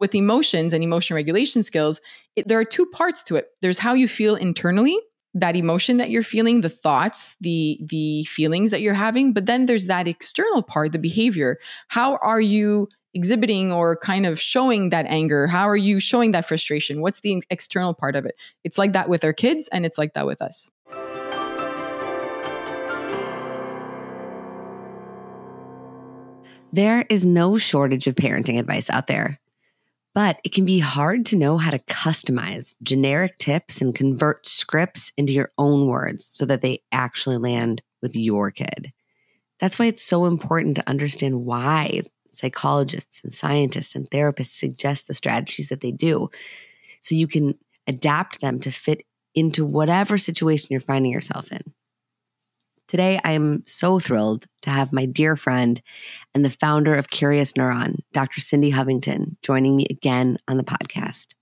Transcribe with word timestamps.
with 0.00 0.14
emotions 0.14 0.72
and 0.72 0.82
emotion 0.84 1.14
regulation 1.14 1.62
skills, 1.62 2.00
it, 2.34 2.48
there 2.48 2.58
are 2.58 2.64
two 2.64 2.86
parts 2.86 3.22
to 3.24 3.36
it. 3.36 3.48
There's 3.62 3.78
how 3.78 3.94
you 3.94 4.08
feel 4.08 4.34
internally, 4.34 4.98
that 5.34 5.56
emotion 5.56 5.98
that 5.98 6.10
you're 6.10 6.22
feeling, 6.22 6.62
the 6.62 6.68
thoughts, 6.68 7.36
the 7.40 7.78
the 7.82 8.24
feelings 8.24 8.70
that 8.70 8.80
you're 8.80 8.94
having, 8.94 9.32
but 9.32 9.46
then 9.46 9.66
there's 9.66 9.86
that 9.86 10.08
external 10.08 10.62
part, 10.62 10.92
the 10.92 10.98
behavior. 10.98 11.58
How 11.88 12.16
are 12.16 12.40
you 12.40 12.88
exhibiting 13.14 13.72
or 13.72 13.96
kind 13.96 14.26
of 14.26 14.40
showing 14.40 14.90
that 14.90 15.06
anger? 15.06 15.46
How 15.46 15.68
are 15.68 15.76
you 15.76 16.00
showing 16.00 16.32
that 16.32 16.46
frustration? 16.46 17.00
What's 17.00 17.20
the 17.20 17.42
external 17.50 17.94
part 17.94 18.14
of 18.14 18.26
it? 18.26 18.34
It's 18.62 18.76
like 18.76 18.92
that 18.92 19.08
with 19.08 19.24
our 19.24 19.32
kids 19.32 19.68
and 19.68 19.86
it's 19.86 19.98
like 19.98 20.12
that 20.14 20.26
with 20.26 20.42
us. 20.42 20.70
There 26.72 27.06
is 27.08 27.24
no 27.24 27.56
shortage 27.56 28.06
of 28.06 28.16
parenting 28.16 28.58
advice 28.58 28.90
out 28.90 29.06
there. 29.06 29.40
But 30.16 30.40
it 30.44 30.54
can 30.54 30.64
be 30.64 30.78
hard 30.78 31.26
to 31.26 31.36
know 31.36 31.58
how 31.58 31.70
to 31.70 31.78
customize 31.78 32.74
generic 32.82 33.36
tips 33.36 33.82
and 33.82 33.94
convert 33.94 34.46
scripts 34.46 35.12
into 35.18 35.34
your 35.34 35.50
own 35.58 35.88
words 35.88 36.24
so 36.24 36.46
that 36.46 36.62
they 36.62 36.80
actually 36.90 37.36
land 37.36 37.82
with 38.00 38.16
your 38.16 38.50
kid. 38.50 38.94
That's 39.60 39.78
why 39.78 39.84
it's 39.84 40.02
so 40.02 40.24
important 40.24 40.76
to 40.76 40.88
understand 40.88 41.44
why 41.44 42.00
psychologists 42.30 43.20
and 43.24 43.30
scientists 43.30 43.94
and 43.94 44.08
therapists 44.08 44.58
suggest 44.58 45.06
the 45.06 45.12
strategies 45.12 45.68
that 45.68 45.82
they 45.82 45.92
do 45.92 46.30
so 47.02 47.14
you 47.14 47.28
can 47.28 47.54
adapt 47.86 48.40
them 48.40 48.58
to 48.60 48.70
fit 48.70 49.02
into 49.34 49.66
whatever 49.66 50.16
situation 50.16 50.68
you're 50.70 50.80
finding 50.80 51.12
yourself 51.12 51.52
in. 51.52 51.60
Today, 52.88 53.18
I 53.24 53.32
am 53.32 53.64
so 53.66 53.98
thrilled 53.98 54.46
to 54.62 54.70
have 54.70 54.92
my 54.92 55.06
dear 55.06 55.34
friend 55.34 55.82
and 56.34 56.44
the 56.44 56.50
founder 56.50 56.94
of 56.94 57.10
Curious 57.10 57.52
Neuron, 57.54 57.96
Dr. 58.12 58.40
Cindy 58.40 58.70
Hovington, 58.70 59.36
joining 59.42 59.74
me 59.74 59.86
again 59.90 60.38
on 60.46 60.56
the 60.56 60.62
podcast. 60.62 61.34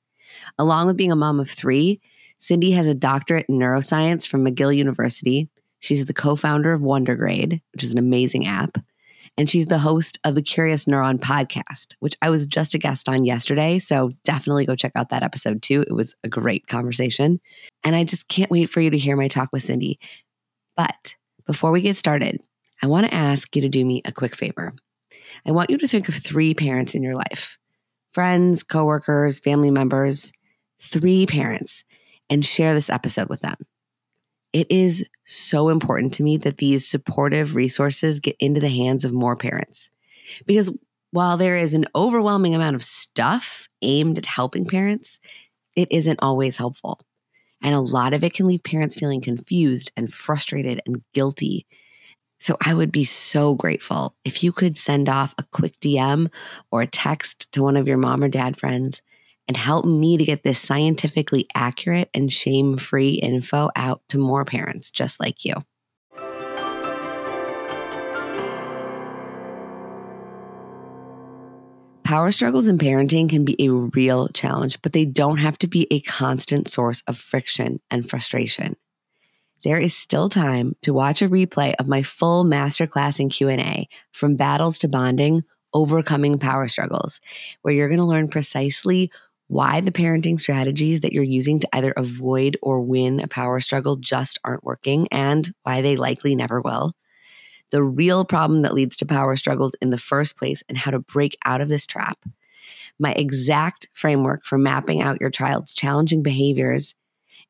Along 0.59 0.87
with 0.87 0.97
being 0.97 1.13
a 1.13 1.17
mom 1.17 1.41
of 1.41 1.51
three, 1.51 2.01
Cindy 2.39 2.71
has 2.71 2.87
a 2.87 2.95
doctorate 2.95 3.45
in 3.51 3.59
neuroscience 3.59 4.27
from 4.27 4.43
McGill 4.43 4.75
University. 4.75 5.51
She's 5.81 6.07
the 6.07 6.15
co 6.15 6.35
founder 6.35 6.73
of 6.73 6.81
Wondergrade, 6.81 7.61
which 7.73 7.85
is 7.85 7.93
an 7.93 7.99
amazing 7.99 8.47
app. 8.47 8.79
And 9.37 9.51
she's 9.51 9.67
the 9.67 9.79
host 9.79 10.19
of 10.25 10.37
the 10.37 10.43
Curious 10.43 10.87
Neuron 10.87 11.19
podcast, 11.19 11.95
which 11.99 12.17
I 12.23 12.31
was 12.31 12.47
just 12.47 12.75
a 12.75 12.79
guest 12.79 13.07
on 13.07 13.27
yesterday. 13.27 13.79
So 13.81 14.13
definitely 14.25 14.65
go 14.65 14.77
check 14.77 14.93
out 14.95 15.11
that 15.11 15.25
episode 15.25 15.61
too. 15.61 15.83
It 15.83 15.93
was 15.93 16.15
a 16.25 16.29
great 16.29 16.69
conversation. 16.69 17.41
And 17.83 17.95
I 17.95 18.05
just 18.05 18.29
can't 18.29 18.51
wait 18.51 18.71
for 18.71 18.81
you 18.81 18.91
to 18.91 18.99
hear 18.99 19.17
my 19.17 19.29
talk 19.29 19.51
with 19.53 19.65
Cindy. 19.65 19.99
But 20.77 21.15
before 21.47 21.71
we 21.71 21.81
get 21.81 21.97
started, 21.97 22.41
I 22.83 22.87
want 22.87 23.07
to 23.07 23.15
ask 23.15 23.55
you 23.55 23.63
to 23.63 23.69
do 23.69 23.85
me 23.85 24.03
a 24.05 24.13
quick 24.13 24.35
favor. 24.35 24.75
I 25.47 25.53
want 25.53 25.71
you 25.71 25.79
to 25.79 25.89
think 25.89 26.09
of 26.09 26.15
three 26.15 26.55
parents 26.55 26.95
in 26.95 27.03
your 27.03 27.15
life 27.15 27.59
friends, 28.13 28.63
coworkers, 28.63 29.41
family 29.41 29.71
members, 29.71 30.33
three 30.81 31.27
parents, 31.27 31.83
and 32.31 32.47
share 32.47 32.73
this 32.73 32.89
episode 32.89 33.29
with 33.29 33.41
them. 33.41 33.57
It 34.53 34.69
is 34.71 35.09
so 35.25 35.69
important 35.69 36.15
to 36.15 36.23
me 36.23 36.37
that 36.39 36.59
these 36.59 36.87
supportive 36.87 37.57
resources 37.57 38.21
get 38.21 38.37
into 38.39 38.61
the 38.61 38.69
hands 38.69 39.05
of 39.05 39.13
more 39.13 39.35
parents. 39.35 39.91
Because 40.47 40.71
while 41.11 41.37
there 41.37 41.57
is 41.57 41.75
an 41.75 41.87
overwhelming 41.95 42.55
amount 42.55 42.77
of 42.77 42.85
stuff 42.85 43.69
aimed 43.83 44.17
at 44.17 44.27
helping 44.27 44.65
parents, 44.65 45.19
it 45.75 45.89
isn't 45.91 46.21
always 46.23 46.57
helpful. 46.57 47.01
And 47.65 47.75
a 47.75 47.81
lot 47.81 48.13
of 48.13 48.23
it 48.23 48.35
can 48.35 48.47
leave 48.47 48.63
parents 48.63 48.95
feeling 48.95 49.21
confused 49.21 49.91
and 49.97 50.13
frustrated 50.13 50.81
and 50.87 51.03
guilty. 51.15 51.67
So 52.39 52.57
I 52.61 52.75
would 52.75 52.93
be 52.93 53.05
so 53.05 53.55
grateful 53.55 54.15
if 54.25 54.45
you 54.45 54.53
could 54.53 54.77
send 54.77 55.09
off 55.09 55.35
a 55.39 55.45
quick 55.45 55.81
DM 55.81 56.31
or 56.71 56.83
a 56.83 56.87
text 56.87 57.51
to 57.53 57.63
one 57.63 57.77
of 57.77 57.89
your 57.89 57.97
mom 57.97 58.23
or 58.23 58.29
dad 58.29 58.57
friends 58.57 59.01
and 59.49 59.57
help 59.57 59.85
me 59.85 60.17
to 60.19 60.25
get 60.25 60.43
this 60.43 60.59
scientifically 60.59 61.47
accurate 61.55 62.11
and 62.15 62.33
shame 62.33 62.77
free 62.77 63.15
info 63.15 63.71
out 63.77 64.03
to 64.11 64.19
more 64.19 64.45
parents 64.45 64.91
just 64.91 65.19
like 65.19 65.45
you. 65.45 65.55
Power 72.05 72.33
struggles 72.33 72.69
in 72.69 72.77
parenting 72.77 73.31
can 73.31 73.47
be 73.47 73.57
a 73.59 73.71
real 73.71 74.29
challenge, 74.29 74.81
but 74.83 74.93
they 74.93 75.07
don't 75.07 75.39
have 75.39 75.57
to 75.59 75.67
be 75.67 75.87
a 75.91 76.01
constant 76.01 76.69
source 76.69 77.03
of 77.07 77.17
friction 77.17 77.81
and 77.91 78.09
frustration. 78.09 78.77
There 79.65 79.79
is 79.79 79.97
still 79.97 80.29
time 80.29 80.77
to 80.83 80.93
watch 80.93 81.23
a 81.23 81.29
replay 81.31 81.73
of 81.79 81.89
my 81.89 82.03
full 82.03 82.45
masterclass 82.45 83.19
and 83.21 83.31
Q&A 83.31 83.89
from 84.13 84.37
battles 84.37 84.77
to 84.79 84.89
bonding, 84.89 85.45
overcoming 85.73 86.39
power 86.39 86.69
struggles, 86.69 87.21
where 87.63 87.73
you're 87.73 87.89
going 87.89 88.01
to 88.01 88.05
learn 88.05 88.29
precisely 88.29 89.11
why 89.47 89.81
the 89.81 89.91
parenting 89.91 90.39
strategies 90.39 91.01
that 91.01 91.15
you're 91.15 91.23
using 91.23 91.59
to 91.61 91.69
either 91.75 91.95
avoid 91.97 92.59
or 92.61 92.83
win 92.83 93.21
a 93.21 93.29
power 93.29 93.61
struggle 93.61 93.97
just 93.97 94.39
aren't 94.45 94.65
working 94.65 95.09
and 95.11 95.55
why 95.63 95.81
they 95.81 95.97
likely 95.97 96.37
never 96.37 96.61
will 96.61 96.93
the 97.75 97.83
real 97.83 98.25
problem 98.25 98.63
that 98.63 98.73
leads 98.73 98.95
to 98.95 99.05
power 99.05 99.35
struggles 99.35 99.75
in 99.83 99.91
the 99.91 99.99
first 99.99 100.37
place 100.37 100.63
and 100.69 100.79
how 100.79 100.93
to 100.93 101.01
break 101.01 101.37
out 101.45 101.61
of 101.61 101.69
this 101.69 101.89
trap. 101.89 102.17
My 103.01 103.11
exact 103.15 103.89
framework 103.93 104.45
for 104.45 104.57
mapping 104.57 105.03
out 105.03 105.21
your 105.21 105.29
child's 105.29 105.75
challenging 105.75 106.23
behaviors 106.23 106.95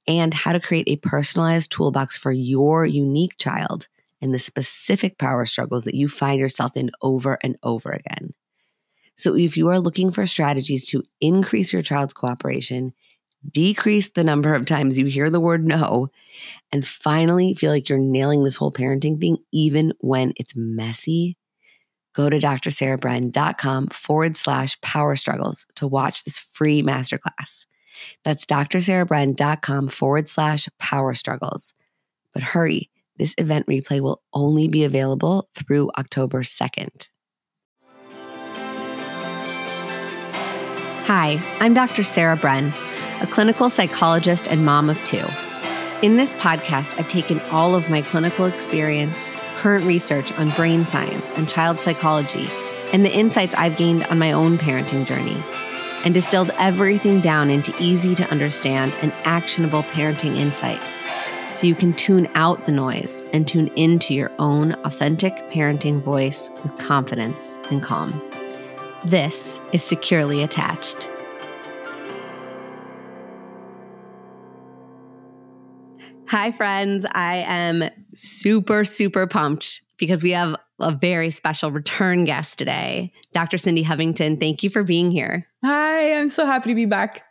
and 0.09 0.33
how 0.33 0.53
to 0.53 0.61
create 0.61 0.89
a 0.89 0.97
personalized 0.97 1.71
toolbox 1.71 2.17
for 2.17 2.33
your 2.33 2.87
unique 2.87 3.37
child 3.37 3.87
and 4.23 4.33
the 4.33 4.39
specific 4.39 5.19
power 5.19 5.45
struggles 5.45 5.85
that 5.85 5.95
you 5.95 6.09
find 6.09 6.41
yourself 6.41 6.75
in 6.75 6.91
over 7.03 7.37
and 7.43 7.59
over 7.63 7.91
again. 7.93 8.33
So, 9.19 9.37
if 9.37 9.59
you 9.59 9.69
are 9.69 9.79
looking 9.79 10.11
for 10.11 10.27
strategies 10.27 10.89
to 10.89 11.05
increase 11.21 11.71
your 11.71 11.83
child's 11.83 12.15
cooperation, 12.15 12.95
decrease 13.51 14.11
the 14.11 14.25
number 14.25 14.55
of 14.55 14.67
times 14.67 14.99
you 14.99 15.07
hear 15.07 15.31
the 15.31 15.41
word 15.41 15.67
no, 15.67 16.09
and 16.73 16.87
finally 16.87 17.55
feel 17.55 17.71
like 17.71 17.89
you're 17.89 17.99
nailing 17.99 18.45
this 18.45 18.57
whole 18.57 18.73
parenting 18.73 19.21
thing, 19.21 19.39
even 19.53 19.93
when 20.01 20.33
it's 20.37 20.55
messy, 20.57 21.37
go 22.15 22.31
to 22.31 22.39
drsarahbren.com 22.39 23.89
forward 23.89 24.37
slash 24.37 24.81
power 24.81 25.17
struggles 25.17 25.67
to 25.77 25.87
watch 25.87 26.25
this 26.25 26.39
free 26.39 26.83
masterclass. 26.83 27.67
That's 28.25 28.47
drsarahbren.com 28.47 29.89
forward 29.89 30.29
slash 30.29 30.69
power 30.79 31.15
struggles. 31.15 31.75
But 32.33 32.43
hurry, 32.43 32.91
this 33.17 33.35
event 33.39 33.67
replay 33.67 34.01
will 34.01 34.23
only 34.33 34.69
be 34.69 34.85
available 34.85 35.49
through 35.55 35.91
October 35.97 36.43
2nd. 36.43 37.09
Hi, 41.07 41.39
I'm 41.61 41.75
Dr. 41.75 42.03
Sarah 42.03 42.37
Bren 42.37 42.73
a 43.21 43.27
clinical 43.27 43.71
psychologist 43.71 44.49
and 44.49 44.65
mom 44.65 44.91
of 44.91 45.03
two. 45.05 45.25
In 46.03 46.17
this 46.17 46.35
podcast, 46.35 46.99
I've 46.99 47.09
taken 47.09 47.41
all 47.51 47.75
of 47.75 47.89
my 47.89 48.03
clinical 48.03 48.45
experience, 48.45 49.31
current 49.57 49.85
research 49.85 50.33
on 50.33 50.51
brain 50.51 50.85
science 50.85 51.31
and 51.33 51.49
child 51.49 51.81
psychology, 51.81 52.49
and 52.93 53.05
the 53.05 53.15
insights 53.15 53.55
I've 53.55 53.77
gained 53.77 54.05
on 54.07 54.19
my 54.19 54.33
own 54.33 54.59
parenting 54.59 55.07
journey, 55.07 55.43
and 56.05 56.13
distilled 56.13 56.51
everything 56.59 57.21
down 57.21 57.49
into 57.49 57.75
easy 57.81 58.15
to 58.17 58.31
understand 58.31 58.93
and 59.01 59.13
actionable 59.25 59.85
parenting 59.85 60.37
insights 60.37 61.01
so 61.53 61.67
you 61.67 61.75
can 61.75 61.95
tune 61.95 62.29
out 62.35 62.67
the 62.67 62.73
noise 62.73 63.23
and 63.33 63.47
tune 63.47 63.69
into 63.69 64.13
your 64.13 64.31
own 64.39 64.73
authentic 64.85 65.33
parenting 65.51 66.03
voice 66.03 66.51
with 66.63 66.77
confidence 66.79 67.59
and 67.71 67.83
calm. 67.83 68.21
This 69.05 69.61
is 69.73 69.83
Securely 69.85 70.43
Attached. 70.43 71.09
Hi, 76.29 76.53
friends. 76.53 77.05
I 77.13 77.45
am 77.47 77.91
super, 78.15 78.85
super 78.85 79.27
pumped 79.27 79.83
because 79.99 80.23
we 80.23 80.31
have 80.31 80.57
a 80.81 80.93
very 80.95 81.31
special 81.31 81.71
return 81.71 82.25
guest 82.25 82.59
today, 82.59 83.13
Dr. 83.33 83.59
Cindy 83.59 83.85
Hovington. 83.85 84.41
Thank 84.41 84.63
you 84.63 84.71
for 84.71 84.83
being 84.83 85.11
here. 85.11 85.47
Hi, 85.63 86.15
I'm 86.15 86.31
so 86.31 86.47
happy 86.47 86.71
to 86.71 86.75
be 86.75 86.87
back. 86.87 87.23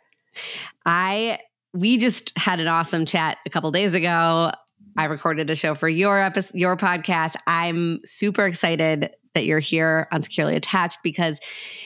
I 0.86 1.38
we 1.72 1.98
just 1.98 2.36
had 2.38 2.60
an 2.60 2.68
awesome 2.68 3.04
chat 3.04 3.38
a 3.46 3.50
couple 3.50 3.70
days 3.72 3.94
ago. 3.94 4.52
I 4.96 5.04
recorded 5.06 5.50
a 5.50 5.56
show 5.56 5.74
for 5.74 5.88
your 5.88 6.20
episode, 6.20 6.54
your 6.54 6.76
podcast. 6.76 7.34
I'm 7.48 8.00
super 8.04 8.46
excited 8.46 9.10
that 9.34 9.44
you're 9.44 9.58
here 9.58 10.06
on 10.12 10.22
Securely 10.22 10.54
Attached 10.54 11.00
because 11.02 11.40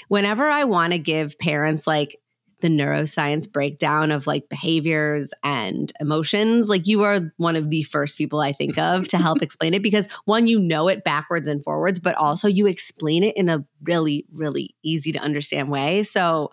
whenever 0.09 0.47
I 0.47 0.65
want 0.65 0.93
to 0.93 0.99
give 0.99 1.39
parents 1.39 1.87
like 1.87 2.17
the 2.61 2.69
neuroscience 2.69 3.51
breakdown 3.51 4.11
of 4.11 4.27
like 4.27 4.49
behaviors 4.49 5.33
and 5.43 5.93
emotions, 6.01 6.69
like 6.69 6.87
you 6.87 7.05
are 7.05 7.33
one 7.37 7.57
of 7.57 7.71
the 7.71 7.83
first 7.85 8.19
people 8.19 8.41
I 8.41 8.53
think 8.53 8.79
of 8.79 9.09
to 9.09 9.19
help 9.19 9.43
explain 9.43 9.75
it 9.75 9.83
because 9.83 10.07
one, 10.25 10.47
you 10.47 10.61
know 10.61 10.89
it 10.89 11.05
backwards 11.05 11.49
and 11.49 11.63
forwards, 11.63 12.01
but 12.01 12.15
also 12.17 12.49
you 12.49 12.67
explain 12.67 13.23
it 13.25 13.37
in 13.37 13.49
a 13.49 13.65
really, 13.83 14.27
really 14.33 14.75
easy 14.83 15.13
to 15.13 15.19
understand 15.19 15.71
way. 15.71 16.03
So 16.03 16.53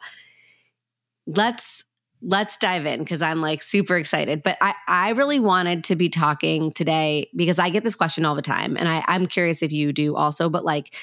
let's 1.27 1.83
let's 2.21 2.57
dive 2.57 2.85
in 2.85 2.99
because 2.99 3.21
I'm 3.21 3.41
like 3.41 3.61
super 3.61 3.97
excited. 3.97 4.41
But 4.41 4.57
I, 4.59 4.73
I 4.87 5.09
really 5.11 5.39
wanted 5.39 5.83
to 5.85 5.95
be 5.95 6.09
talking 6.09 6.71
today 6.71 7.29
because 7.35 7.59
I 7.59 7.69
get 7.69 7.83
this 7.83 7.95
question 7.95 8.25
all 8.25 8.35
the 8.35 8.41
time. 8.41 8.77
And 8.77 8.87
I, 8.87 9.03
I'm 9.07 9.27
curious 9.27 9.61
if 9.61 9.71
you 9.71 9.93
do 9.93 10.15
also, 10.15 10.49
but 10.49 10.65
like 10.65 10.95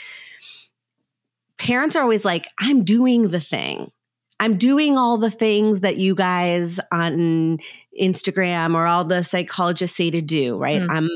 parents 1.58 1.94
are 1.94 2.02
always 2.02 2.24
like, 2.24 2.48
I'm 2.58 2.82
doing 2.82 3.28
the 3.28 3.40
thing 3.40 3.92
I'm 4.42 4.56
doing 4.56 4.98
all 4.98 5.18
the 5.18 5.30
things 5.30 5.80
that 5.80 5.98
you 5.98 6.16
guys 6.16 6.80
on 6.90 7.58
Instagram 8.00 8.74
or 8.74 8.88
all 8.88 9.04
the 9.04 9.22
psychologists 9.22 9.96
say 9.96 10.10
to 10.10 10.20
do, 10.20 10.58
right? 10.58 10.82
Mm. 10.82 10.90
I'm 10.90 11.08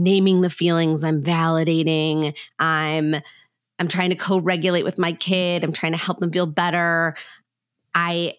naming 0.00 0.40
the 0.40 0.50
feelings, 0.50 1.04
I'm 1.04 1.22
validating, 1.22 2.36
I'm 2.58 3.14
I'm 3.78 3.86
trying 3.86 4.10
to 4.10 4.16
co-regulate 4.16 4.82
with 4.82 4.98
my 4.98 5.12
kid, 5.12 5.62
I'm 5.62 5.72
trying 5.72 5.92
to 5.92 5.98
help 5.98 6.18
them 6.18 6.32
feel 6.32 6.46
better. 6.46 7.14
I 7.94 8.34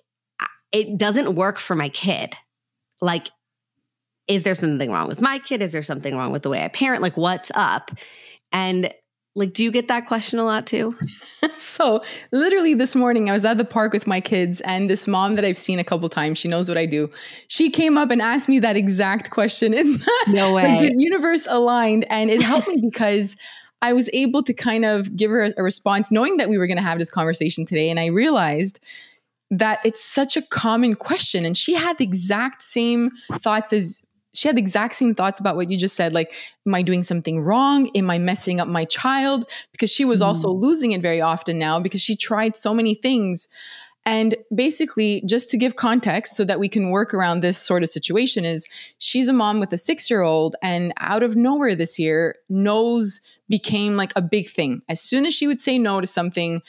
it 0.73 0.97
doesn't 0.97 1.35
work 1.35 1.57
for 1.57 1.75
my 1.75 1.87
kid. 1.87 2.35
Like 2.99 3.29
is 4.27 4.43
there 4.43 4.55
something 4.55 4.91
wrong 4.91 5.07
with 5.07 5.21
my 5.21 5.39
kid? 5.39 5.61
Is 5.61 5.71
there 5.71 5.83
something 5.83 6.17
wrong 6.17 6.33
with 6.33 6.43
the 6.43 6.49
way 6.49 6.61
I 6.61 6.67
parent? 6.67 7.01
Like 7.01 7.15
what's 7.15 7.49
up? 7.55 7.91
And 8.51 8.93
like, 9.35 9.53
do 9.53 9.63
you 9.63 9.71
get 9.71 9.87
that 9.87 10.07
question 10.07 10.37
a 10.37 10.45
lot 10.45 10.67
too? 10.67 10.95
so, 11.57 12.03
literally 12.31 12.73
this 12.75 12.95
morning, 12.95 13.29
I 13.29 13.33
was 13.33 13.45
at 13.45 13.57
the 13.57 13.65
park 13.65 13.91
with 13.91 14.05
my 14.05 14.21
kids, 14.21 14.61
and 14.61 14.89
this 14.89 15.07
mom 15.07 15.33
that 15.35 15.45
I've 15.45 15.57
seen 15.57 15.79
a 15.79 15.83
couple 15.83 16.07
times, 16.09 16.37
she 16.37 16.47
knows 16.47 16.69
what 16.69 16.77
I 16.77 16.85
do. 16.85 17.09
She 17.47 17.71
came 17.71 17.97
up 17.97 18.11
and 18.11 18.21
asked 18.21 18.47
me 18.47 18.59
that 18.59 18.77
exact 18.77 19.31
question. 19.31 19.73
It's 19.83 20.05
not 20.05 20.27
no 20.27 20.53
way. 20.53 20.87
the 20.87 20.95
universe 20.97 21.47
aligned, 21.49 22.05
and 22.09 22.29
it 22.29 22.41
helped 22.41 22.67
me 22.67 22.81
because 22.81 23.35
I 23.81 23.93
was 23.93 24.09
able 24.13 24.43
to 24.43 24.53
kind 24.53 24.85
of 24.85 25.15
give 25.15 25.31
her 25.31 25.43
a, 25.43 25.51
a 25.57 25.63
response, 25.63 26.11
knowing 26.11 26.37
that 26.37 26.47
we 26.47 26.57
were 26.57 26.67
going 26.67 26.77
to 26.77 26.83
have 26.83 26.99
this 26.99 27.11
conversation 27.11 27.65
today, 27.65 27.89
and 27.89 27.99
I 27.99 28.07
realized 28.07 28.79
that 29.49 29.79
it's 29.83 30.03
such 30.03 30.35
a 30.35 30.41
common 30.41 30.95
question 30.95 31.45
and 31.45 31.55
she 31.55 31.75
had 31.75 31.97
the 31.99 32.03
exact 32.03 32.63
same 32.63 33.11
thoughts 33.33 33.71
as 33.71 34.03
she 34.33 34.47
had 34.47 34.57
the 34.57 34.61
exact 34.61 34.95
same 34.95 35.15
thoughts 35.15 35.39
about 35.39 35.55
what 35.55 35.69
you 35.71 35.77
just 35.77 35.95
said 35.95 36.13
like 36.13 36.33
am 36.65 36.75
i 36.75 36.81
doing 36.81 37.03
something 37.03 37.41
wrong? 37.41 37.89
Am 37.95 38.09
i 38.09 38.17
messing 38.17 38.59
up 38.59 38.67
my 38.67 38.85
child? 38.85 39.45
Because 39.71 39.91
she 39.91 40.05
was 40.05 40.21
mm. 40.21 40.25
also 40.25 40.49
losing 40.49 40.91
it 40.91 41.01
very 41.01 41.21
often 41.21 41.59
now 41.59 41.79
because 41.79 42.01
she 42.01 42.15
tried 42.15 42.57
so 42.57 42.73
many 42.73 42.95
things. 42.95 43.47
And 44.05 44.35
basically 44.53 45.23
just 45.25 45.49
to 45.51 45.57
give 45.57 45.77
context 45.77 46.35
so 46.35 46.43
that 46.43 46.59
we 46.59 46.67
can 46.67 46.89
work 46.89 47.13
around 47.13 47.39
this 47.39 47.57
sort 47.57 47.83
of 47.83 47.89
situation 47.89 48.43
is 48.43 48.67
she's 48.97 49.29
a 49.29 49.33
mom 49.33 49.61
with 49.61 49.71
a 49.71 49.77
6 49.77 50.09
year 50.09 50.21
old 50.21 50.57
and 50.61 50.91
out 50.97 51.23
of 51.23 51.37
nowhere 51.37 51.73
this 51.73 51.97
year 51.97 52.35
no's 52.49 53.21
became 53.47 53.95
like 53.95 54.11
a 54.15 54.21
big 54.21 54.49
thing. 54.49 54.81
As 54.89 54.99
soon 54.99 55.25
as 55.25 55.33
she 55.33 55.47
would 55.47 55.61
say 55.61 55.77
no 55.77 56.01
to 56.01 56.07
something 56.07 56.61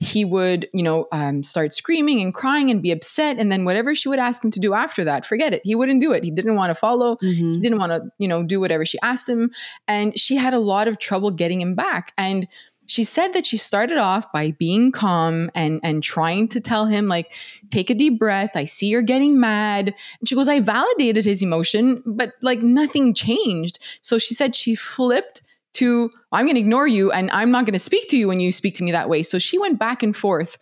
he 0.00 0.24
would, 0.24 0.68
you 0.72 0.82
know, 0.82 1.08
um, 1.10 1.42
start 1.42 1.72
screaming 1.72 2.20
and 2.20 2.32
crying 2.32 2.70
and 2.70 2.80
be 2.80 2.92
upset. 2.92 3.38
And 3.38 3.50
then 3.50 3.64
whatever 3.64 3.94
she 3.94 4.08
would 4.08 4.20
ask 4.20 4.44
him 4.44 4.50
to 4.52 4.60
do 4.60 4.72
after 4.72 5.04
that, 5.04 5.26
forget 5.26 5.52
it. 5.52 5.62
He 5.64 5.74
wouldn't 5.74 6.00
do 6.00 6.12
it. 6.12 6.22
He 6.22 6.30
didn't 6.30 6.54
want 6.54 6.70
to 6.70 6.74
follow. 6.74 7.16
Mm-hmm. 7.16 7.54
He 7.54 7.60
didn't 7.60 7.78
want 7.78 7.92
to, 7.92 8.02
you 8.18 8.28
know, 8.28 8.44
do 8.44 8.60
whatever 8.60 8.86
she 8.86 8.98
asked 9.02 9.28
him. 9.28 9.50
And 9.88 10.18
she 10.18 10.36
had 10.36 10.54
a 10.54 10.60
lot 10.60 10.86
of 10.86 10.98
trouble 10.98 11.32
getting 11.32 11.60
him 11.60 11.74
back. 11.74 12.12
And 12.16 12.46
she 12.86 13.04
said 13.04 13.34
that 13.34 13.44
she 13.44 13.56
started 13.56 13.98
off 13.98 14.32
by 14.32 14.52
being 14.52 14.90
calm 14.90 15.50
and 15.54 15.78
and 15.82 16.02
trying 16.02 16.48
to 16.48 16.60
tell 16.60 16.86
him 16.86 17.06
like 17.06 17.32
take 17.70 17.90
a 17.90 17.94
deep 17.94 18.18
breath 18.18 18.52
i 18.56 18.64
see 18.64 18.86
you're 18.86 19.02
getting 19.02 19.38
mad 19.38 19.94
and 20.18 20.28
she 20.28 20.34
goes 20.34 20.48
i 20.48 20.58
validated 20.58 21.24
his 21.24 21.42
emotion 21.42 22.02
but 22.06 22.32
like 22.40 22.62
nothing 22.62 23.12
changed 23.12 23.78
so 24.00 24.16
she 24.16 24.34
said 24.34 24.56
she 24.56 24.74
flipped 24.74 25.42
to 25.78 26.10
I'm 26.32 26.44
going 26.44 26.54
to 26.54 26.60
ignore 26.60 26.86
you 26.86 27.10
and 27.10 27.30
I'm 27.30 27.50
not 27.50 27.64
going 27.64 27.72
to 27.72 27.78
speak 27.78 28.08
to 28.08 28.16
you 28.16 28.28
when 28.28 28.40
you 28.40 28.52
speak 28.52 28.74
to 28.76 28.84
me 28.84 28.92
that 28.92 29.08
way. 29.08 29.22
So 29.22 29.38
she 29.38 29.58
went 29.58 29.78
back 29.78 30.02
and 30.02 30.14
forth 30.14 30.58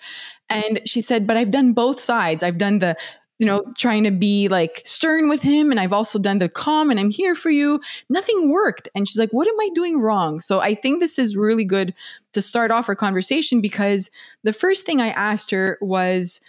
and 0.49 0.81
she 0.85 1.01
said, 1.01 1.27
"But 1.27 1.37
I've 1.37 1.51
done 1.51 1.73
both 1.73 1.99
sides. 1.99 2.43
I've 2.43 2.59
done 2.59 2.79
the 2.79 2.97
you 3.39 3.47
know, 3.47 3.65
trying 3.77 4.05
to 4.05 4.11
be 4.11 4.49
like 4.49 4.81
stern 4.85 5.29
with 5.29 5.43
him. 5.43 5.71
And 5.71 5.79
I've 5.79 5.93
also 5.93 6.19
done 6.19 6.39
the 6.39 6.49
calm 6.49 6.91
and 6.91 6.99
I'm 6.99 7.11
here 7.11 7.35
for 7.35 7.51
you. 7.51 7.81
Nothing 8.09 8.51
worked. 8.51 8.89
And 8.95 9.07
she's 9.07 9.19
like, 9.19 9.31
What 9.31 9.49
am 9.49 9.61
I 9.61 9.69
doing 9.75 10.01
wrong? 10.01 10.41
So 10.41 10.61
I 10.61 10.75
think 10.75 11.01
this 11.01 11.19
is 11.19 11.37
really 11.37 11.65
good 11.65 11.95
to 12.33 12.41
start 12.41 12.71
off 12.71 12.89
our 12.89 12.97
conversation 12.97 13.61
because 13.61 14.11
the 14.43 14.53
first 14.53 14.87
thing 14.87 15.01
I 15.01 15.09
asked 15.09 15.51
her 15.51 15.77
was, 15.83 16.41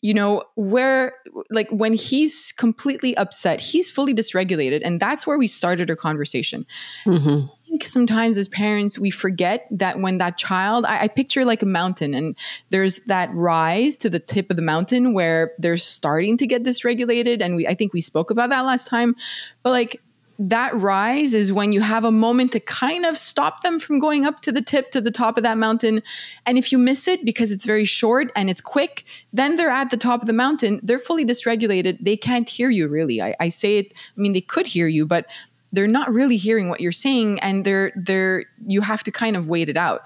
you 0.00 0.14
know, 0.14 0.44
where, 0.54 1.12
like, 1.50 1.68
when 1.70 1.92
he's 1.92 2.52
completely 2.56 3.16
upset, 3.16 3.60
he's 3.60 3.90
fully 3.90 4.14
dysregulated. 4.14 4.80
And 4.84 5.00
that's 5.00 5.26
where 5.26 5.38
we 5.38 5.48
started 5.48 5.90
our 5.90 5.96
conversation. 5.96 6.66
Mm-hmm 7.04 7.46
think 7.68 7.84
sometimes 7.84 8.38
as 8.38 8.48
parents 8.48 8.98
we 8.98 9.10
forget 9.10 9.66
that 9.70 10.00
when 10.00 10.18
that 10.18 10.38
child 10.38 10.84
I, 10.84 11.02
I, 11.02 11.08
picture 11.08 11.44
like 11.44 11.62
a 11.62 11.66
mountain 11.66 12.14
and 12.14 12.34
there's 12.70 13.00
that 13.00 13.32
rise 13.34 13.96
to 13.98 14.10
the 14.10 14.18
tip 14.18 14.50
of 14.50 14.56
the 14.56 14.62
mountain 14.62 15.12
where 15.12 15.52
they're 15.58 15.76
starting 15.76 16.36
to 16.38 16.46
get 16.46 16.62
dysregulated. 16.62 17.42
And 17.42 17.56
we 17.56 17.66
i 17.66 17.74
think 17.74 17.92
we 17.92 18.00
spoke 18.00 18.30
about 18.30 18.50
that 18.50 18.62
last 18.62 18.88
time. 18.88 19.14
But 19.62 19.70
like 19.70 20.00
that 20.40 20.72
rise 20.74 21.34
is 21.34 21.52
when 21.52 21.72
you 21.72 21.80
have 21.80 22.04
a 22.04 22.12
moment 22.12 22.52
to 22.52 22.60
kind 22.60 23.04
of 23.04 23.18
stop 23.18 23.62
them 23.62 23.80
from 23.80 23.98
going 23.98 24.24
up 24.24 24.40
to 24.42 24.52
the 24.52 24.62
tip 24.62 24.92
to 24.92 25.00
the 25.00 25.10
top 25.10 25.36
of 25.36 25.42
that 25.42 25.58
mountain. 25.58 26.00
And 26.46 26.56
if 26.56 26.70
you 26.70 26.78
miss 26.78 27.08
it 27.08 27.24
because 27.24 27.50
it's 27.50 27.64
very 27.64 27.84
short 27.84 28.30
and 28.36 28.48
it's 28.48 28.60
quick 28.60 29.04
then 29.32 29.56
they're 29.56 29.68
at 29.68 29.90
the 29.90 29.96
top 29.96 30.20
of 30.22 30.26
the 30.26 30.32
mountain. 30.32 30.80
They're 30.82 30.98
fully 30.98 31.24
dysregulated. 31.24 31.98
They 32.00 32.16
can't 32.16 32.48
hear 32.48 32.70
you 32.70 32.88
really. 32.88 33.20
I, 33.20 33.34
I 33.40 33.48
say 33.48 33.78
it 33.78 33.92
i 34.16 34.20
mean 34.20 34.32
they 34.32 34.40
could 34.40 34.66
hear 34.66 34.86
you 34.86 35.04
but 35.06 35.30
they're 35.72 35.86
not 35.86 36.12
really 36.12 36.36
hearing 36.36 36.68
what 36.68 36.80
you're 36.80 36.92
saying 36.92 37.38
and 37.40 37.64
they're 37.64 37.92
they're 37.96 38.44
you 38.66 38.80
have 38.80 39.02
to 39.04 39.10
kind 39.10 39.36
of 39.36 39.48
wait 39.48 39.68
it 39.68 39.76
out. 39.76 40.02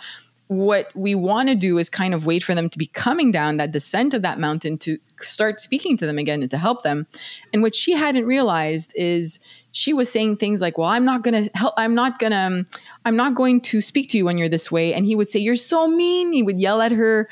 What 0.49 0.91
we 0.95 1.15
want 1.15 1.49
to 1.49 1.55
do 1.55 1.79
is 1.79 1.89
kind 1.89 2.13
of 2.13 2.27
wait 2.27 2.43
for 2.43 2.55
them 2.55 2.69
to 2.69 2.79
be 2.79 2.87
coming 2.87 3.31
down 3.31 3.57
that 3.57 3.71
descent 3.71 4.13
of 4.13 4.23
that 4.23 4.39
mountain 4.39 4.77
to 4.79 4.99
start 5.21 5.61
speaking 5.61 5.97
to 5.97 6.07
them 6.07 6.19
again 6.19 6.43
and 6.43 6.51
to 6.51 6.59
help 6.59 6.83
them. 6.83 7.07
And 7.53 7.63
what 7.63 7.75
she 7.75 7.93
hadn't 7.93 8.27
realized 8.27 8.93
is 8.95 9.41
she 9.71 9.95
was 9.95 10.13
saying 10.13 10.37
things 10.37 10.61
like 10.61 10.77
well 10.77 10.89
i'm 10.89 11.05
not 11.05 11.23
going 11.23 11.45
to 11.45 11.51
help 11.55 11.73
i'm 11.79 11.95
not 11.95 12.19
going 12.19 12.33
to 12.33 12.65
i'm 13.07 13.17
not 13.17 13.35
going 13.35 13.61
to 13.61 13.81
speak 13.81 14.11
to 14.11 14.19
you 14.19 14.25
when 14.27 14.37
you're 14.37 14.49
this 14.49 14.71
way. 14.71 14.93
And 14.93 15.07
he 15.07 15.17
would 15.17 15.29
say 15.29 15.41
you're 15.41 15.57
so 15.57 15.89
mean 15.89 16.33
he 16.33 16.43
would 16.43 16.61
yell 16.61 16.83
at 16.83 16.93
her. 16.93 17.29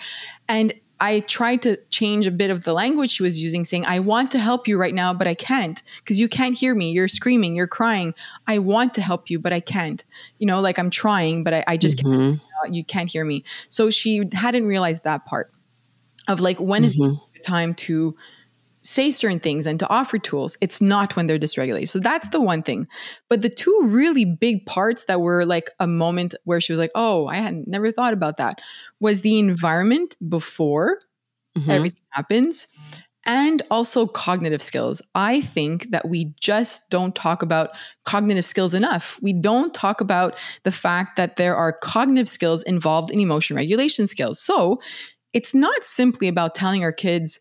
And 0.48 0.72
I 1.00 1.20
tried 1.20 1.62
to 1.62 1.76
change 1.88 2.26
a 2.26 2.30
bit 2.30 2.50
of 2.50 2.64
the 2.64 2.74
language 2.74 3.10
she 3.10 3.22
was 3.22 3.42
using, 3.42 3.64
saying, 3.64 3.86
I 3.86 4.00
want 4.00 4.30
to 4.32 4.38
help 4.38 4.68
you 4.68 4.78
right 4.78 4.92
now, 4.92 5.14
but 5.14 5.26
I 5.26 5.34
can't 5.34 5.82
because 5.98 6.20
you 6.20 6.28
can't 6.28 6.56
hear 6.56 6.74
me. 6.74 6.92
You're 6.92 7.08
screaming, 7.08 7.54
you're 7.54 7.66
crying. 7.66 8.14
I 8.46 8.58
want 8.58 8.94
to 8.94 9.00
help 9.00 9.30
you, 9.30 9.38
but 9.38 9.52
I 9.52 9.60
can't. 9.60 10.04
You 10.38 10.46
know, 10.46 10.60
like 10.60 10.78
I'm 10.78 10.90
trying, 10.90 11.42
but 11.42 11.54
I, 11.54 11.64
I 11.66 11.76
just 11.76 11.98
mm-hmm. 11.98 12.32
can't. 12.32 12.40
Uh, 12.62 12.68
you 12.70 12.84
can't 12.84 13.10
hear 13.10 13.24
me. 13.24 13.44
So 13.70 13.88
she 13.88 14.28
hadn't 14.32 14.66
realized 14.66 15.04
that 15.04 15.24
part 15.24 15.50
of 16.28 16.40
like, 16.40 16.58
when 16.60 16.82
mm-hmm. 16.82 17.02
is 17.02 17.18
the 17.34 17.40
time 17.44 17.74
to 17.74 18.14
say 18.82 19.10
certain 19.10 19.40
things 19.40 19.66
and 19.66 19.78
to 19.78 19.88
offer 19.88 20.18
tools. 20.18 20.56
It's 20.60 20.80
not 20.80 21.16
when 21.16 21.26
they're 21.26 21.38
dysregulated. 21.38 21.88
So 21.88 21.98
that's 21.98 22.28
the 22.30 22.40
one 22.40 22.62
thing. 22.62 22.88
But 23.28 23.42
the 23.42 23.50
two 23.50 23.78
really 23.84 24.24
big 24.24 24.64
parts 24.66 25.04
that 25.04 25.20
were 25.20 25.44
like 25.44 25.70
a 25.78 25.86
moment 25.86 26.34
where 26.44 26.60
she 26.60 26.72
was 26.72 26.78
like, 26.78 26.92
oh, 26.94 27.26
I 27.26 27.36
had 27.36 27.66
never 27.66 27.90
thought 27.92 28.12
about 28.12 28.38
that 28.38 28.62
was 28.98 29.20
the 29.20 29.38
environment 29.38 30.16
before 30.26 30.98
mm-hmm. 31.56 31.70
everything 31.70 32.02
happens 32.10 32.68
and 33.26 33.62
also 33.70 34.06
cognitive 34.06 34.62
skills. 34.62 35.02
I 35.14 35.42
think 35.42 35.90
that 35.90 36.08
we 36.08 36.32
just 36.40 36.88
don't 36.88 37.14
talk 37.14 37.42
about 37.42 37.76
cognitive 38.04 38.46
skills 38.46 38.72
enough. 38.72 39.18
We 39.20 39.32
don't 39.34 39.74
talk 39.74 40.00
about 40.00 40.36
the 40.62 40.72
fact 40.72 41.16
that 41.16 41.36
there 41.36 41.54
are 41.54 41.72
cognitive 41.72 42.28
skills 42.28 42.62
involved 42.62 43.10
in 43.10 43.20
emotion 43.20 43.56
regulation 43.56 44.06
skills. 44.06 44.40
So 44.40 44.80
it's 45.32 45.54
not 45.54 45.84
simply 45.84 46.28
about 46.28 46.54
telling 46.54 46.82
our 46.82 46.92
kids, 46.92 47.38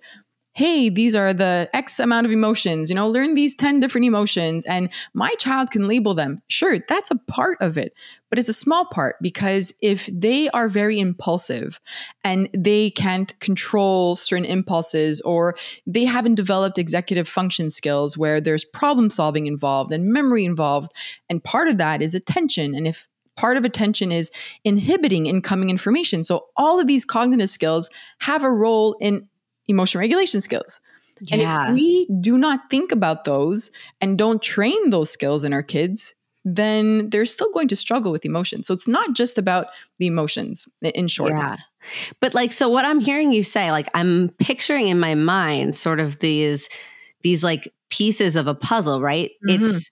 hey, 0.60 0.90
these 0.90 1.16
are 1.16 1.34
the 1.34 1.70
X 1.72 2.02
amount 2.02 2.26
of 2.26 2.34
emotions, 2.34 2.90
you 2.90 2.96
know, 2.96 3.08
learn 3.08 3.34
these 3.34 3.56
10 3.56 3.80
different 3.80 4.06
emotions 4.06 4.66
and 4.66 4.90
my 5.14 5.34
child 5.36 5.72
can 5.72 5.88
label 5.88 6.14
them. 6.14 6.42
Sure, 6.50 6.78
that's 6.86 7.10
a 7.10 7.16
part 7.16 7.58
of 7.62 7.78
it, 7.78 7.94
but 8.30 8.38
it's 8.38 8.50
a 8.50 8.54
small 8.54 8.84
part 8.84 9.16
because 9.22 9.74
if 9.82 10.10
they 10.12 10.50
are 10.50 10.68
very 10.68 11.00
impulsive 11.00 11.80
and 12.26 12.50
they 12.54 12.90
can't 12.90 13.40
control 13.40 14.18
certain 14.18 14.44
impulses 14.44 15.22
or 15.22 15.56
they 15.88 16.04
haven't 16.04 16.36
developed 16.36 16.78
executive 16.78 17.30
function 17.30 17.72
skills 17.72 18.18
where 18.18 18.42
there's 18.42 18.66
problem 18.66 19.10
solving 19.10 19.48
involved 19.48 19.94
and 19.94 20.12
memory 20.12 20.44
involved, 20.44 20.92
and 21.30 21.42
part 21.42 21.70
of 21.70 21.78
that 21.78 22.02
is 22.02 22.14
attention. 22.14 22.76
And 22.76 22.86
if 22.86 23.08
part 23.38 23.56
of 23.56 23.64
attention 23.64 24.12
is 24.12 24.30
inhibiting 24.66 25.26
incoming 25.26 25.70
information. 25.70 26.26
So 26.26 26.48
all 26.58 26.82
of 26.82 26.88
these 26.88 27.06
cognitive 27.06 27.50
skills 27.50 27.90
have 28.20 28.44
a 28.44 28.52
role 28.52 28.98
in 29.00 29.30
emotion 29.70 30.00
regulation 30.00 30.42
skills. 30.42 30.82
Yeah. 31.22 31.36
And 31.36 31.42
if 31.42 31.74
we 31.74 32.08
do 32.22 32.38
not 32.38 32.70
think 32.70 32.92
about 32.92 33.26
those 33.26 33.72
and 34.02 34.18
don't 34.18 34.42
train 34.42 34.90
those 34.90 35.10
skills 35.10 35.44
in 35.44 35.54
our 35.54 35.64
kids, 35.64 36.16
then 36.46 37.10
they're 37.10 37.26
still 37.26 37.52
going 37.52 37.68
to 37.68 37.76
struggle 37.76 38.12
with 38.12 38.26
emotions. 38.26 38.68
So 38.68 38.74
it's 38.74 38.88
not 38.88 39.14
just 39.14 39.38
about 39.38 39.68
the 39.98 40.08
emotions 40.08 40.68
in 40.82 41.08
short. 41.08 41.32
Yeah. 41.32 41.58
But 42.20 42.34
like 42.34 42.54
so 42.54 42.70
what 42.70 42.86
I'm 42.86 43.00
hearing 43.00 43.34
you 43.34 43.44
say 43.44 43.72
like 43.72 43.88
I'm 43.94 44.30
picturing 44.40 44.88
in 44.88 45.00
my 45.00 45.16
mind 45.16 45.76
sort 45.76 46.00
of 46.00 46.20
these 46.20 46.70
these 47.22 47.44
like 47.44 47.74
pieces 47.90 48.36
of 48.36 48.48
a 48.48 48.56
puzzle, 48.56 49.02
right? 49.02 49.32
Mm-hmm. 49.46 49.64
It's 49.64 49.92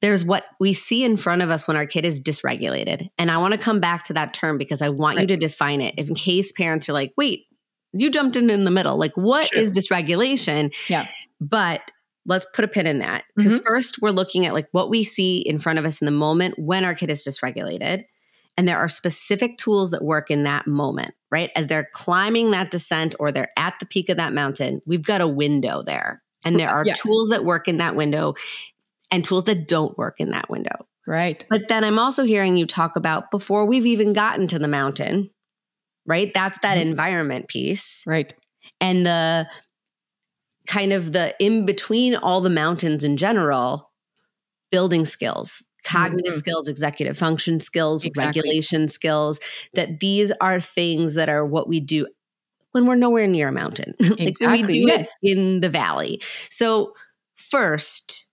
there's 0.00 0.24
what 0.24 0.44
we 0.60 0.74
see 0.74 1.04
in 1.04 1.16
front 1.16 1.40
of 1.40 1.50
us 1.50 1.66
when 1.66 1.76
our 1.76 1.86
kid 1.86 2.04
is 2.04 2.20
dysregulated. 2.20 3.08
And 3.16 3.30
I 3.30 3.38
want 3.38 3.52
to 3.52 3.58
come 3.58 3.80
back 3.80 4.04
to 4.04 4.12
that 4.14 4.34
term 4.34 4.58
because 4.58 4.82
I 4.82 4.90
want 4.90 5.16
right. 5.16 5.22
you 5.22 5.28
to 5.28 5.36
define 5.36 5.80
it 5.80 5.94
in 5.96 6.14
case 6.14 6.52
parents 6.52 6.88
are 6.88 6.92
like, 6.92 7.12
wait, 7.16 7.46
you 7.94 8.10
jumped 8.10 8.36
in 8.36 8.50
in 8.50 8.64
the 8.64 8.70
middle. 8.70 8.98
Like, 8.98 9.16
what 9.16 9.46
sure. 9.46 9.62
is 9.62 9.72
dysregulation? 9.72 10.74
Yeah. 10.88 11.06
But 11.40 11.80
let's 12.26 12.46
put 12.54 12.64
a 12.64 12.68
pin 12.68 12.86
in 12.86 12.98
that 12.98 13.24
because 13.36 13.54
mm-hmm. 13.54 13.66
first 13.66 14.00
we're 14.00 14.10
looking 14.10 14.46
at 14.46 14.54
like 14.54 14.68
what 14.72 14.90
we 14.90 15.04
see 15.04 15.38
in 15.38 15.58
front 15.58 15.78
of 15.78 15.84
us 15.84 16.00
in 16.00 16.06
the 16.06 16.10
moment 16.10 16.58
when 16.58 16.84
our 16.84 16.94
kid 16.94 17.10
is 17.10 17.26
dysregulated. 17.26 18.04
And 18.56 18.68
there 18.68 18.78
are 18.78 18.88
specific 18.88 19.58
tools 19.58 19.90
that 19.90 20.02
work 20.02 20.30
in 20.30 20.44
that 20.44 20.66
moment, 20.66 21.12
right? 21.30 21.50
As 21.56 21.66
they're 21.66 21.88
climbing 21.92 22.52
that 22.52 22.70
descent 22.70 23.16
or 23.18 23.32
they're 23.32 23.50
at 23.56 23.74
the 23.80 23.86
peak 23.86 24.08
of 24.08 24.16
that 24.18 24.32
mountain, 24.32 24.80
we've 24.86 25.02
got 25.02 25.20
a 25.20 25.26
window 25.26 25.82
there. 25.82 26.22
And 26.44 26.58
there 26.58 26.68
are 26.68 26.84
yeah. 26.84 26.94
tools 26.94 27.30
that 27.30 27.44
work 27.44 27.66
in 27.66 27.78
that 27.78 27.96
window 27.96 28.34
and 29.10 29.24
tools 29.24 29.44
that 29.44 29.66
don't 29.66 29.98
work 29.98 30.20
in 30.20 30.30
that 30.30 30.48
window. 30.48 30.86
Right. 31.06 31.44
But 31.50 31.68
then 31.68 31.84
I'm 31.84 31.98
also 31.98 32.24
hearing 32.24 32.56
you 32.56 32.66
talk 32.66 32.96
about 32.96 33.30
before 33.30 33.66
we've 33.66 33.86
even 33.86 34.12
gotten 34.12 34.46
to 34.48 34.58
the 34.58 34.68
mountain, 34.68 35.30
right? 36.06 36.32
That's 36.32 36.58
that 36.58 36.78
mm-hmm. 36.78 36.90
environment 36.90 37.48
piece. 37.48 38.02
Right. 38.06 38.32
And 38.80 39.06
the 39.06 39.48
kind 40.66 40.92
of 40.92 41.12
the 41.12 41.34
in 41.38 41.66
between 41.66 42.14
all 42.14 42.40
the 42.40 42.50
mountains 42.50 43.04
in 43.04 43.16
general, 43.16 43.90
building 44.70 45.04
skills, 45.04 45.62
cognitive 45.84 46.32
mm-hmm. 46.32 46.38
skills, 46.38 46.68
executive 46.68 47.16
function 47.16 47.60
skills, 47.60 48.04
exactly. 48.04 48.40
regulation 48.40 48.88
skills, 48.88 49.40
that 49.74 50.00
these 50.00 50.32
are 50.40 50.60
things 50.60 51.14
that 51.14 51.28
are 51.28 51.44
what 51.44 51.68
we 51.68 51.80
do 51.80 52.06
when 52.72 52.86
we're 52.86 52.96
nowhere 52.96 53.26
near 53.26 53.48
a 53.48 53.52
mountain. 53.52 53.94
like 54.00 54.20
exactly. 54.20 54.62
we 54.62 54.72
do 54.72 54.78
yes. 54.86 55.12
it 55.22 55.36
in 55.36 55.60
the 55.60 55.68
valley. 55.68 56.20
So 56.50 56.94
first, 57.36 58.26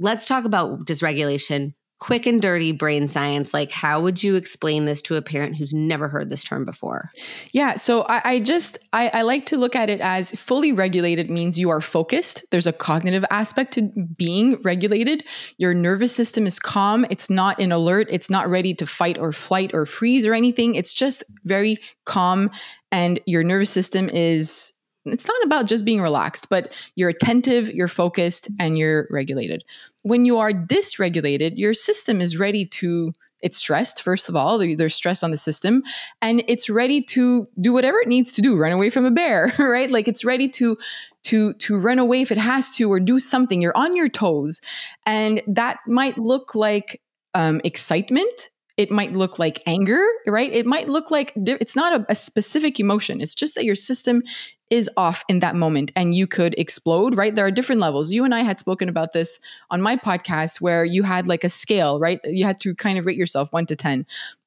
let's 0.00 0.24
talk 0.24 0.44
about 0.44 0.84
dysregulation 0.86 1.74
quick 1.98 2.26
and 2.26 2.40
dirty 2.40 2.72
brain 2.72 3.08
science 3.08 3.52
like 3.52 3.70
how 3.72 4.00
would 4.00 4.22
you 4.22 4.36
explain 4.36 4.84
this 4.84 5.00
to 5.02 5.16
a 5.16 5.22
parent 5.22 5.56
who's 5.56 5.72
never 5.72 6.08
heard 6.08 6.30
this 6.30 6.44
term 6.44 6.64
before? 6.64 7.10
Yeah 7.52 7.74
so 7.76 8.02
i, 8.02 8.20
I 8.24 8.40
just 8.40 8.78
I, 8.92 9.10
I, 9.12 9.22
like 9.22 9.46
to 9.46 9.56
look 9.56 9.76
at 9.76 9.90
it 9.90 10.00
as 10.00 10.32
fully 10.32 10.72
regulated 10.72 11.30
means 11.30 11.58
you 11.58 11.70
are 11.70 11.80
focused. 11.80 12.44
There's 12.50 12.66
a 12.66 12.72
cognitive 12.72 13.24
aspect 13.30 13.74
to 13.74 13.82
being 14.16 14.60
regulated. 14.62 15.24
Your 15.58 15.74
nervous 15.74 16.14
system 16.14 16.46
is 16.46 16.58
calm. 16.58 17.06
It's 17.10 17.28
not 17.28 17.60
in 17.60 17.72
alert. 17.72 18.08
It's 18.10 18.30
not 18.30 18.48
ready 18.48 18.74
to 18.74 18.86
fight 18.86 19.18
or 19.18 19.32
flight 19.32 19.74
or 19.74 19.86
freeze 19.86 20.26
or 20.26 20.34
anything. 20.34 20.74
It's 20.74 20.94
just 20.94 21.24
very 21.44 21.78
calm 22.04 22.50
and 22.90 23.20
your 23.26 23.44
nervous 23.44 23.70
system 23.70 24.08
is 24.08 24.72
it's 25.04 25.26
not 25.26 25.42
about 25.44 25.66
just 25.66 25.84
being 25.84 26.00
relaxed, 26.00 26.48
but 26.48 26.72
you're 26.94 27.08
attentive, 27.08 27.72
you're 27.72 27.88
focused, 27.88 28.48
and 28.58 28.78
you're 28.78 29.06
regulated. 29.10 29.64
When 30.02 30.24
you 30.24 30.38
are 30.38 30.52
dysregulated, 30.52 31.56
your 31.56 31.74
system 31.74 32.20
is 32.20 32.36
ready 32.36 32.66
to 32.66 33.12
it's 33.40 33.56
stressed 33.56 34.02
first 34.02 34.28
of 34.28 34.34
all 34.34 34.58
there's 34.58 34.96
stress 34.96 35.22
on 35.22 35.30
the 35.30 35.36
system 35.36 35.84
and 36.20 36.42
it's 36.48 36.68
ready 36.68 37.00
to 37.00 37.46
do 37.60 37.72
whatever 37.72 37.98
it 38.00 38.08
needs 38.08 38.32
to 38.32 38.42
do 38.42 38.56
run 38.56 38.72
away 38.72 38.90
from 38.90 39.04
a 39.04 39.12
bear 39.12 39.54
right 39.60 39.92
like 39.92 40.08
it's 40.08 40.24
ready 40.24 40.48
to 40.48 40.76
to 41.22 41.52
to 41.54 41.78
run 41.78 42.00
away 42.00 42.20
if 42.20 42.32
it 42.32 42.38
has 42.38 42.70
to 42.70 42.90
or 42.90 42.98
do 42.98 43.20
something 43.20 43.62
you're 43.62 43.76
on 43.76 43.94
your 43.94 44.08
toes 44.08 44.60
and 45.06 45.40
that 45.46 45.78
might 45.86 46.18
look 46.18 46.56
like 46.56 47.00
um, 47.34 47.60
excitement 47.62 48.50
it 48.78 48.92
might 48.92 49.12
look 49.12 49.40
like 49.40 49.60
anger, 49.66 50.00
right? 50.24 50.52
It 50.52 50.64
might 50.64 50.88
look 50.88 51.10
like 51.10 51.32
it's 51.34 51.74
not 51.74 52.00
a, 52.00 52.06
a, 52.12 52.14
specific 52.14 52.78
emotion. 52.78 53.20
It's 53.20 53.34
just 53.34 53.56
that 53.56 53.64
your 53.64 53.74
system 53.74 54.22
is 54.70 54.90
off 54.96 55.24
in 55.28 55.38
that 55.40 55.56
moment 55.56 55.92
and 55.96 56.14
you 56.14 56.26
could 56.26 56.54
explode, 56.58 57.16
right? 57.16 57.34
There 57.34 57.46
are 57.46 57.50
different 57.50 57.80
levels. 57.80 58.12
You 58.12 58.24
and 58.24 58.34
I 58.34 58.40
had 58.40 58.58
spoken 58.58 58.88
about 58.88 59.12
this 59.12 59.40
on 59.70 59.80
my 59.80 59.96
podcast 59.96 60.60
where 60.60 60.84
you 60.84 61.02
had 61.02 61.26
like 61.26 61.44
a 61.44 61.48
scale, 61.48 61.98
right? 61.98 62.20
You 62.24 62.44
had 62.44 62.60
to 62.60 62.74
kind 62.74 62.98
of 62.98 63.06
rate 63.06 63.16
yourself 63.16 63.52
one 63.52 63.66
to 63.66 63.76
10. 63.76 64.06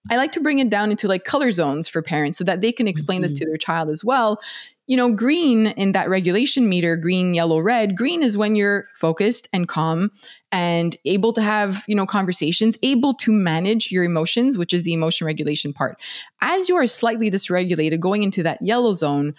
I 0.09 0.17
like 0.17 0.31
to 0.33 0.39
bring 0.39 0.59
it 0.59 0.69
down 0.69 0.91
into 0.91 1.07
like 1.07 1.23
color 1.23 1.51
zones 1.51 1.87
for 1.87 2.01
parents 2.01 2.37
so 2.37 2.43
that 2.43 2.61
they 2.61 2.71
can 2.71 2.87
explain 2.87 3.17
mm-hmm. 3.17 3.23
this 3.23 3.33
to 3.33 3.45
their 3.45 3.57
child 3.57 3.89
as 3.89 4.03
well. 4.03 4.39
You 4.87 4.97
know, 4.97 5.13
green 5.13 5.67
in 5.67 5.93
that 5.93 6.09
regulation 6.09 6.67
meter, 6.67 6.97
green, 6.97 7.33
yellow, 7.33 7.59
red, 7.59 7.95
green 7.95 8.23
is 8.23 8.35
when 8.35 8.55
you're 8.55 8.87
focused 8.95 9.47
and 9.53 9.67
calm 9.67 10.11
and 10.51 10.97
able 11.05 11.31
to 11.33 11.41
have, 11.41 11.85
you 11.87 11.95
know, 11.95 12.05
conversations, 12.05 12.77
able 12.83 13.13
to 13.13 13.31
manage 13.31 13.91
your 13.91 14.03
emotions, 14.03 14.57
which 14.57 14.73
is 14.73 14.83
the 14.83 14.93
emotion 14.93 15.25
regulation 15.27 15.71
part. 15.71 16.01
As 16.41 16.67
you 16.67 16.75
are 16.75 16.87
slightly 16.87 17.31
dysregulated 17.31 17.99
going 17.99 18.23
into 18.23 18.43
that 18.43 18.61
yellow 18.61 18.93
zone, 18.93 19.33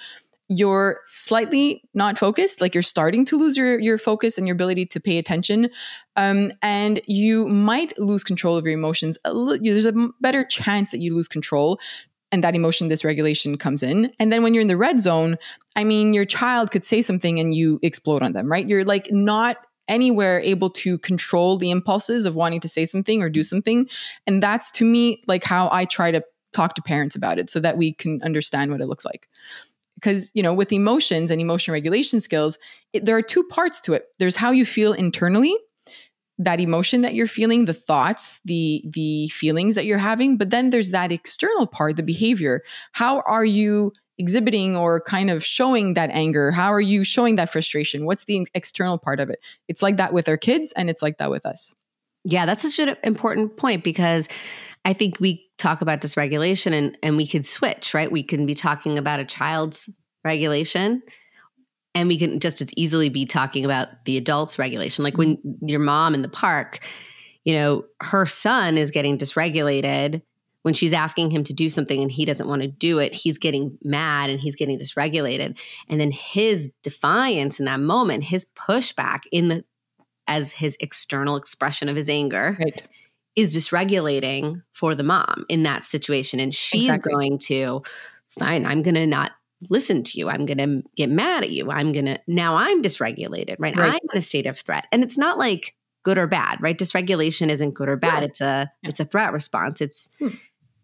you're 0.48 1.00
slightly 1.04 1.82
not 1.94 2.18
focused 2.18 2.60
like 2.60 2.74
you're 2.74 2.82
starting 2.82 3.24
to 3.24 3.38
lose 3.38 3.56
your 3.56 3.78
your 3.78 3.96
focus 3.96 4.38
and 4.38 4.46
your 4.46 4.54
ability 4.54 4.84
to 4.84 5.00
pay 5.00 5.18
attention 5.18 5.70
um, 6.16 6.52
and 6.62 7.00
you 7.06 7.48
might 7.48 7.98
lose 7.98 8.22
control 8.24 8.56
of 8.56 8.64
your 8.64 8.74
emotions 8.74 9.18
there's 9.24 9.86
a 9.86 10.08
better 10.20 10.44
chance 10.44 10.90
that 10.90 11.00
you 11.00 11.14
lose 11.14 11.28
control 11.28 11.78
and 12.32 12.42
that 12.42 12.54
emotion 12.54 12.88
dysregulation 12.88 13.60
comes 13.60 13.82
in. 13.82 14.10
And 14.18 14.32
then 14.32 14.42
when 14.42 14.54
you're 14.54 14.62
in 14.62 14.68
the 14.68 14.76
red 14.76 15.00
zone 15.00 15.36
i 15.76 15.84
mean 15.84 16.12
your 16.12 16.24
child 16.24 16.70
could 16.70 16.84
say 16.84 17.02
something 17.02 17.38
and 17.38 17.54
you 17.54 17.78
explode 17.82 18.22
on 18.22 18.32
them 18.32 18.50
right? 18.50 18.66
You're 18.66 18.84
like 18.84 19.12
not 19.12 19.58
anywhere 19.88 20.40
able 20.40 20.70
to 20.70 20.96
control 20.98 21.58
the 21.58 21.70
impulses 21.70 22.24
of 22.24 22.36
wanting 22.36 22.60
to 22.60 22.68
say 22.68 22.84
something 22.84 23.20
or 23.22 23.28
do 23.28 23.42
something. 23.42 23.88
And 24.26 24.42
that's 24.42 24.70
to 24.72 24.84
me 24.84 25.22
like 25.26 25.44
how 25.44 25.68
i 25.70 25.84
try 25.84 26.10
to 26.10 26.22
talk 26.52 26.74
to 26.74 26.82
parents 26.82 27.16
about 27.16 27.38
it 27.38 27.48
so 27.48 27.60
that 27.60 27.76
we 27.76 27.92
can 27.92 28.20
understand 28.22 28.70
what 28.70 28.80
it 28.80 28.86
looks 28.86 29.04
like 29.04 29.28
because 30.02 30.30
you 30.34 30.42
know 30.42 30.52
with 30.52 30.72
emotions 30.72 31.30
and 31.30 31.40
emotion 31.40 31.72
regulation 31.72 32.20
skills 32.20 32.58
it, 32.92 33.04
there 33.04 33.16
are 33.16 33.22
two 33.22 33.44
parts 33.44 33.80
to 33.82 33.92
it. 33.94 34.06
There's 34.18 34.36
how 34.36 34.50
you 34.50 34.66
feel 34.66 34.92
internally 34.92 35.56
that 36.38 36.60
emotion 36.60 37.02
that 37.02 37.14
you're 37.14 37.26
feeling 37.26 37.66
the 37.66 37.74
thoughts 37.74 38.40
the 38.44 38.82
the 38.86 39.28
feelings 39.28 39.74
that 39.74 39.84
you're 39.84 39.98
having 39.98 40.36
but 40.36 40.50
then 40.50 40.70
there's 40.70 40.90
that 40.90 41.12
external 41.12 41.66
part 41.66 41.96
the 41.96 42.02
behavior. 42.02 42.62
How 42.92 43.20
are 43.20 43.44
you 43.44 43.92
exhibiting 44.18 44.76
or 44.76 45.00
kind 45.00 45.30
of 45.30 45.44
showing 45.44 45.94
that 45.94 46.10
anger? 46.10 46.50
How 46.50 46.72
are 46.72 46.80
you 46.80 47.02
showing 47.02 47.36
that 47.36 47.50
frustration? 47.50 48.04
What's 48.04 48.24
the 48.26 48.46
external 48.54 48.98
part 48.98 49.20
of 49.20 49.30
it? 49.30 49.40
It's 49.68 49.82
like 49.82 49.96
that 49.96 50.12
with 50.12 50.28
our 50.28 50.36
kids 50.36 50.72
and 50.76 50.90
it's 50.90 51.02
like 51.02 51.18
that 51.18 51.30
with 51.30 51.46
us. 51.46 51.74
Yeah 52.24 52.46
that's 52.46 52.62
such 52.62 52.78
an 52.78 52.96
important 53.04 53.56
point 53.56 53.84
because 53.84 54.28
I 54.84 54.92
think 54.92 55.20
we 55.20 55.48
talk 55.58 55.80
about 55.80 56.00
dysregulation 56.00 56.72
and, 56.72 56.98
and 57.02 57.16
we 57.16 57.26
could 57.26 57.46
switch, 57.46 57.94
right? 57.94 58.10
We 58.10 58.22
can 58.22 58.46
be 58.46 58.54
talking 58.54 58.98
about 58.98 59.20
a 59.20 59.24
child's 59.24 59.88
regulation 60.24 61.02
and 61.94 62.08
we 62.08 62.18
can 62.18 62.40
just 62.40 62.60
as 62.60 62.68
easily 62.76 63.08
be 63.08 63.26
talking 63.26 63.64
about 63.64 63.88
the 64.04 64.16
adult's 64.16 64.58
regulation. 64.58 65.04
Like 65.04 65.16
when 65.16 65.36
mm-hmm. 65.36 65.66
your 65.68 65.80
mom 65.80 66.14
in 66.14 66.22
the 66.22 66.28
park, 66.28 66.80
you 67.44 67.54
know, 67.54 67.84
her 68.00 68.26
son 68.26 68.78
is 68.78 68.90
getting 68.90 69.18
dysregulated 69.18 70.22
when 70.62 70.74
she's 70.74 70.92
asking 70.92 71.30
him 71.30 71.42
to 71.44 71.52
do 71.52 71.68
something 71.68 72.00
and 72.00 72.10
he 72.10 72.24
doesn't 72.24 72.46
want 72.46 72.62
to 72.62 72.68
do 72.68 72.98
it, 73.00 73.12
he's 73.12 73.36
getting 73.36 73.76
mad 73.82 74.30
and 74.30 74.40
he's 74.40 74.54
getting 74.54 74.78
dysregulated. 74.78 75.58
And 75.88 76.00
then 76.00 76.12
his 76.12 76.70
defiance 76.84 77.58
in 77.58 77.64
that 77.66 77.80
moment, 77.80 78.24
his 78.24 78.46
pushback 78.56 79.22
in 79.32 79.48
the 79.48 79.64
as 80.28 80.52
his 80.52 80.76
external 80.78 81.34
expression 81.34 81.88
of 81.88 81.96
his 81.96 82.08
anger 82.08 82.56
right 82.60 82.88
is 83.34 83.56
dysregulating 83.56 84.62
for 84.72 84.94
the 84.94 85.02
mom 85.02 85.44
in 85.48 85.62
that 85.62 85.84
situation. 85.84 86.40
And 86.40 86.54
she's 86.54 86.84
exactly. 86.84 87.12
going 87.12 87.38
to, 87.38 87.82
fine, 88.30 88.66
I'm 88.66 88.82
going 88.82 88.94
to 88.94 89.06
not 89.06 89.32
listen 89.70 90.02
to 90.02 90.18
you. 90.18 90.28
I'm 90.28 90.44
going 90.44 90.58
to 90.58 90.82
get 90.96 91.08
mad 91.08 91.44
at 91.44 91.50
you. 91.50 91.70
I'm 91.70 91.92
going 91.92 92.06
to, 92.06 92.20
now 92.26 92.56
I'm 92.56 92.82
dysregulated, 92.82 93.56
right? 93.58 93.76
right? 93.76 93.94
I'm 93.94 94.08
in 94.12 94.18
a 94.18 94.22
state 94.22 94.46
of 94.46 94.58
threat. 94.58 94.86
And 94.92 95.02
it's 95.02 95.16
not 95.16 95.38
like 95.38 95.74
good 96.02 96.18
or 96.18 96.26
bad, 96.26 96.60
right? 96.60 96.76
Dysregulation 96.76 97.48
isn't 97.48 97.74
good 97.74 97.88
or 97.88 97.96
bad. 97.96 98.22
Yeah. 98.22 98.28
It's 98.28 98.40
a, 98.40 98.72
it's 98.82 99.00
a 99.00 99.04
threat 99.04 99.32
response. 99.32 99.80
It's, 99.80 100.10
hmm. 100.18 100.28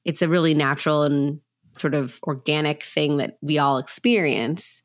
it's 0.04 0.22
a 0.22 0.28
really 0.28 0.54
natural 0.54 1.02
and 1.02 1.40
sort 1.76 1.94
of 1.94 2.18
organic 2.22 2.82
thing 2.82 3.18
that 3.18 3.36
we 3.42 3.58
all 3.58 3.78
experience. 3.78 4.82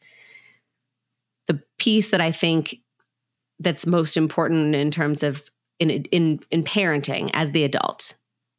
The 1.48 1.62
piece 1.78 2.10
that 2.10 2.22
I 2.22 2.32
think 2.32 2.80
that's 3.60 3.86
most 3.86 4.18
important 4.18 4.76
in 4.76 4.92
terms 4.92 5.24
of 5.24 5.50
in 5.90 6.04
in 6.06 6.40
in 6.52 6.64
parenting 6.64 7.30
as 7.34 7.52
the 7.52 7.64
adult 7.64 8.14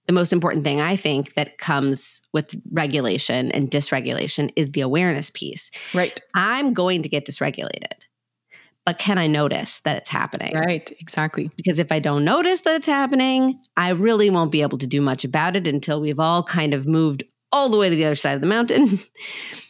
the 0.06 0.12
most 0.12 0.32
important 0.32 0.64
thing 0.64 0.80
I 0.80 0.96
think 0.96 1.34
that 1.34 1.58
comes 1.58 2.20
with 2.32 2.54
regulation 2.72 3.50
and 3.52 3.70
dysregulation 3.70 4.52
is 4.54 4.70
the 4.72 4.82
awareness 4.82 5.30
piece. 5.30 5.70
Right. 5.94 6.20
I'm 6.34 6.74
going 6.74 7.02
to 7.02 7.08
get 7.08 7.26
dysregulated, 7.26 7.92
but 8.84 8.98
can 8.98 9.16
I 9.16 9.26
notice 9.26 9.80
that 9.80 9.96
it's 9.96 10.10
happening? 10.10 10.54
Right, 10.54 10.92
exactly. 11.00 11.50
Because 11.56 11.78
if 11.78 11.90
I 11.90 12.00
don't 12.00 12.24
notice 12.24 12.62
that 12.62 12.76
it's 12.76 12.86
happening, 12.86 13.58
I 13.76 13.90
really 13.90 14.28
won't 14.28 14.52
be 14.52 14.62
able 14.62 14.78
to 14.78 14.86
do 14.86 15.00
much 15.00 15.24
about 15.24 15.56
it 15.56 15.66
until 15.66 16.00
we've 16.00 16.20
all 16.20 16.42
kind 16.42 16.74
of 16.74 16.86
moved 16.86 17.24
all 17.50 17.68
the 17.70 17.78
way 17.78 17.88
to 17.88 17.96
the 17.96 18.04
other 18.04 18.14
side 18.14 18.34
of 18.34 18.40
the 18.40 18.46
mountain. 18.46 19.00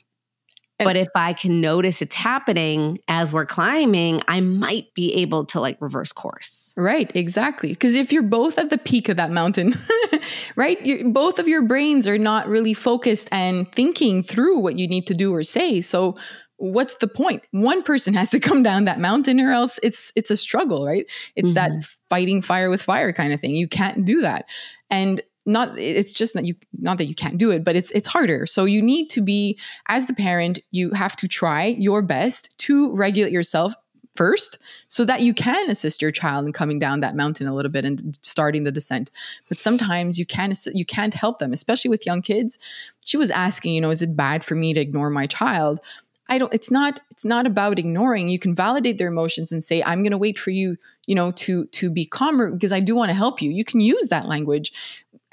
but 0.78 0.96
if 0.96 1.08
I 1.14 1.32
can 1.32 1.60
notice 1.60 2.02
it's 2.02 2.14
happening 2.14 2.98
as 3.06 3.32
we're 3.32 3.46
climbing, 3.46 4.22
I 4.26 4.40
might 4.40 4.92
be 4.94 5.14
able 5.14 5.44
to 5.46 5.60
like 5.60 5.80
reverse 5.80 6.12
course. 6.12 6.74
Right, 6.76 7.10
exactly. 7.14 7.70
Because 7.70 7.94
if 7.94 8.12
you're 8.12 8.22
both 8.22 8.58
at 8.58 8.70
the 8.70 8.78
peak 8.78 9.08
of 9.08 9.16
that 9.16 9.30
mountain, 9.30 9.74
right, 10.56 10.84
you, 10.84 11.10
both 11.10 11.38
of 11.38 11.46
your 11.46 11.62
brains 11.62 12.08
are 12.08 12.18
not 12.18 12.48
really 12.48 12.74
focused 12.74 13.28
and 13.30 13.70
thinking 13.72 14.22
through 14.22 14.58
what 14.58 14.78
you 14.78 14.88
need 14.88 15.06
to 15.06 15.14
do 15.14 15.32
or 15.32 15.44
say. 15.44 15.80
So, 15.80 16.16
what's 16.56 16.96
the 16.96 17.08
point? 17.08 17.44
One 17.52 17.82
person 17.82 18.14
has 18.14 18.30
to 18.30 18.40
come 18.48 18.62
down 18.62 18.86
that 18.86 18.98
mountain, 18.98 19.40
or 19.40 19.52
else 19.52 19.78
it's 19.82 20.12
it's 20.16 20.30
a 20.30 20.36
struggle, 20.36 20.86
right? 20.86 21.06
It's 21.36 21.52
mm-hmm. 21.52 21.78
that 21.78 21.86
fighting 22.10 22.42
fire 22.42 22.68
with 22.68 22.82
fire 22.82 23.12
kind 23.12 23.32
of 23.32 23.40
thing. 23.40 23.54
You 23.54 23.68
can't 23.68 24.04
do 24.04 24.22
that, 24.22 24.46
and 24.90 25.22
not 25.46 25.78
it's 25.78 26.12
just 26.12 26.34
that 26.34 26.44
you 26.44 26.54
not 26.72 26.98
that 26.98 27.06
you 27.06 27.14
can't 27.14 27.38
do 27.38 27.50
it 27.50 27.64
but 27.64 27.76
it's 27.76 27.90
it's 27.90 28.06
harder. 28.06 28.46
So 28.46 28.64
you 28.64 28.80
need 28.80 29.10
to 29.10 29.20
be 29.20 29.58
as 29.88 30.06
the 30.06 30.14
parent 30.14 30.58
you 30.70 30.90
have 30.90 31.16
to 31.16 31.28
try 31.28 31.66
your 31.78 32.02
best 32.02 32.56
to 32.58 32.94
regulate 32.94 33.32
yourself 33.32 33.74
first 34.14 34.58
so 34.86 35.04
that 35.04 35.22
you 35.22 35.34
can 35.34 35.68
assist 35.68 36.00
your 36.00 36.12
child 36.12 36.46
in 36.46 36.52
coming 36.52 36.78
down 36.78 37.00
that 37.00 37.16
mountain 37.16 37.46
a 37.46 37.54
little 37.54 37.70
bit 37.70 37.84
and 37.84 38.16
starting 38.22 38.64
the 38.64 38.70
descent. 38.70 39.10
But 39.48 39.60
sometimes 39.60 40.18
you 40.18 40.26
can't 40.26 40.56
you 40.72 40.84
can't 40.84 41.14
help 41.14 41.38
them 41.38 41.52
especially 41.52 41.88
with 41.88 42.06
young 42.06 42.22
kids. 42.22 42.58
She 43.04 43.16
was 43.16 43.30
asking 43.30 43.74
you 43.74 43.80
know 43.80 43.90
is 43.90 44.02
it 44.02 44.16
bad 44.16 44.44
for 44.44 44.54
me 44.54 44.72
to 44.74 44.80
ignore 44.80 45.10
my 45.10 45.26
child? 45.26 45.80
I 46.28 46.38
don't 46.38 46.54
it's 46.54 46.70
not 46.70 47.00
it's 47.10 47.24
not 47.24 47.46
about 47.46 47.78
ignoring. 47.78 48.28
You 48.28 48.38
can 48.38 48.54
validate 48.54 48.98
their 48.98 49.08
emotions 49.08 49.52
and 49.52 49.62
say 49.62 49.82
I'm 49.82 50.02
going 50.02 50.12
to 50.12 50.18
wait 50.18 50.38
for 50.38 50.50
you, 50.50 50.76
you 51.06 51.14
know, 51.14 51.32
to 51.32 51.66
to 51.66 51.90
be 51.90 52.06
calmer 52.06 52.50
because 52.50 52.72
I 52.72 52.80
do 52.80 52.94
want 52.94 53.10
to 53.10 53.14
help 53.14 53.42
you. 53.42 53.50
You 53.50 53.64
can 53.64 53.80
use 53.80 54.08
that 54.08 54.26
language 54.26 54.72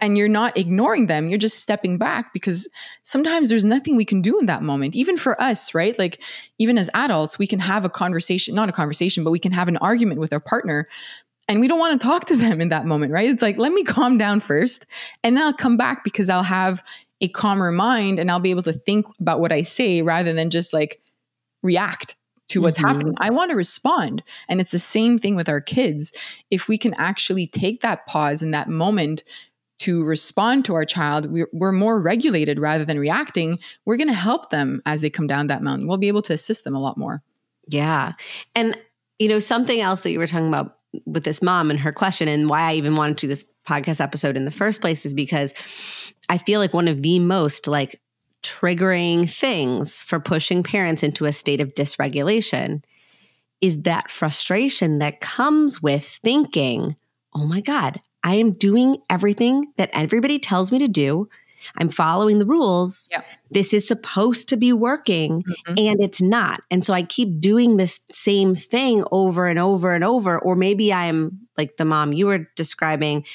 and 0.01 0.17
you're 0.17 0.27
not 0.27 0.57
ignoring 0.57 1.05
them. 1.05 1.29
You're 1.29 1.37
just 1.37 1.59
stepping 1.59 1.97
back 1.97 2.33
because 2.33 2.67
sometimes 3.03 3.49
there's 3.49 3.63
nothing 3.63 3.95
we 3.95 4.03
can 4.03 4.21
do 4.21 4.39
in 4.39 4.47
that 4.47 4.63
moment. 4.63 4.95
Even 4.95 5.15
for 5.15 5.39
us, 5.39 5.75
right? 5.75 5.97
Like 5.97 6.19
even 6.57 6.77
as 6.79 6.89
adults, 6.95 7.37
we 7.37 7.45
can 7.47 7.59
have 7.59 7.85
a 7.85 7.89
conversation, 7.89 8.55
not 8.55 8.67
a 8.67 8.73
conversation, 8.73 9.23
but 9.23 9.31
we 9.31 9.39
can 9.39 9.51
have 9.51 9.67
an 9.67 9.77
argument 9.77 10.19
with 10.19 10.33
our 10.33 10.39
partner 10.39 10.89
and 11.47 11.59
we 11.59 11.67
don't 11.67 11.79
want 11.79 11.99
to 11.99 12.05
talk 12.05 12.25
to 12.25 12.35
them 12.35 12.59
in 12.59 12.69
that 12.69 12.85
moment, 12.85 13.11
right? 13.11 13.29
It's 13.29 13.41
like, 13.41 13.57
let 13.57 13.71
me 13.71 13.83
calm 13.83 14.17
down 14.17 14.39
first 14.39 14.85
and 15.23 15.37
then 15.37 15.43
I'll 15.43 15.53
come 15.53 15.77
back 15.77 16.03
because 16.03 16.29
I'll 16.29 16.43
have 16.43 16.83
a 17.21 17.27
calmer 17.27 17.71
mind 17.71 18.17
and 18.17 18.31
I'll 18.31 18.39
be 18.39 18.49
able 18.49 18.63
to 18.63 18.73
think 18.73 19.05
about 19.19 19.39
what 19.39 19.51
I 19.51 19.61
say 19.61 20.01
rather 20.01 20.33
than 20.33 20.49
just 20.49 20.73
like 20.73 20.99
react 21.61 22.15
to 22.49 22.61
what's 22.61 22.79
mm-hmm. 22.79 22.87
happening. 22.87 23.15
I 23.19 23.29
want 23.29 23.51
to 23.51 23.57
respond. 23.57 24.23
And 24.49 24.59
it's 24.59 24.71
the 24.71 24.79
same 24.79 25.19
thing 25.19 25.35
with 25.35 25.47
our 25.47 25.61
kids. 25.61 26.11
If 26.49 26.67
we 26.67 26.77
can 26.77 26.93
actually 26.95 27.47
take 27.47 27.81
that 27.81 28.07
pause 28.07 28.41
in 28.41 28.51
that 28.51 28.67
moment 28.67 29.23
to 29.81 30.03
respond 30.03 30.65
to 30.65 30.75
our 30.75 30.85
child, 30.85 31.31
we're, 31.31 31.49
we're 31.53 31.71
more 31.71 31.99
regulated 32.01 32.59
rather 32.59 32.85
than 32.85 32.99
reacting. 32.99 33.59
We're 33.85 33.97
going 33.97 34.07
to 34.07 34.13
help 34.13 34.49
them 34.49 34.81
as 34.85 35.01
they 35.01 35.09
come 35.09 35.27
down 35.27 35.47
that 35.47 35.61
mountain. 35.61 35.87
We'll 35.87 35.97
be 35.97 36.07
able 36.07 36.21
to 36.23 36.33
assist 36.33 36.63
them 36.63 36.75
a 36.75 36.79
lot 36.79 36.97
more. 36.97 37.23
Yeah. 37.67 38.13
And, 38.55 38.77
you 39.19 39.27
know, 39.27 39.39
something 39.39 39.79
else 39.79 40.01
that 40.01 40.11
you 40.11 40.19
were 40.19 40.27
talking 40.27 40.47
about 40.47 40.77
with 41.05 41.23
this 41.23 41.41
mom 41.41 41.69
and 41.69 41.79
her 41.79 41.91
question, 41.91 42.27
and 42.27 42.49
why 42.49 42.61
I 42.61 42.73
even 42.73 42.95
wanted 42.95 43.17
to 43.19 43.27
do 43.27 43.29
this 43.29 43.45
podcast 43.67 44.01
episode 44.01 44.35
in 44.35 44.45
the 44.45 44.51
first 44.51 44.81
place 44.81 45.05
is 45.05 45.13
because 45.13 45.53
I 46.29 46.37
feel 46.37 46.59
like 46.59 46.73
one 46.73 46.87
of 46.87 47.01
the 47.01 47.19
most 47.19 47.67
like 47.67 48.01
triggering 48.43 49.29
things 49.29 50.01
for 50.01 50.19
pushing 50.19 50.63
parents 50.63 51.03
into 51.03 51.25
a 51.25 51.33
state 51.33 51.61
of 51.61 51.75
dysregulation 51.75 52.83
is 53.61 53.81
that 53.83 54.09
frustration 54.09 54.99
that 54.99 55.21
comes 55.21 55.81
with 55.81 56.03
thinking, 56.05 56.95
oh 57.35 57.45
my 57.45 57.61
God, 57.61 58.01
I 58.23 58.35
am 58.35 58.51
doing 58.53 58.97
everything 59.09 59.71
that 59.77 59.89
everybody 59.93 60.39
tells 60.39 60.71
me 60.71 60.79
to 60.79 60.87
do. 60.87 61.29
I'm 61.75 61.89
following 61.89 62.39
the 62.39 62.45
rules. 62.45 63.07
Yep. 63.11 63.25
This 63.51 63.73
is 63.73 63.87
supposed 63.87 64.49
to 64.49 64.57
be 64.57 64.73
working 64.73 65.43
mm-hmm. 65.43 65.73
and 65.77 66.01
it's 66.01 66.21
not. 66.21 66.61
And 66.71 66.83
so 66.83 66.93
I 66.93 67.03
keep 67.03 67.39
doing 67.39 67.77
this 67.77 67.99
same 68.09 68.55
thing 68.55 69.03
over 69.11 69.47
and 69.47 69.59
over 69.59 69.91
and 69.93 70.03
over. 70.03 70.39
Or 70.39 70.55
maybe 70.55 70.93
I'm 70.93 71.47
like 71.57 71.77
the 71.77 71.85
mom 71.85 72.13
you 72.13 72.27
were 72.27 72.47
describing. 72.55 73.25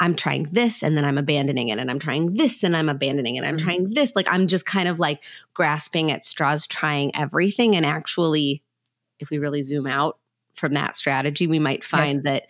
I'm 0.00 0.14
trying 0.14 0.44
this 0.44 0.82
and 0.82 0.96
then 0.96 1.04
I'm 1.04 1.18
abandoning 1.18 1.68
it. 1.68 1.78
And 1.78 1.90
I'm 1.90 1.98
trying 1.98 2.32
this 2.32 2.62
and 2.62 2.76
I'm 2.76 2.88
abandoning 2.88 3.36
it. 3.36 3.44
I'm 3.44 3.56
mm-hmm. 3.56 3.64
trying 3.64 3.90
this. 3.90 4.16
Like 4.16 4.26
I'm 4.28 4.46
just 4.46 4.66
kind 4.66 4.88
of 4.88 4.98
like 4.98 5.22
grasping 5.54 6.10
at 6.10 6.24
straws, 6.24 6.66
trying 6.66 7.14
everything. 7.14 7.76
And 7.76 7.86
actually, 7.86 8.62
if 9.18 9.30
we 9.30 9.38
really 9.38 9.62
zoom 9.62 9.86
out 9.86 10.18
from 10.54 10.72
that 10.72 10.96
strategy, 10.96 11.46
we 11.46 11.58
might 11.58 11.84
find 11.84 12.16
yes. 12.16 12.24
that 12.24 12.46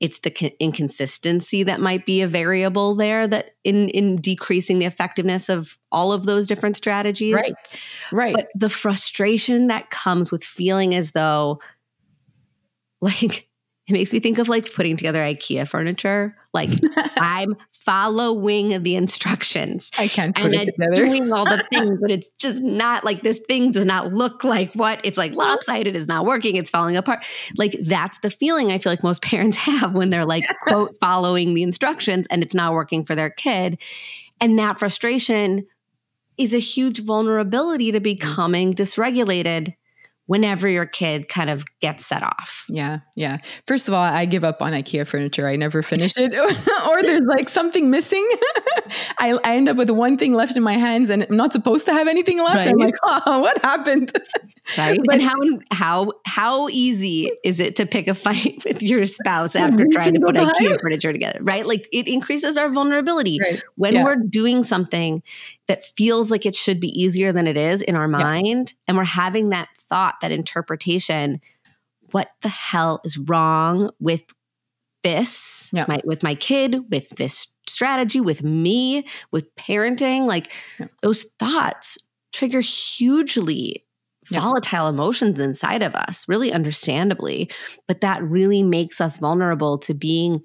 it's 0.00 0.20
the 0.20 0.54
inconsistency 0.58 1.62
that 1.62 1.80
might 1.80 2.06
be 2.06 2.22
a 2.22 2.26
variable 2.26 2.94
there 2.94 3.28
that 3.28 3.50
in 3.64 3.90
in 3.90 4.16
decreasing 4.16 4.78
the 4.78 4.86
effectiveness 4.86 5.50
of 5.50 5.78
all 5.92 6.12
of 6.12 6.24
those 6.24 6.46
different 6.46 6.76
strategies. 6.76 7.34
Right. 7.34 7.52
Right. 8.10 8.34
But 8.34 8.48
the 8.54 8.70
frustration 8.70 9.66
that 9.66 9.90
comes 9.90 10.32
with 10.32 10.42
feeling 10.42 10.94
as 10.94 11.10
though 11.10 11.60
like 13.00 13.49
it 13.90 13.94
makes 13.94 14.12
me 14.12 14.20
think 14.20 14.38
of 14.38 14.48
like 14.48 14.72
putting 14.72 14.96
together 14.96 15.18
IKEA 15.18 15.66
furniture. 15.66 16.36
Like 16.54 16.70
I'm 17.16 17.56
following 17.72 18.82
the 18.82 18.94
instructions. 18.94 19.90
I 19.98 20.06
can't 20.06 20.34
put 20.34 20.44
and 20.44 20.54
it 20.54 20.66
together. 20.66 20.94
doing 20.94 21.32
all 21.32 21.44
the 21.44 21.58
things, 21.72 21.98
but 22.00 22.10
it's 22.10 22.28
just 22.38 22.62
not 22.62 23.04
like 23.04 23.22
this 23.22 23.40
thing 23.48 23.72
does 23.72 23.84
not 23.84 24.12
look 24.12 24.44
like 24.44 24.72
what 24.74 25.00
it's 25.04 25.18
like 25.18 25.34
lopsided 25.34 25.96
is 25.96 26.06
not 26.06 26.24
working. 26.24 26.56
It's 26.56 26.70
falling 26.70 26.96
apart. 26.96 27.24
Like 27.56 27.76
that's 27.82 28.18
the 28.18 28.30
feeling 28.30 28.70
I 28.70 28.78
feel 28.78 28.92
like 28.92 29.02
most 29.02 29.22
parents 29.30 29.56
have 29.56 29.92
when 29.92 30.10
they're 30.10 30.24
like 30.24 30.44
quote 30.62 30.96
following 31.00 31.54
the 31.54 31.62
instructions 31.62 32.26
and 32.30 32.42
it's 32.42 32.54
not 32.54 32.72
working 32.72 33.04
for 33.04 33.14
their 33.14 33.30
kid. 33.30 33.78
And 34.40 34.58
that 34.58 34.78
frustration 34.78 35.66
is 36.38 36.54
a 36.54 36.58
huge 36.58 37.02
vulnerability 37.02 37.92
to 37.92 38.00
mm. 38.00 38.04
becoming 38.04 38.72
dysregulated 38.72 39.74
whenever 40.30 40.68
your 40.68 40.86
kid 40.86 41.26
kind 41.26 41.50
of 41.50 41.64
gets 41.80 42.06
set 42.06 42.22
off. 42.22 42.64
Yeah, 42.68 43.00
yeah. 43.16 43.38
First 43.66 43.88
of 43.88 43.94
all, 43.94 44.04
I 44.04 44.26
give 44.26 44.44
up 44.44 44.62
on 44.62 44.70
IKEA 44.72 45.04
furniture. 45.04 45.48
I 45.48 45.56
never 45.56 45.82
finish 45.82 46.12
it, 46.16 46.32
or 46.88 47.02
there's 47.02 47.24
like 47.24 47.48
something 47.48 47.90
missing. 47.90 48.24
I, 49.18 49.36
I, 49.44 49.56
end 49.56 49.68
up 49.68 49.76
with 49.76 49.90
one 49.90 50.16
thing 50.16 50.34
left 50.34 50.56
in 50.56 50.62
my 50.62 50.74
hands, 50.74 51.10
and 51.10 51.26
I'm 51.28 51.36
not 51.36 51.52
supposed 51.52 51.84
to 51.86 51.92
have 51.92 52.06
anything 52.06 52.38
left. 52.38 52.58
Right. 52.58 52.68
I'm 52.68 52.76
like, 52.76 52.94
oh, 53.02 53.40
what 53.40 53.60
happened? 53.64 54.12
Right. 54.78 55.00
but, 55.04 55.14
and 55.14 55.22
how 55.22 55.36
how 55.72 56.12
how 56.26 56.68
easy 56.68 57.32
is 57.44 57.58
it 57.58 57.74
to 57.76 57.86
pick 57.86 58.06
a 58.06 58.14
fight 58.14 58.62
with 58.64 58.84
your 58.84 59.06
spouse 59.06 59.56
after 59.56 59.84
trying 59.90 60.14
to 60.14 60.20
put 60.20 60.36
IKEA 60.36 60.80
furniture 60.80 61.12
together? 61.12 61.40
Right. 61.42 61.66
Like 61.66 61.88
it 61.92 62.06
increases 62.06 62.56
our 62.56 62.70
vulnerability 62.70 63.40
right. 63.42 63.60
when 63.74 63.94
yeah. 63.94 64.04
we're 64.04 64.14
doing 64.14 64.62
something 64.62 65.24
that 65.70 65.84
feels 65.84 66.32
like 66.32 66.46
it 66.46 66.56
should 66.56 66.80
be 66.80 66.88
easier 66.88 67.32
than 67.32 67.46
it 67.46 67.56
is 67.56 67.80
in 67.80 67.94
our 67.94 68.08
mind. 68.08 68.74
And 68.88 68.96
we're 68.96 69.04
having 69.04 69.50
that 69.50 69.68
thought, 69.76 70.19
that 70.20 70.32
interpretation. 70.32 71.40
What 72.12 72.30
the 72.42 72.48
hell 72.48 73.00
is 73.04 73.18
wrong 73.18 73.90
with 74.00 74.24
this, 75.02 75.70
yeah. 75.72 75.86
my, 75.88 76.00
with 76.04 76.22
my 76.22 76.34
kid, 76.34 76.90
with 76.90 77.08
this 77.10 77.48
strategy, 77.68 78.20
with 78.20 78.42
me, 78.42 79.06
with 79.30 79.54
parenting? 79.54 80.26
Like 80.26 80.52
yeah. 80.78 80.86
those 81.02 81.24
thoughts 81.38 81.98
trigger 82.32 82.60
hugely 82.60 83.84
volatile 84.30 84.88
emotions 84.88 85.40
inside 85.40 85.82
of 85.82 85.94
us, 85.94 86.28
really 86.28 86.52
understandably. 86.52 87.50
But 87.88 88.00
that 88.02 88.22
really 88.22 88.62
makes 88.62 89.00
us 89.00 89.18
vulnerable 89.18 89.78
to 89.78 89.94
being 89.94 90.42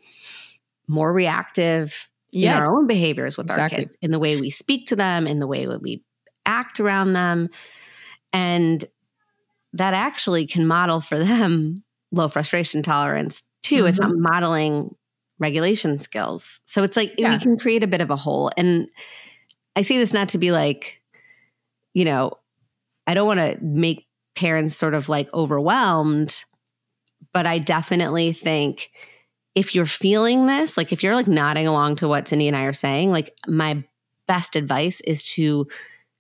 more 0.88 1.12
reactive 1.12 2.10
yes. 2.32 2.58
in 2.58 2.64
our 2.64 2.78
own 2.78 2.88
behaviors 2.88 3.38
with 3.38 3.48
exactly. 3.48 3.78
our 3.78 3.84
kids, 3.84 3.98
in 4.02 4.12
the 4.12 4.20
way 4.20 4.40
we 4.40 4.50
speak 4.50 4.88
to 4.88 4.96
them, 4.96 5.28
in 5.28 5.40
the 5.40 5.48
way 5.48 5.68
we 5.68 6.04
act 6.46 6.80
around 6.80 7.14
them. 7.14 7.50
And 8.34 8.84
that 9.76 9.94
actually 9.94 10.48
can 10.48 10.66
model 10.66 11.02
for 11.02 11.18
them 11.20 11.84
low 12.12 12.28
frustration 12.28 12.82
tolerance 12.82 13.44
too. 13.62 13.78
Mm-hmm. 13.78 13.88
It's 13.88 14.00
not 14.00 14.16
modeling 14.16 14.96
regulation 15.38 16.00
skills. 16.00 16.62
So 16.66 16.84
it's 16.84 16.96
like 16.96 17.14
yeah. 17.18 17.34
we 17.34 17.40
can 17.40 17.58
create 17.58 17.84
a 17.84 17.88
bit 17.88 18.02
of 18.02 18.10
a 18.10 18.16
hole. 18.16 18.52
And 18.58 18.88
I 19.76 19.82
say 19.82 19.98
this 19.98 20.14
not 20.14 20.30
to 20.30 20.38
be 20.38 20.52
like, 20.52 21.02
you 21.94 22.06
know, 22.06 22.38
I 23.06 23.14
don't 23.14 23.28
want 23.28 23.40
to 23.40 23.58
make 23.62 24.08
parents 24.36 24.76
sort 24.76 24.94
of 24.94 25.10
like 25.10 25.34
overwhelmed, 25.34 26.44
but 27.34 27.46
I 27.46 27.60
definitely 27.60 28.34
think 28.34 28.92
if 29.56 29.76
you're 29.76 29.86
feeling 29.86 30.46
this, 30.46 30.78
like 30.78 30.94
if 30.94 31.04
you're 31.04 31.16
like 31.16 31.28
nodding 31.28 31.68
along 31.68 31.98
to 31.98 32.08
what 32.08 32.28
Cindy 32.28 32.48
and 32.48 32.56
I 32.56 32.64
are 32.64 32.74
saying, 32.74 33.12
like 33.12 33.34
my 33.48 33.84
best 34.28 34.56
advice 34.56 35.02
is 35.02 35.24
to 35.34 35.68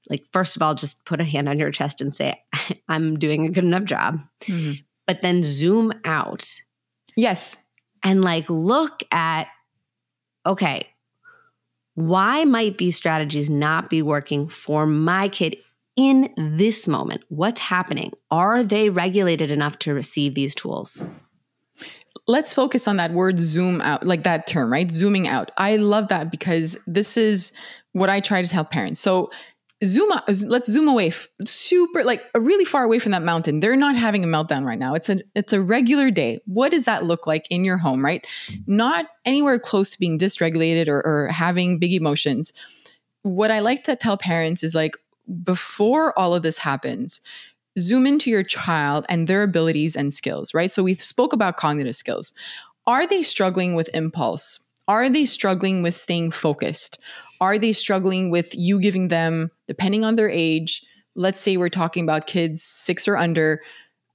like 0.09 0.25
first 0.31 0.55
of 0.55 0.61
all 0.61 0.75
just 0.75 1.03
put 1.05 1.21
a 1.21 1.25
hand 1.25 1.49
on 1.49 1.59
your 1.59 1.71
chest 1.71 2.01
and 2.01 2.13
say 2.13 2.41
I'm 2.87 3.17
doing 3.17 3.45
a 3.45 3.49
good 3.49 3.63
enough 3.63 3.83
job. 3.83 4.19
Mm-hmm. 4.41 4.73
But 5.07 5.21
then 5.21 5.43
zoom 5.43 5.93
out. 6.03 6.47
Yes. 7.15 7.55
And 8.03 8.23
like 8.23 8.49
look 8.49 9.03
at 9.11 9.47
okay, 10.45 10.87
why 11.95 12.43
might 12.45 12.77
these 12.77 12.95
strategies 12.95 13.49
not 13.49 13.89
be 13.89 14.01
working 14.01 14.47
for 14.47 14.85
my 14.85 15.29
kid 15.29 15.57
in 15.95 16.33
this 16.37 16.87
moment? 16.87 17.23
What's 17.29 17.61
happening? 17.61 18.11
Are 18.29 18.63
they 18.63 18.89
regulated 18.89 19.49
enough 19.49 19.79
to 19.79 19.93
receive 19.93 20.35
these 20.35 20.53
tools? 20.53 21.07
let's 22.27 22.53
focus 22.53 22.87
on 22.87 22.97
that 22.97 23.11
word 23.11 23.39
zoom 23.39 23.81
out, 23.81 24.05
like 24.05 24.23
that 24.23 24.47
term, 24.47 24.71
right? 24.71 24.89
Zooming 24.89 25.27
out. 25.27 25.51
I 25.57 25.77
love 25.77 26.07
that 26.09 26.31
because 26.31 26.77
this 26.87 27.17
is 27.17 27.51
what 27.93 28.09
I 28.09 28.19
try 28.19 28.41
to 28.41 28.47
tell 28.47 28.65
parents. 28.65 28.99
So 28.99 29.31
zoom 29.83 30.11
out, 30.11 30.23
let's 30.47 30.71
zoom 30.71 30.87
away 30.87 31.11
super 31.43 32.03
like 32.03 32.23
uh, 32.33 32.39
really 32.39 32.65
far 32.65 32.83
away 32.83 32.97
from 32.97 33.11
that 33.11 33.23
mountain 33.23 33.59
they're 33.59 33.75
not 33.75 33.95
having 33.95 34.23
a 34.23 34.27
meltdown 34.27 34.65
right 34.65 34.79
now 34.79 34.93
it's 34.93 35.09
a 35.09 35.19
it's 35.35 35.51
a 35.51 35.61
regular 35.61 36.09
day 36.09 36.39
what 36.45 36.71
does 36.71 36.85
that 36.85 37.03
look 37.03 37.27
like 37.27 37.45
in 37.49 37.65
your 37.65 37.77
home 37.77 38.03
right 38.03 38.25
not 38.67 39.07
anywhere 39.25 39.59
close 39.59 39.91
to 39.91 39.99
being 39.99 40.17
dysregulated 40.17 40.87
or, 40.87 41.05
or 41.05 41.27
having 41.27 41.77
big 41.77 41.91
emotions 41.91 42.53
what 43.23 43.51
i 43.51 43.59
like 43.59 43.83
to 43.83 43.95
tell 43.97 44.17
parents 44.17 44.63
is 44.63 44.73
like 44.73 44.95
before 45.43 46.17
all 46.17 46.33
of 46.33 46.41
this 46.41 46.57
happens 46.57 47.19
zoom 47.77 48.07
into 48.07 48.29
your 48.29 48.43
child 48.43 49.05
and 49.09 49.27
their 49.27 49.43
abilities 49.43 49.95
and 49.95 50.13
skills, 50.13 50.53
right? 50.53 50.71
So 50.71 50.83
we 50.83 50.95
spoke 50.95 51.33
about 51.33 51.57
cognitive 51.57 51.95
skills. 51.95 52.33
Are 52.87 53.05
they 53.07 53.21
struggling 53.21 53.75
with 53.75 53.89
impulse? 53.93 54.59
Are 54.87 55.09
they 55.09 55.25
struggling 55.25 55.81
with 55.81 55.97
staying 55.97 56.31
focused? 56.31 56.99
Are 57.41 57.57
they 57.57 57.73
struggling 57.73 58.29
with 58.29 58.53
you 58.55 58.79
giving 58.79 59.09
them, 59.09 59.51
depending 59.67 60.03
on 60.03 60.15
their 60.15 60.29
age, 60.29 60.83
let's 61.15 61.41
say 61.41 61.57
we're 61.57 61.69
talking 61.69 62.03
about 62.03 62.27
kids 62.27 62.61
six 62.63 63.07
or 63.07 63.17
under, 63.17 63.61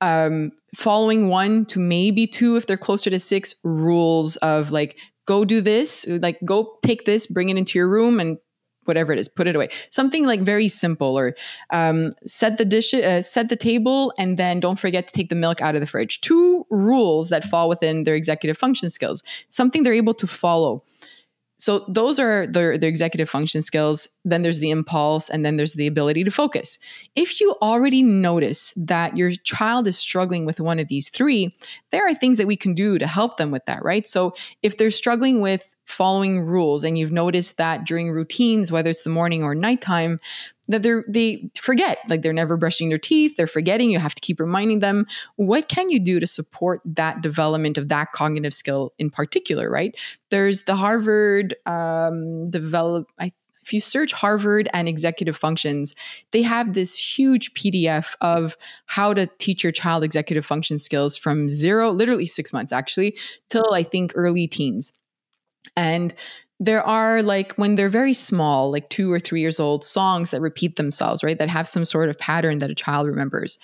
um, 0.01 0.53
following 0.75 1.29
one 1.29 1.67
to 1.67 1.79
maybe 1.79 2.27
two 2.27 2.57
if 2.57 2.67
they're 2.67 2.77
closer 2.77 3.11
to 3.11 3.21
six 3.21 3.55
rules 3.65 4.37
of 4.37 4.71
like 4.71 4.97
go 5.27 5.45
do 5.45 5.61
this 5.61 6.07
like 6.09 6.39
go 6.45 6.79
take 6.83 7.05
this 7.05 7.27
bring 7.27 7.51
it 7.51 7.59
into 7.59 7.79
your 7.79 7.89
room 7.89 8.19
and 8.19 8.39
whatever 8.85 9.13
it 9.13 9.19
is 9.19 9.29
put 9.29 9.47
it 9.47 9.55
away. 9.55 9.69
Something 9.91 10.27
like 10.27 10.41
very 10.41 10.69
simple 10.69 11.19
or 11.19 11.37
um, 11.71 12.13
set 12.27 12.59
the 12.59 12.65
dish 12.65 12.93
uh, 12.95 13.21
set 13.21 13.49
the 13.49 13.57
table 13.57 14.13
and 14.19 14.37
then 14.37 14.59
don't 14.59 14.79
forget 14.79 15.07
to 15.07 15.13
take 15.13 15.29
the 15.29 15.35
milk 15.35 15.61
out 15.61 15.75
of 15.75 15.81
the 15.81 15.87
fridge. 15.87 16.21
Two 16.21 16.67
rules 16.71 17.29
that 17.29 17.45
fall 17.45 17.69
within 17.69 18.05
their 18.05 18.15
executive 18.15 18.59
function 18.59 18.91
skills. 18.91 19.23
Something 19.49 19.83
they're 19.83 19.93
able 19.93 20.15
to 20.15 20.27
follow 20.27 20.83
so 21.61 21.85
those 21.89 22.19
are 22.19 22.47
the, 22.47 22.79
the 22.81 22.87
executive 22.87 23.29
function 23.29 23.61
skills. 23.61 24.09
Then 24.25 24.41
there's 24.41 24.61
the 24.61 24.71
impulse, 24.71 25.29
and 25.29 25.45
then 25.45 25.59
there's 25.59 25.75
the 25.75 25.87
ability 25.87 26.25
to 26.25 26.31
focus. 26.31 26.79
If 27.17 27.39
you 27.39 27.55
already 27.61 28.03
notice 28.03 28.73
that 28.79 29.15
your 29.15 29.33
child 29.45 29.87
is 29.87 29.99
struggling 29.99 30.47
with 30.47 30.59
one 30.59 30.79
of 30.79 30.89
these 30.89 31.11
three, 31.11 31.55
there 31.91 32.09
are 32.09 32.15
things 32.15 32.39
that 32.39 32.47
we 32.47 32.57
can 32.57 32.73
do 32.73 32.99
to 32.99 33.07
help 33.07 33.37
them 33.37 33.51
with 33.51 33.67
that, 33.67 33.85
right? 33.85 34.07
So 34.07 34.35
if 34.63 34.79
they're 34.79 34.91
struggling 34.91 35.43
with 35.43 35.77
following 35.87 36.41
rules 36.41 36.83
and 36.83 36.97
you've 36.97 37.13
noticed 37.13 37.59
that 37.59 37.85
during 37.85 38.11
routines, 38.11 38.73
whether 38.73 38.89
it's 38.89 39.03
the 39.03 39.11
morning 39.11 39.43
or 39.43 39.55
nighttime, 39.55 40.19
that 40.71 40.83
they're 40.83 41.05
they 41.09 41.51
forget 41.59 41.99
like 42.09 42.23
they're 42.23 42.33
never 42.33 42.57
brushing 42.57 42.89
their 42.89 42.99
teeth 42.99 43.37
they're 43.37 43.47
forgetting 43.47 43.91
you 43.91 43.99
have 43.99 44.15
to 44.15 44.21
keep 44.21 44.41
reminding 44.41 44.79
them 44.79 45.07
what 45.37 45.69
can 45.69 45.91
you 45.91 46.01
do 46.01 46.21
to 46.21 46.27
support 46.27 46.81
that 46.85 47.21
development 47.21 47.77
of 47.77 47.89
that 47.89 48.13
cognitive 48.13 48.55
skill 48.55 48.93
in 48.99 49.11
particular 49.11 49.71
right 49.71 49.99
there's 50.31 50.63
the 50.63 50.77
harvard 50.77 51.55
um, 51.67 52.49
develop 52.51 53.11
i 53.19 53.33
if 53.63 53.75
you 53.75 53.81
search 53.81 54.13
Harvard 54.13 54.69
and 54.73 54.89
executive 54.89 55.37
functions, 55.37 55.95
they 56.33 56.43
have 56.43 56.73
this 56.73 56.97
huge 56.97 57.53
PDF 57.55 58.17
of 58.21 58.57
how 58.87 59.13
to 59.15 59.29
teach 59.39 59.63
your 59.63 59.71
child 59.71 60.03
executive 60.03 60.45
function 60.45 60.79
skills 60.79 61.17
from 61.17 61.51
zero, 61.51 61.91
literally 61.91 62.27
six 62.27 62.53
months 62.53 62.73
actually, 62.73 63.17
till 63.49 63.73
I 63.73 63.83
think 63.83 64.13
early 64.15 64.49
teens. 64.49 64.93
And 65.77 66.15
there 66.63 66.87
are 66.87 67.23
like 67.23 67.55
when 67.55 67.75
they're 67.75 67.89
very 67.89 68.13
small 68.13 68.71
like 68.71 68.89
two 68.91 69.11
or 69.11 69.19
three 69.19 69.41
years 69.41 69.59
old 69.59 69.83
songs 69.83 70.29
that 70.31 70.43
repeat 70.43 70.77
themselves 70.77 71.25
right? 71.25 71.39
That 71.39 71.49
have 71.49 71.67
some 71.67 71.87
sort 71.87 72.11
of 72.11 72.19
pattern 72.19 72.59
that 72.59 72.71
a 72.71 72.75
child 72.75 73.09
remembers 73.09 73.59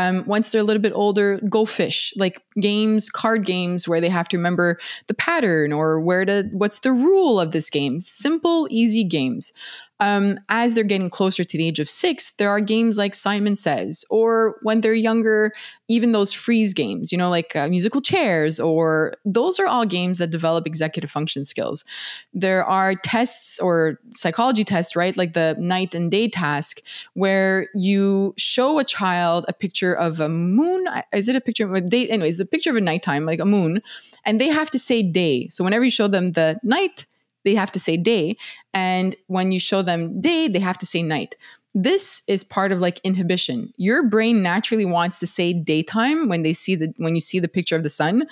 um, 0.00 0.24
once 0.26 0.50
they're 0.50 0.60
a 0.60 0.64
little 0.64 0.82
bit 0.82 0.92
older 0.94 1.40
go 1.48 1.64
fish 1.64 2.12
like 2.16 2.42
games 2.60 3.10
card 3.10 3.44
games 3.44 3.86
where 3.88 4.00
they 4.00 4.08
have 4.08 4.28
to 4.28 4.36
remember 4.36 4.78
the 5.06 5.14
pattern 5.14 5.72
or 5.72 6.00
where 6.00 6.24
to 6.24 6.48
what's 6.52 6.80
the 6.80 6.92
rule 6.92 7.38
of 7.38 7.52
this 7.52 7.70
game 7.70 8.00
simple 8.00 8.66
easy 8.70 9.04
games 9.04 9.52
um, 10.00 10.38
as 10.48 10.72
they're 10.72 10.82
getting 10.82 11.10
closer 11.10 11.44
to 11.44 11.58
the 11.58 11.66
age 11.66 11.78
of 11.78 11.88
six, 11.88 12.30
there 12.32 12.50
are 12.50 12.60
games 12.60 12.96
like 12.96 13.14
Simon 13.14 13.54
Says, 13.54 14.02
or 14.08 14.56
when 14.62 14.80
they're 14.80 14.94
younger, 14.94 15.52
even 15.88 16.12
those 16.12 16.32
freeze 16.32 16.72
games, 16.72 17.12
you 17.12 17.18
know, 17.18 17.28
like 17.28 17.54
uh, 17.54 17.68
musical 17.68 18.00
chairs, 18.00 18.58
or 18.58 19.14
those 19.26 19.60
are 19.60 19.66
all 19.66 19.84
games 19.84 20.16
that 20.16 20.30
develop 20.30 20.66
executive 20.66 21.10
function 21.10 21.44
skills. 21.44 21.84
There 22.32 22.64
are 22.64 22.94
tests 22.94 23.58
or 23.58 23.98
psychology 24.14 24.64
tests, 24.64 24.96
right? 24.96 25.14
Like 25.16 25.34
the 25.34 25.54
night 25.58 25.94
and 25.94 26.10
day 26.10 26.28
task, 26.28 26.80
where 27.12 27.68
you 27.74 28.32
show 28.38 28.78
a 28.78 28.84
child 28.84 29.44
a 29.48 29.52
picture 29.52 29.89
of 29.94 30.20
a 30.20 30.28
moon. 30.28 30.86
Is 31.12 31.28
it 31.28 31.36
a 31.36 31.40
picture 31.40 31.64
of 31.64 31.74
a 31.74 31.80
day? 31.80 32.08
Anyways, 32.08 32.40
a 32.40 32.46
picture 32.46 32.70
of 32.70 32.76
a 32.76 32.80
nighttime, 32.80 33.24
like 33.24 33.40
a 33.40 33.44
moon, 33.44 33.82
and 34.24 34.40
they 34.40 34.48
have 34.48 34.70
to 34.70 34.78
say 34.78 35.02
day. 35.02 35.48
So 35.48 35.64
whenever 35.64 35.84
you 35.84 35.90
show 35.90 36.08
them 36.08 36.32
the 36.32 36.58
night, 36.62 37.06
they 37.44 37.54
have 37.54 37.72
to 37.72 37.80
say 37.80 37.96
day. 37.96 38.36
And 38.74 39.16
when 39.26 39.52
you 39.52 39.58
show 39.58 39.82
them 39.82 40.20
day, 40.20 40.48
they 40.48 40.58
have 40.58 40.78
to 40.78 40.86
say 40.86 41.02
night. 41.02 41.36
This 41.72 42.22
is 42.26 42.42
part 42.42 42.72
of 42.72 42.80
like 42.80 43.00
inhibition. 43.04 43.72
Your 43.76 44.02
brain 44.02 44.42
naturally 44.42 44.84
wants 44.84 45.20
to 45.20 45.26
say 45.26 45.52
daytime 45.52 46.28
when 46.28 46.42
they 46.42 46.52
see 46.52 46.74
the 46.74 46.92
when 46.96 47.14
you 47.14 47.20
see 47.20 47.38
the 47.38 47.48
picture 47.48 47.76
of 47.76 47.84
the 47.84 47.90
sun, 47.90 48.26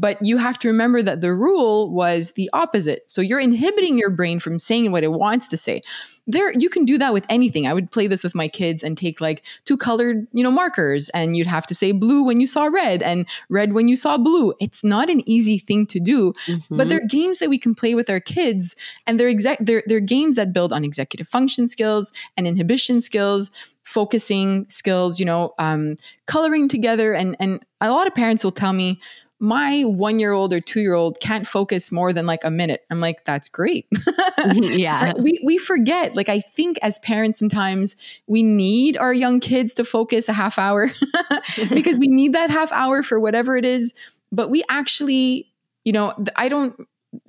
but 0.00 0.18
you 0.22 0.36
have 0.38 0.58
to 0.60 0.68
remember 0.68 1.02
that 1.02 1.20
the 1.20 1.32
rule 1.32 1.90
was 1.90 2.32
the 2.32 2.50
opposite. 2.52 3.10
So 3.10 3.20
you're 3.20 3.40
inhibiting 3.40 3.98
your 3.98 4.10
brain 4.10 4.40
from 4.40 4.58
saying 4.58 4.92
what 4.92 5.04
it 5.04 5.12
wants 5.12 5.48
to 5.48 5.56
say 5.56 5.82
there 6.26 6.52
you 6.52 6.70
can 6.70 6.84
do 6.84 6.98
that 6.98 7.12
with 7.12 7.26
anything. 7.28 7.66
I 7.66 7.74
would 7.74 7.90
play 7.90 8.06
this 8.06 8.24
with 8.24 8.34
my 8.34 8.48
kids 8.48 8.82
and 8.82 8.96
take 8.96 9.20
like 9.20 9.42
two 9.64 9.76
colored, 9.76 10.26
you 10.32 10.42
know, 10.42 10.50
markers 10.50 11.08
and 11.10 11.36
you'd 11.36 11.46
have 11.46 11.66
to 11.66 11.74
say 11.74 11.92
blue 11.92 12.22
when 12.22 12.40
you 12.40 12.46
saw 12.46 12.64
red 12.64 13.02
and 13.02 13.26
red 13.48 13.72
when 13.72 13.88
you 13.88 13.96
saw 13.96 14.16
blue. 14.16 14.54
It's 14.60 14.82
not 14.82 15.10
an 15.10 15.28
easy 15.28 15.58
thing 15.58 15.86
to 15.86 16.00
do, 16.00 16.32
mm-hmm. 16.46 16.76
but 16.76 16.88
they're 16.88 17.06
games 17.06 17.40
that 17.40 17.50
we 17.50 17.58
can 17.58 17.74
play 17.74 17.94
with 17.94 18.08
our 18.08 18.20
kids 18.20 18.74
and 19.06 19.20
they're 19.20 19.28
exact 19.28 19.66
they're, 19.66 19.82
they're 19.86 20.00
games 20.00 20.36
that 20.36 20.52
build 20.52 20.72
on 20.72 20.84
executive 20.84 21.28
function 21.28 21.68
skills 21.68 22.12
and 22.36 22.46
inhibition 22.46 23.00
skills 23.00 23.50
focusing 23.82 24.66
skills 24.70 25.20
you 25.20 25.26
know 25.26 25.52
um, 25.58 25.96
coloring 26.26 26.68
together 26.68 27.12
and 27.12 27.36
and 27.38 27.64
a 27.82 27.90
lot 27.90 28.06
of 28.06 28.14
parents 28.14 28.42
will 28.42 28.52
tell 28.52 28.72
me 28.72 28.98
my 29.44 29.82
one 29.82 30.18
year 30.18 30.32
old 30.32 30.54
or 30.54 30.60
two 30.60 30.80
year 30.80 30.94
old 30.94 31.20
can't 31.20 31.46
focus 31.46 31.92
more 31.92 32.14
than 32.14 32.24
like 32.24 32.42
a 32.44 32.50
minute. 32.50 32.82
I'm 32.90 33.00
like, 33.00 33.26
that's 33.26 33.46
great. 33.46 33.86
yeah. 34.54 35.12
We, 35.18 35.38
we 35.44 35.58
forget. 35.58 36.16
Like, 36.16 36.30
I 36.30 36.40
think 36.40 36.78
as 36.80 36.98
parents, 37.00 37.38
sometimes 37.38 37.94
we 38.26 38.42
need 38.42 38.96
our 38.96 39.12
young 39.12 39.40
kids 39.40 39.74
to 39.74 39.84
focus 39.84 40.30
a 40.30 40.32
half 40.32 40.58
hour 40.58 40.90
because 41.68 41.98
we 41.98 42.08
need 42.08 42.32
that 42.32 42.48
half 42.48 42.72
hour 42.72 43.02
for 43.02 43.20
whatever 43.20 43.54
it 43.58 43.66
is. 43.66 43.92
But 44.32 44.48
we 44.48 44.64
actually, 44.70 45.52
you 45.84 45.92
know, 45.92 46.14
I 46.36 46.48
don't, 46.48 46.74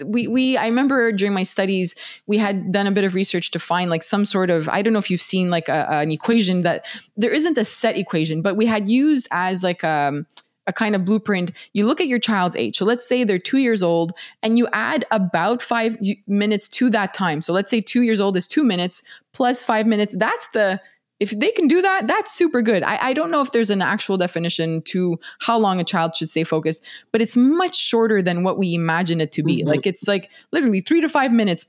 we 0.03 0.25
we 0.25 0.57
I 0.57 0.65
remember 0.65 1.11
during 1.11 1.35
my 1.35 1.43
studies 1.43 1.93
we 2.25 2.39
had 2.39 2.71
done 2.71 2.87
a 2.87 2.91
bit 2.91 3.03
of 3.03 3.13
research 3.13 3.51
to 3.51 3.59
find 3.59 3.91
like 3.91 4.01
some 4.01 4.25
sort 4.25 4.49
of 4.49 4.67
I 4.67 4.81
don't 4.81 4.93
know 4.93 4.99
if 4.99 5.11
you've 5.11 5.21
seen 5.21 5.51
like 5.51 5.69
a, 5.69 5.87
an 5.91 6.11
equation 6.11 6.63
that 6.63 6.87
there 7.15 7.31
isn't 7.31 7.55
a 7.59 7.63
set 7.63 7.95
equation 7.95 8.41
but 8.41 8.55
we 8.55 8.65
had 8.65 8.89
used 8.89 9.27
as 9.29 9.63
like 9.63 9.83
um 9.83 10.25
a 10.67 10.73
kind 10.73 10.95
of 10.95 11.05
blueprint, 11.05 11.51
you 11.73 11.85
look 11.85 12.01
at 12.01 12.07
your 12.07 12.19
child's 12.19 12.55
age. 12.55 12.77
So 12.77 12.85
let's 12.85 13.07
say 13.07 13.23
they're 13.23 13.39
two 13.39 13.59
years 13.59 13.83
old 13.83 14.13
and 14.41 14.57
you 14.57 14.67
add 14.73 15.05
about 15.11 15.61
five 15.61 15.97
minutes 16.27 16.67
to 16.69 16.89
that 16.89 17.13
time. 17.13 17.41
So 17.41 17.53
let's 17.53 17.69
say 17.69 17.81
two 17.81 18.01
years 18.01 18.19
old 18.19 18.35
is 18.35 18.47
two 18.47 18.63
minutes 18.63 19.03
plus 19.33 19.63
five 19.63 19.85
minutes. 19.85 20.15
That's 20.17 20.47
the, 20.53 20.81
if 21.19 21.31
they 21.31 21.51
can 21.51 21.67
do 21.67 21.81
that, 21.81 22.07
that's 22.07 22.31
super 22.31 22.61
good. 22.61 22.83
I, 22.83 22.97
I 23.09 23.13
don't 23.13 23.31
know 23.31 23.41
if 23.41 23.51
there's 23.51 23.69
an 23.69 23.81
actual 23.81 24.17
definition 24.17 24.81
to 24.83 25.19
how 25.39 25.57
long 25.57 25.79
a 25.79 25.83
child 25.83 26.15
should 26.15 26.29
stay 26.29 26.43
focused, 26.43 26.85
but 27.11 27.21
it's 27.21 27.37
much 27.37 27.77
shorter 27.77 28.21
than 28.21 28.43
what 28.43 28.57
we 28.57 28.73
imagine 28.73 29.21
it 29.21 29.31
to 29.33 29.43
be. 29.43 29.57
Mm-hmm. 29.57 29.67
Like 29.67 29.87
it's 29.87 30.07
like 30.07 30.29
literally 30.51 30.81
three 30.81 31.01
to 31.01 31.09
five 31.09 31.31
minutes 31.31 31.67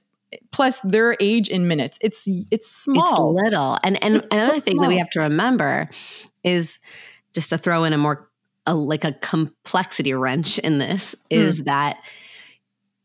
plus 0.50 0.80
their 0.80 1.16
age 1.20 1.48
in 1.48 1.68
minutes. 1.68 1.98
It's 2.00 2.28
it's 2.50 2.68
small. 2.68 3.36
It's 3.36 3.44
little. 3.44 3.78
And 3.84 4.02
and 4.02 4.16
it's 4.16 4.26
another 4.32 4.54
so 4.54 4.60
thing 4.60 4.78
that 4.78 4.88
we 4.88 4.98
have 4.98 5.10
to 5.10 5.20
remember 5.20 5.88
is 6.42 6.80
just 7.32 7.50
to 7.50 7.58
throw 7.58 7.84
in 7.84 7.92
a 7.92 7.98
more 7.98 8.28
a 8.66 8.74
like 8.74 9.04
a 9.04 9.12
complexity 9.12 10.12
wrench 10.14 10.58
in 10.58 10.78
this 10.78 11.14
is 11.30 11.60
mm. 11.60 11.64
that 11.66 11.98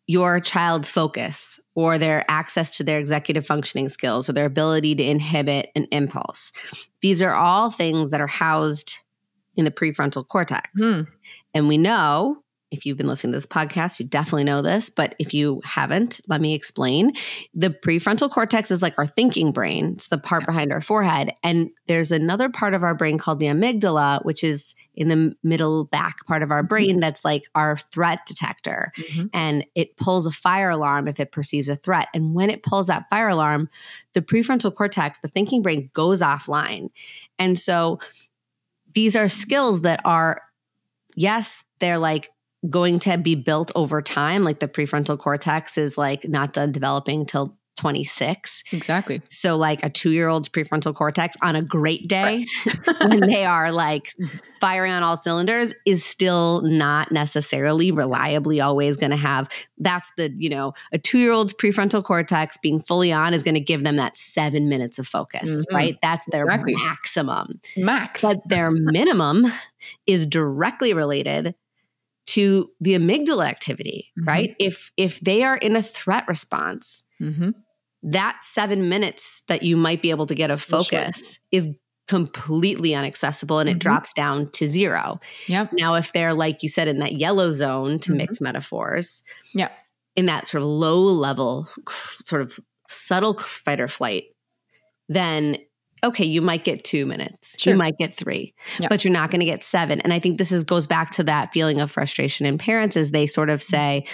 your 0.07 0.39
child's 0.39 0.89
focus 0.89 1.59
or 1.75 1.97
their 1.97 2.25
access 2.27 2.77
to 2.77 2.83
their 2.83 2.99
executive 2.99 3.45
functioning 3.45 3.87
skills 3.87 4.27
or 4.27 4.33
their 4.33 4.45
ability 4.45 4.95
to 4.95 5.03
inhibit 5.03 5.69
an 5.75 5.85
impulse 5.91 6.51
these 7.01 7.21
are 7.21 7.33
all 7.33 7.69
things 7.69 8.09
that 8.09 8.21
are 8.21 8.27
housed 8.27 8.99
in 9.55 9.65
the 9.65 9.71
prefrontal 9.71 10.27
cortex 10.27 10.69
mm. 10.79 11.07
and 11.53 11.67
we 11.67 11.77
know 11.77 12.41
if 12.71 12.85
you've 12.85 12.97
been 12.97 13.07
listening 13.07 13.33
to 13.33 13.37
this 13.37 13.45
podcast, 13.45 13.99
you 13.99 14.05
definitely 14.05 14.45
know 14.45 14.61
this. 14.61 14.89
But 14.89 15.13
if 15.19 15.33
you 15.33 15.61
haven't, 15.65 16.21
let 16.27 16.39
me 16.39 16.55
explain. 16.55 17.13
The 17.53 17.69
prefrontal 17.69 18.31
cortex 18.31 18.71
is 18.71 18.81
like 18.81 18.97
our 18.97 19.05
thinking 19.05 19.51
brain, 19.51 19.93
it's 19.93 20.07
the 20.07 20.17
part 20.17 20.45
behind 20.45 20.71
our 20.71 20.79
forehead. 20.79 21.33
And 21.43 21.69
there's 21.87 22.11
another 22.11 22.49
part 22.49 22.73
of 22.73 22.83
our 22.83 22.95
brain 22.95 23.17
called 23.17 23.39
the 23.39 23.47
amygdala, 23.47 24.23
which 24.23 24.43
is 24.43 24.73
in 24.95 25.09
the 25.09 25.35
middle 25.43 25.85
back 25.85 26.25
part 26.25 26.43
of 26.43 26.51
our 26.51 26.63
brain 26.63 26.91
mm-hmm. 26.91 26.99
that's 27.01 27.25
like 27.25 27.43
our 27.55 27.77
threat 27.77 28.19
detector. 28.25 28.91
Mm-hmm. 28.97 29.27
And 29.33 29.65
it 29.75 29.97
pulls 29.97 30.25
a 30.25 30.31
fire 30.31 30.69
alarm 30.69 31.07
if 31.07 31.19
it 31.19 31.31
perceives 31.31 31.67
a 31.67 31.75
threat. 31.75 32.07
And 32.13 32.33
when 32.33 32.49
it 32.49 32.63
pulls 32.63 32.87
that 32.87 33.09
fire 33.09 33.29
alarm, 33.29 33.69
the 34.13 34.21
prefrontal 34.21 34.73
cortex, 34.73 35.19
the 35.19 35.27
thinking 35.27 35.61
brain, 35.61 35.89
goes 35.93 36.21
offline. 36.21 36.89
And 37.37 37.59
so 37.59 37.99
these 38.93 39.15
are 39.15 39.29
skills 39.29 39.81
that 39.81 40.01
are, 40.05 40.41
yes, 41.15 41.65
they're 41.79 41.97
like 41.97 42.29
going 42.69 42.99
to 42.99 43.17
be 43.17 43.35
built 43.35 43.71
over 43.75 44.01
time. 44.01 44.43
Like 44.43 44.59
the 44.59 44.67
prefrontal 44.67 45.17
cortex 45.17 45.77
is 45.77 45.97
like 45.97 46.27
not 46.27 46.53
done 46.53 46.71
developing 46.71 47.25
till 47.25 47.57
26. 47.77 48.63
Exactly. 48.73 49.21
So, 49.27 49.57
like 49.57 49.83
a 49.83 49.89
two 49.89 50.11
year 50.11 50.27
old's 50.27 50.47
prefrontal 50.47 50.93
cortex 50.93 51.35
on 51.41 51.55
a 51.55 51.63
great 51.63 52.07
day 52.07 52.45
right. 52.65 52.99
when 53.09 53.21
they 53.21 53.43
are 53.45 53.71
like 53.71 54.13
firing 54.59 54.91
on 54.91 55.01
all 55.01 55.17
cylinders 55.17 55.73
is 55.85 56.05
still 56.05 56.61
not 56.61 57.11
necessarily 57.11 57.91
reliably 57.91 58.61
always 58.61 58.97
going 58.97 59.11
to 59.11 59.17
have. 59.17 59.49
That's 59.79 60.11
the, 60.15 60.31
you 60.37 60.49
know, 60.49 60.73
a 60.91 60.99
two 60.99 61.17
year 61.17 61.31
old's 61.31 61.53
prefrontal 61.53 62.03
cortex 62.03 62.57
being 62.57 62.79
fully 62.79 63.11
on 63.11 63.33
is 63.33 63.41
going 63.41 63.55
to 63.55 63.61
give 63.61 63.83
them 63.83 63.95
that 63.95 64.15
seven 64.15 64.69
minutes 64.69 64.99
of 64.99 65.07
focus, 65.07 65.49
mm-hmm. 65.49 65.75
right? 65.75 65.97
That's 66.03 66.25
their 66.27 66.45
exactly. 66.45 66.75
maximum. 66.75 67.59
Max. 67.77 68.21
But 68.21 68.47
their 68.47 68.69
minimum 68.69 69.47
is 70.05 70.27
directly 70.27 70.93
related 70.93 71.55
to 72.31 72.69
the 72.79 72.93
amygdala 72.93 73.45
activity, 73.45 74.11
mm-hmm. 74.17 74.27
right? 74.27 74.55
If 74.59 74.91
if 74.97 75.19
they 75.19 75.43
are 75.43 75.57
in 75.57 75.75
a 75.75 75.83
threat 75.83 76.25
response, 76.27 77.03
mm-hmm. 77.21 77.51
that 78.03 78.39
seven 78.43 78.89
minutes 78.89 79.43
that 79.47 79.63
you 79.63 79.75
might 79.77 80.01
be 80.01 80.09
able 80.11 80.25
to 80.27 80.35
get 80.35 80.49
of 80.51 80.61
focus 80.61 81.39
is 81.51 81.67
completely 82.07 82.93
inaccessible 82.93 83.59
and 83.59 83.69
it 83.69 83.75
Mhm. 83.75 83.79
drops 83.79 84.11
down 84.13 84.49
to 84.51 84.67
zero. 84.67 85.19
Yep. 85.47 85.73
Now, 85.73 85.95
if 85.95 86.11
they're, 86.11 86.33
like 86.33 86.61
you 86.63 86.67
said, 86.67 86.87
in 86.89 86.99
that 86.99 87.13
yellow 87.13 87.51
zone 87.51 87.99
to 87.99 88.11
mix 88.11 88.41
metaphors, 88.41 89.23
Yeah. 89.53 89.69
in 90.17 90.25
that 90.25 90.47
sort 90.47 90.63
of 90.63 90.67
low 90.67 90.99
level, 91.03 91.69
sort 92.23 92.41
of 92.41 92.59
subtle 92.89 93.39
fight 93.39 93.79
or 93.79 93.87
flight, 93.87 94.25
then 95.07 95.57
okay, 96.03 96.25
you 96.25 96.41
might 96.41 96.63
get 96.63 96.83
two 96.83 97.05
minutes, 97.05 97.55
Sure. 97.59 97.73
you 97.73 97.77
might 97.77 97.97
get 97.97 98.13
three, 98.15 98.53
Yeah. 98.79 98.87
but 98.89 99.03
you're 99.05 99.13
not 99.13 99.29
going 99.29 99.39
to 99.39 99.45
get 99.45 99.63
seven. 99.63 100.01
And 100.01 100.11
I 100.13 100.19
think 100.19 100.37
this 100.37 100.51
is 100.51 100.63
goes 100.63 100.87
back 100.87 101.11
to 101.11 101.23
that 101.25 101.53
feeling 101.53 101.79
of 101.79 101.91
frustration 101.91 102.45
in 102.45 102.57
parents 102.57 102.97
as 102.97 103.11
they 103.11 103.27
sort 103.27 103.49
Mm-hmm. 103.49 103.53
of 103.53 103.63
say, 103.63 104.05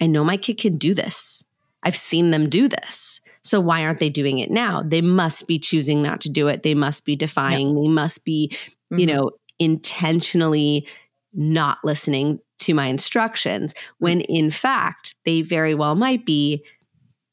I 0.00 0.06
know 0.06 0.22
my 0.24 0.36
kid 0.36 0.58
can 0.58 0.76
do 0.78 0.94
this. 0.94 1.42
I've 1.82 1.96
seen 1.96 2.30
them 2.30 2.48
do 2.48 2.68
this. 2.68 3.20
So 3.42 3.60
why 3.60 3.84
aren't 3.84 3.98
they 4.00 4.10
doing 4.10 4.38
it 4.40 4.50
now? 4.50 4.82
They 4.82 5.00
must 5.00 5.46
be 5.46 5.58
choosing 5.58 6.02
not 6.02 6.20
to 6.22 6.30
do 6.30 6.48
it. 6.48 6.62
They 6.62 6.74
must 6.74 7.04
be 7.04 7.16
defying. 7.16 7.74
They 7.80 7.88
must 7.88 8.24
be, 8.24 8.52
you 8.90 8.98
Mhm. 8.98 9.06
know, 9.06 9.30
intentionally 9.58 10.86
not 11.32 11.78
listening 11.84 12.38
to 12.58 12.74
my 12.74 12.86
instructions 12.86 13.74
when 13.98 14.20
in 14.22 14.50
fact 14.50 15.14
they 15.24 15.42
very 15.42 15.74
well 15.74 15.94
might 15.94 16.26
be 16.26 16.64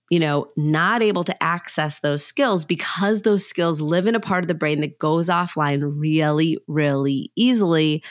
you 0.09 0.19
know 0.19 0.47
not 0.55 1.01
able 1.01 1.23
to 1.23 1.43
access 1.43 1.99
those 1.99 2.25
skills 2.25 2.65
because 2.65 3.23
those 3.23 3.45
skills 3.45 3.81
live 3.81 4.07
in 4.07 4.15
a 4.15 4.19
part 4.19 4.43
of 4.43 4.47
the 4.47 4.53
brain 4.53 4.81
that 4.81 4.99
goes 4.99 5.29
offline 5.29 5.81
really 5.83 6.57
really 6.67 7.31
easily 7.35 8.03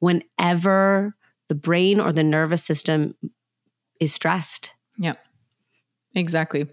whenever 0.00 1.14
the 1.48 1.54
brain 1.54 2.00
or 2.00 2.12
the 2.12 2.24
nervous 2.24 2.64
system 2.64 3.14
is 4.00 4.12
stressed 4.12 4.70
Yeah. 4.98 5.14
Exactly. 6.14 6.66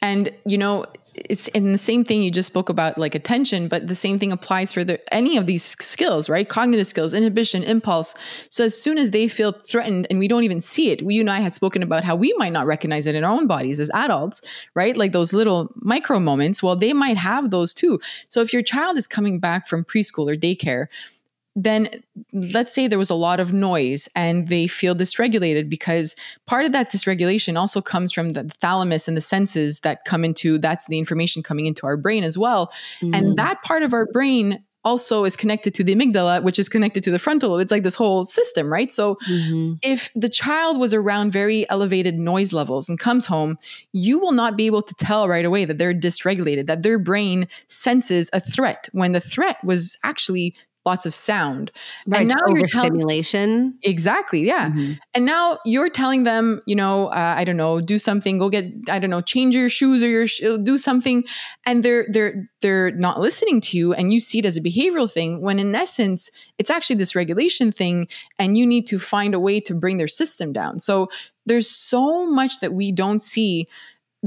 And 0.00 0.30
you 0.46 0.56
know, 0.56 0.86
it's 1.28 1.48
in 1.48 1.72
the 1.72 1.78
same 1.78 2.04
thing 2.04 2.22
you 2.22 2.30
just 2.30 2.46
spoke 2.46 2.68
about 2.68 2.98
like 2.98 3.14
attention, 3.14 3.66
but 3.68 3.88
the 3.88 3.94
same 3.94 4.18
thing 4.18 4.30
applies 4.30 4.72
for 4.72 4.84
the 4.84 5.00
any 5.12 5.36
of 5.36 5.46
these 5.46 5.64
skills, 5.64 6.28
right? 6.28 6.48
Cognitive 6.48 6.86
skills, 6.86 7.14
inhibition, 7.14 7.62
impulse. 7.64 8.14
So 8.50 8.64
as 8.64 8.80
soon 8.80 8.98
as 8.98 9.10
they 9.10 9.26
feel 9.26 9.52
threatened 9.52 10.06
and 10.10 10.18
we 10.18 10.28
don't 10.28 10.44
even 10.44 10.60
see 10.60 10.90
it, 10.90 11.02
we 11.02 11.16
you 11.16 11.22
and 11.22 11.30
I 11.30 11.40
had 11.40 11.54
spoken 11.54 11.82
about 11.82 12.04
how 12.04 12.14
we 12.14 12.32
might 12.36 12.52
not 12.52 12.66
recognize 12.66 13.06
it 13.06 13.14
in 13.14 13.24
our 13.24 13.32
own 13.32 13.46
bodies 13.46 13.80
as 13.80 13.90
adults, 13.94 14.42
right? 14.74 14.96
Like 14.96 15.12
those 15.12 15.32
little 15.32 15.72
micro 15.76 16.20
moments, 16.20 16.62
well, 16.62 16.76
they 16.76 16.92
might 16.92 17.16
have 17.16 17.50
those 17.50 17.72
too. 17.72 17.98
So 18.28 18.40
if 18.40 18.52
your 18.52 18.62
child 18.62 18.96
is 18.98 19.06
coming 19.06 19.40
back 19.40 19.66
from 19.66 19.84
preschool 19.84 20.30
or 20.30 20.36
daycare, 20.36 20.86
then 21.58 21.88
let's 22.34 22.74
say 22.74 22.86
there 22.86 22.98
was 22.98 23.08
a 23.10 23.14
lot 23.14 23.40
of 23.40 23.52
noise 23.52 24.08
and 24.14 24.48
they 24.48 24.66
feel 24.66 24.94
dysregulated 24.94 25.68
because 25.70 26.14
part 26.46 26.66
of 26.66 26.72
that 26.72 26.92
dysregulation 26.92 27.58
also 27.58 27.80
comes 27.80 28.12
from 28.12 28.34
the 28.34 28.44
thalamus 28.60 29.08
and 29.08 29.16
the 29.16 29.22
senses 29.22 29.80
that 29.80 30.04
come 30.04 30.22
into 30.24 30.58
that's 30.58 30.86
the 30.86 30.98
information 30.98 31.42
coming 31.42 31.64
into 31.66 31.86
our 31.86 31.96
brain 31.96 32.22
as 32.22 32.36
well 32.38 32.70
Mm. 33.02 33.16
and 33.16 33.36
that 33.38 33.62
part 33.62 33.82
of 33.82 33.92
our 33.94 34.06
brain 34.06 34.62
also 34.84 35.24
is 35.24 35.34
connected 35.34 35.74
to 35.74 35.82
the 35.82 35.94
amygdala 35.96 36.42
which 36.44 36.58
is 36.58 36.68
connected 36.68 37.02
to 37.02 37.10
the 37.10 37.18
frontal 37.18 37.50
lobe 37.50 37.60
it's 37.60 37.72
like 37.72 37.82
this 37.82 37.96
whole 37.96 38.24
system 38.24 38.70
right 38.72 38.92
so 38.92 39.16
Mhm. 39.28 39.78
if 39.82 40.10
the 40.14 40.28
child 40.28 40.78
was 40.78 40.92
around 40.94 41.32
very 41.32 41.68
elevated 41.70 42.18
noise 42.18 42.52
levels 42.52 42.88
and 42.88 42.98
comes 42.98 43.26
home, 43.26 43.58
you 43.92 44.18
will 44.18 44.32
not 44.32 44.56
be 44.56 44.66
able 44.66 44.82
to 44.82 44.94
tell 44.94 45.26
right 45.28 45.44
away 45.44 45.64
that 45.64 45.78
they're 45.78 45.92
dysregulated, 45.94 46.66
that 46.66 46.82
their 46.82 46.98
brain 47.00 47.48
senses 47.68 48.30
a 48.32 48.40
threat 48.40 48.88
when 48.92 49.10
the 49.12 49.20
threat 49.20 49.56
was 49.64 49.98
actually 50.04 50.54
lots 50.86 51.04
of 51.04 51.12
sound. 51.12 51.70
right 52.06 52.26
now 52.26 52.34
you're 52.48 52.66
tell- 52.66 52.84
overstimulation 52.86 53.74
Exactly. 53.82 54.40
Yeah. 54.46 54.70
Mhm. 54.70 54.98
And 55.14 55.26
now 55.26 55.58
you're 55.64 55.90
telling 55.90 56.24
them, 56.24 56.62
you 56.66 56.76
know, 56.76 57.08
uh, 57.08 57.34
I 57.36 57.44
don't 57.44 57.56
know, 57.56 57.80
do 57.80 57.98
something, 57.98 58.38
go 58.38 58.48
get, 58.48 58.66
I 58.88 58.98
don't 58.98 59.10
know, 59.10 59.20
change 59.20 59.54
your 59.54 59.68
shoes 59.68 60.02
or 60.02 60.08
your 60.08 60.26
sh- 60.26 60.42
do 60.62 60.78
something, 60.78 61.24
and 61.66 61.82
they're 61.82 62.06
they're 62.10 62.48
they're 62.62 62.92
not 62.92 63.20
listening 63.20 63.60
to 63.62 63.76
you, 63.76 63.92
and 63.92 64.12
you 64.12 64.20
see 64.20 64.38
it 64.38 64.46
as 64.46 64.56
a 64.56 64.60
behavioral 64.62 65.10
thing. 65.10 65.40
When 65.40 65.58
in 65.58 65.74
essence, 65.74 66.30
it's 66.58 66.70
actually 66.70 66.96
this 66.96 67.14
regulation 67.14 67.70
thing, 67.72 68.06
and 68.38 68.56
you 68.56 68.66
need 68.66 68.86
to 68.88 68.98
find 68.98 69.34
a 69.34 69.40
way 69.40 69.60
to 69.60 69.74
bring 69.74 69.98
their 69.98 70.08
system 70.08 70.52
down. 70.52 70.78
So 70.78 71.08
there's 71.46 71.68
so 71.70 72.28
much 72.30 72.60
that 72.60 72.72
we 72.72 72.90
don't 72.92 73.20
see 73.20 73.68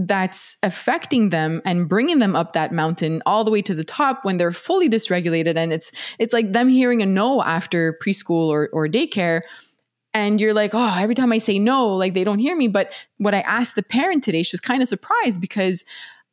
that's 0.08 0.58
affecting 0.64 1.30
them 1.30 1.62
and 1.66 1.90
bringing 1.90 2.20
them 2.20 2.36
up 2.36 2.54
that 2.54 2.72
mountain 2.72 3.22
all 3.26 3.44
the 3.44 3.52
way 3.52 3.62
to 3.62 3.76
the 3.76 3.84
top 3.84 4.24
when 4.24 4.38
they're 4.38 4.52
fully 4.52 4.90
dysregulated 4.90 5.58
and 5.58 5.74
it's 5.74 5.92
it's 6.20 6.34
like 6.34 6.54
them 6.54 6.70
hearing 6.70 7.02
a 7.02 7.06
no 7.06 7.42
after 7.44 7.98
preschool 8.04 8.48
or, 8.50 8.70
or 8.72 8.88
daycare. 8.88 9.42
And 10.14 10.42
you're 10.42 10.54
like 10.54 10.72
oh 10.74 10.98
every 11.00 11.16
time 11.16 11.32
i 11.32 11.38
say 11.38 11.60
no 11.60 11.88
like 11.96 12.14
they 12.14 12.24
don't 12.24 12.40
hear 12.40 12.56
me. 12.56 12.68
But 12.68 12.94
what 13.18 13.36
i 13.36 13.42
asked 13.42 13.76
the 13.76 13.84
parent 13.84 14.24
today 14.24 14.44
she 14.44 14.54
was 14.54 14.62
kind 14.62 14.82
of 14.82 14.88
surprised 14.88 15.42
because 15.42 15.84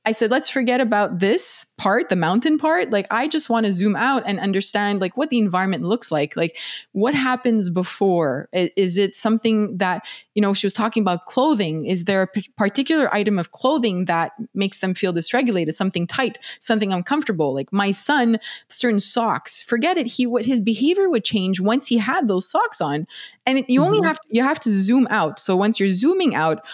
i 0.05 0.13
said 0.13 0.31
let's 0.31 0.49
forget 0.49 0.81
about 0.81 1.19
this 1.19 1.67
part 1.77 2.09
the 2.09 2.17
mountain 2.17 2.59
part. 2.59 2.91
Like 2.91 3.07
i 3.11 3.27
just 3.27 3.51
want 3.51 3.67
to 3.67 3.73
zoom 3.73 3.97
out 3.97 4.23
and 4.27 4.39
understand 4.39 5.01
like 5.01 5.17
what 5.17 5.31
the 5.31 5.39
environment 5.39 5.83
looks 5.83 6.13
like. 6.13 6.37
Like 6.37 6.57
what 6.93 7.15
happens 7.15 7.69
before? 7.69 8.49
Is 8.53 8.97
it 8.97 9.17
something 9.17 9.79
that 9.79 10.05
you 10.37 10.43
know 10.43 10.53
she 10.55 10.67
was 10.67 10.73
talking 10.75 11.03
about 11.03 11.25
clothing. 11.27 11.85
Is 11.87 12.05
there 12.05 12.23
a 12.23 12.27
p- 12.29 12.49
particular 12.57 13.13
item 13.13 13.39
of 13.41 13.51
clothing 13.51 14.05
that 14.05 14.33
makes 14.55 14.79
them 14.79 14.95
feel 14.95 15.13
dysregulated 15.13 15.75
something 15.75 16.07
tight 16.07 16.39
something 16.61 16.93
uncomfortable? 16.93 17.53
Like 17.55 17.73
my 17.73 17.91
son 17.91 18.39
certain 18.69 19.01
socks 19.01 19.61
forget 19.63 19.97
it 19.97 20.07
he 20.07 20.27
what 20.27 20.45
his 20.45 20.61
behavior 20.61 21.09
would 21.11 21.25
change 21.25 21.59
once 21.61 21.89
he 21.89 21.99
had 21.99 22.29
those 22.29 22.49
socks 22.49 22.81
on. 22.81 23.09
And 23.49 23.65
you 23.69 23.83
only 23.85 24.01
Mhm. 24.01 24.07
have 24.07 24.21
to, 24.21 24.29
you 24.31 24.43
have 24.43 24.61
to 24.61 24.71
zoom 24.71 25.07
out. 25.09 25.39
So 25.39 25.57
once 25.57 25.79
you're 25.81 25.89
zooming 25.91 26.35
out 26.35 26.65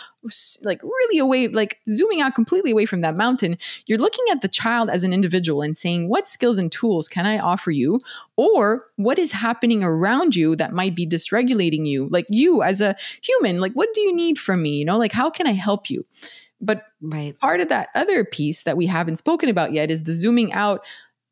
like 0.63 0.81
really 0.85 1.19
away 1.19 1.49
like 1.49 1.81
zooming 1.89 2.21
out 2.21 2.35
completely 2.35 2.71
away 2.71 2.87
from 2.87 3.01
that 3.01 3.17
mountain 3.17 3.59
you're 3.87 3.99
looking 3.99 4.25
at 4.31 4.41
the 4.41 4.47
child 4.47 4.89
as 4.89 5.03
an 5.03 5.13
individual 5.13 5.63
and 5.63 5.77
saying 5.77 6.09
what 6.09 6.29
skills 6.29 6.59
and 6.59 6.71
tools 6.71 7.09
can 7.09 7.27
i 7.27 7.41
offer 7.41 7.73
you 7.73 7.99
or 8.43 8.87
what 8.97 9.19
is 9.19 9.33
happening 9.33 9.85
around 9.85 10.35
you 10.35 10.57
that 10.57 10.73
might 10.73 10.95
be 10.95 11.07
dysregulating 11.07 11.87
you? 11.87 12.09
Like 12.11 12.27
you 12.29 12.63
as 12.63 12.81
a 12.81 12.97
human 13.23 13.61
like 13.61 13.73
what 13.73 13.89
do 13.95 14.01
you 14.01 14.15
need 14.15 14.39
from 14.39 14.63
me? 14.63 14.71
You 14.71 14.85
know 14.85 14.99
like 14.99 15.13
how 15.13 15.31
can 15.31 15.47
i 15.47 15.53
help 15.53 15.91
you? 15.91 16.05
But 16.61 16.85
right. 17.01 17.39
part 17.39 17.61
of 17.61 17.69
that 17.69 17.89
other 17.95 18.25
piece 18.25 18.63
that 18.63 18.77
we 18.77 18.87
haven't 18.87 19.17
spoken 19.17 19.49
about 19.49 19.73
yet 19.73 19.91
is 19.91 20.05
the 20.05 20.13
zooming 20.13 20.53
out. 20.53 20.85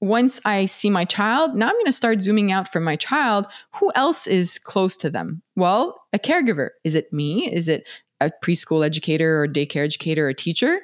Once 0.03 0.41
i 0.47 0.65
see 0.65 0.89
my 0.89 1.05
child 1.05 1.55
now 1.55 1.67
i'm 1.67 1.75
going 1.75 1.85
to 1.85 1.93
start 1.93 2.23
zooming 2.23 2.53
out 2.53 2.73
from 2.73 2.85
my 2.85 2.97
child. 2.97 3.47
Who 3.77 3.93
else 3.95 4.27
is 4.27 4.59
close 4.59 4.97
to 4.99 5.11
them? 5.11 5.43
Well 5.57 6.01
a 6.13 6.19
caregiver. 6.19 6.71
Is 6.85 6.95
it 6.95 7.13
me? 7.13 7.53
Is 7.53 7.69
it 7.69 7.87
a 8.21 8.31
preschool 8.43 8.85
educator 8.85 9.43
or 9.43 9.49
daycare 9.49 9.85
educator 9.85 10.29
or 10.29 10.33
teacher 10.33 10.81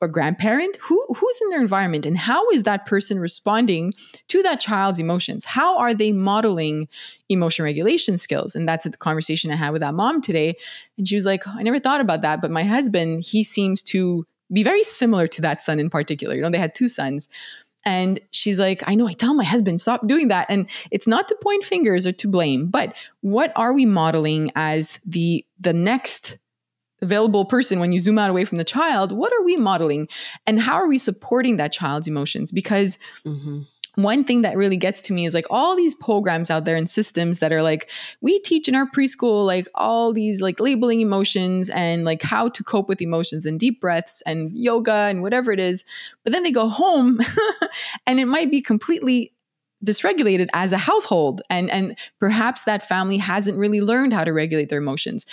a 0.00 0.08
grandparent? 0.08 0.76
Who 0.82 1.04
who's 1.08 1.40
in 1.42 1.50
their 1.50 1.60
environment? 1.60 2.06
And 2.06 2.16
how 2.16 2.48
is 2.50 2.62
that 2.64 2.86
person 2.86 3.18
responding 3.18 3.94
to 4.28 4.42
that 4.42 4.60
child's 4.60 4.98
emotions? 4.98 5.44
How 5.44 5.78
are 5.78 5.94
they 5.94 6.12
modeling 6.12 6.88
emotion 7.28 7.64
regulation 7.64 8.18
skills? 8.18 8.54
And 8.54 8.68
that's 8.68 8.84
the 8.84 8.96
conversation 8.96 9.50
i 9.50 9.56
had 9.56 9.72
with 9.72 9.82
that 9.82 9.94
mom 9.94 10.20
today. 10.20 10.54
And 10.98 11.06
she 11.06 11.14
was 11.14 11.26
like 11.26 11.46
i 11.48 11.62
never 11.62 11.78
thought 11.78 12.00
about 12.00 12.22
that 12.22 12.40
but 12.40 12.50
my 12.50 12.64
husband 12.64 13.24
he 13.24 13.42
seems 13.44 13.82
to 13.84 14.26
be 14.52 14.62
very 14.62 14.82
similar 14.82 15.26
to 15.26 15.40
that 15.42 15.62
son 15.62 15.80
in 15.80 15.90
particular. 15.90 16.34
You 16.34 16.42
know 16.42 16.50
they 16.50 16.58
had 16.58 16.74
two 16.74 16.88
sons. 16.88 17.28
And 17.84 18.20
she's 18.30 18.60
like 18.60 18.82
i 18.86 18.94
know 18.94 19.08
i 19.08 19.12
tell 19.12 19.34
my 19.34 19.44
husband 19.44 19.80
stop 19.80 20.06
doing 20.06 20.28
that. 20.28 20.46
And 20.48 20.68
it's 20.90 21.08
not 21.08 21.26
to 21.28 21.36
point 21.42 21.64
fingers 21.64 22.06
or 22.06 22.12
to 22.12 22.28
blame 22.28 22.68
but 22.68 22.94
what 23.20 23.52
are 23.56 23.72
we 23.72 23.86
modeling 23.86 24.52
as 24.54 25.00
the 25.04 25.44
the 25.58 25.72
next 25.72 26.38
available 27.02 27.44
person 27.44 27.80
when 27.80 27.92
you 27.92 28.00
zoom 28.00 28.18
out 28.18 28.30
away 28.30 28.44
from 28.44 28.58
the 28.58 28.64
child 28.64 29.12
what 29.12 29.32
are 29.32 29.42
we 29.42 29.56
modeling? 29.56 30.06
And 30.46 30.60
how 30.60 30.76
are 30.76 30.88
we 30.88 30.98
supporting 30.98 31.56
that 31.58 31.72
child's 31.72 32.08
emotions? 32.08 32.52
Because 32.52 32.98
Mhm. 33.26 33.66
one 33.96 34.24
thing 34.24 34.40
that 34.42 34.56
really 34.56 34.78
gets 34.78 35.02
to 35.02 35.12
me 35.12 35.26
is 35.26 35.34
like 35.34 35.44
all 35.50 35.76
these 35.76 35.94
programs 35.94 36.50
out 36.50 36.64
there 36.64 36.76
and 36.76 36.88
systems 36.88 37.40
that 37.40 37.52
are 37.52 37.62
like 37.62 37.90
we 38.22 38.38
teach 38.38 38.66
in 38.66 38.74
our 38.74 38.86
preschool 38.86 39.44
like 39.44 39.68
all 39.74 40.14
these 40.14 40.40
like 40.40 40.58
labeling 40.60 41.00
emotions 41.02 41.68
and 41.68 42.06
like 42.06 42.22
how 42.22 42.48
to 42.48 42.64
cope 42.64 42.88
with 42.88 43.02
emotions 43.02 43.44
and 43.44 43.60
deep 43.60 43.82
breaths 43.82 44.22
and 44.24 44.50
yoga 44.56 45.08
and 45.10 45.20
whatever 45.20 45.52
it 45.52 45.60
is 45.60 45.84
but 46.24 46.32
then 46.32 46.42
they 46.42 46.50
go 46.50 46.68
home 46.68 47.20
and 48.06 48.18
it 48.18 48.24
might 48.26 48.50
be 48.50 48.62
completely 48.62 49.34
dysregulated 49.84 50.48
as 50.54 50.72
a 50.72 50.78
household. 50.78 51.42
And 51.50 51.68
and 51.68 51.98
perhaps 52.20 52.62
that 52.62 52.88
family 52.88 53.18
hasn't 53.18 53.58
really 53.58 53.80
learned 53.80 54.12
how 54.12 54.22
to 54.24 54.32
regulate 54.32 54.68
their 54.68 54.78
emotions 54.78 55.26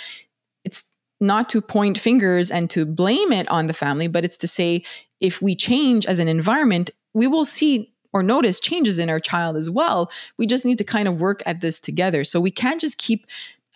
not 1.20 1.48
to 1.48 1.60
point 1.60 1.98
fingers 1.98 2.50
and 2.50 2.70
to 2.70 2.84
blame 2.86 3.32
it 3.32 3.48
on 3.48 3.66
the 3.66 3.74
family 3.74 4.08
but 4.08 4.24
it's 4.24 4.36
to 4.36 4.48
say 4.48 4.82
if 5.20 5.42
we 5.42 5.54
change 5.54 6.06
as 6.06 6.18
an 6.18 6.28
environment 6.28 6.90
we 7.14 7.26
will 7.26 7.44
see 7.44 7.92
or 8.12 8.22
notice 8.22 8.60
changes 8.60 8.98
in 8.98 9.08
our 9.08 9.20
child 9.20 9.56
as 9.56 9.70
well. 9.70 10.10
We 10.36 10.46
just 10.46 10.64
need 10.64 10.78
to 10.78 10.84
kind 10.84 11.06
of 11.06 11.20
work 11.20 11.42
at 11.46 11.60
this 11.60 11.78
together. 11.78 12.24
So 12.24 12.40
we 12.40 12.50
can't 12.50 12.80
just 12.80 12.98
keep 12.98 13.26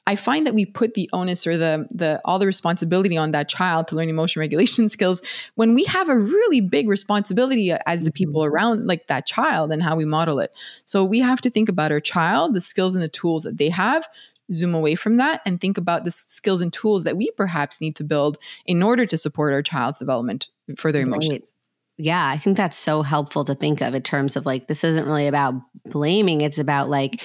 I 0.06 0.16
find 0.16 0.46
that 0.46 0.54
we 0.54 0.66
put 0.66 0.92
the 0.92 1.08
onus 1.14 1.46
or 1.46 1.56
the 1.56 1.88
the 1.90 2.20
all 2.26 2.38
the 2.38 2.46
responsibility 2.46 3.16
on 3.16 3.30
that 3.30 3.48
child 3.48 3.88
to 3.88 3.96
learn 3.96 4.10
emotion 4.10 4.40
regulation 4.46 4.88
skills 4.90 5.22
when 5.54 5.72
we 5.72 5.84
have 5.84 6.10
a 6.10 6.18
really 6.18 6.60
big 6.60 6.88
responsibility 6.88 7.72
as 7.86 8.04
the 8.04 8.12
people 8.12 8.42
mm-hmm. 8.42 8.54
around 8.54 8.86
like 8.86 9.06
that 9.06 9.26
child 9.26 9.72
and 9.72 9.82
how 9.82 9.96
we 9.96 10.04
model 10.04 10.40
it. 10.40 10.52
So 10.84 11.04
we 11.04 11.20
have 11.20 11.40
to 11.42 11.50
think 11.50 11.70
about 11.70 11.90
our 11.90 12.00
child, 12.00 12.54
the 12.54 12.60
skills 12.60 12.94
and 12.94 13.02
the 13.02 13.08
tools 13.08 13.44
that 13.44 13.56
they 13.56 13.70
have, 13.70 14.06
zoom 14.52 14.74
away 14.74 14.94
from 14.94 15.16
that 15.16 15.40
and 15.46 15.60
think 15.60 15.78
about 15.78 16.04
the 16.04 16.10
skills 16.10 16.60
and 16.60 16.72
tools 16.72 17.04
that 17.04 17.16
we 17.16 17.30
perhaps 17.32 17.80
need 17.80 17.96
to 17.96 18.04
build 18.04 18.36
in 18.66 18.82
order 18.82 19.06
to 19.06 19.16
support 19.18 19.52
our 19.52 19.62
child's 19.62 19.98
development 19.98 20.48
for 20.76 20.92
their 20.92 21.02
Right. 21.02 21.08
emotions. 21.12 21.52
yeah, 21.96 22.28
I 22.28 22.36
think 22.38 22.56
that's 22.56 22.76
so 22.76 23.02
helpful 23.02 23.44
to 23.44 23.54
think 23.54 23.80
of 23.80 23.94
in 23.94 24.02
terms 24.02 24.34
of 24.36 24.44
like, 24.46 24.66
this 24.66 24.82
isn't 24.82 25.06
really 25.06 25.28
about 25.28 25.54
blaming. 25.84 26.40
It's 26.40 26.58
about 26.58 26.88
like, 26.90 27.22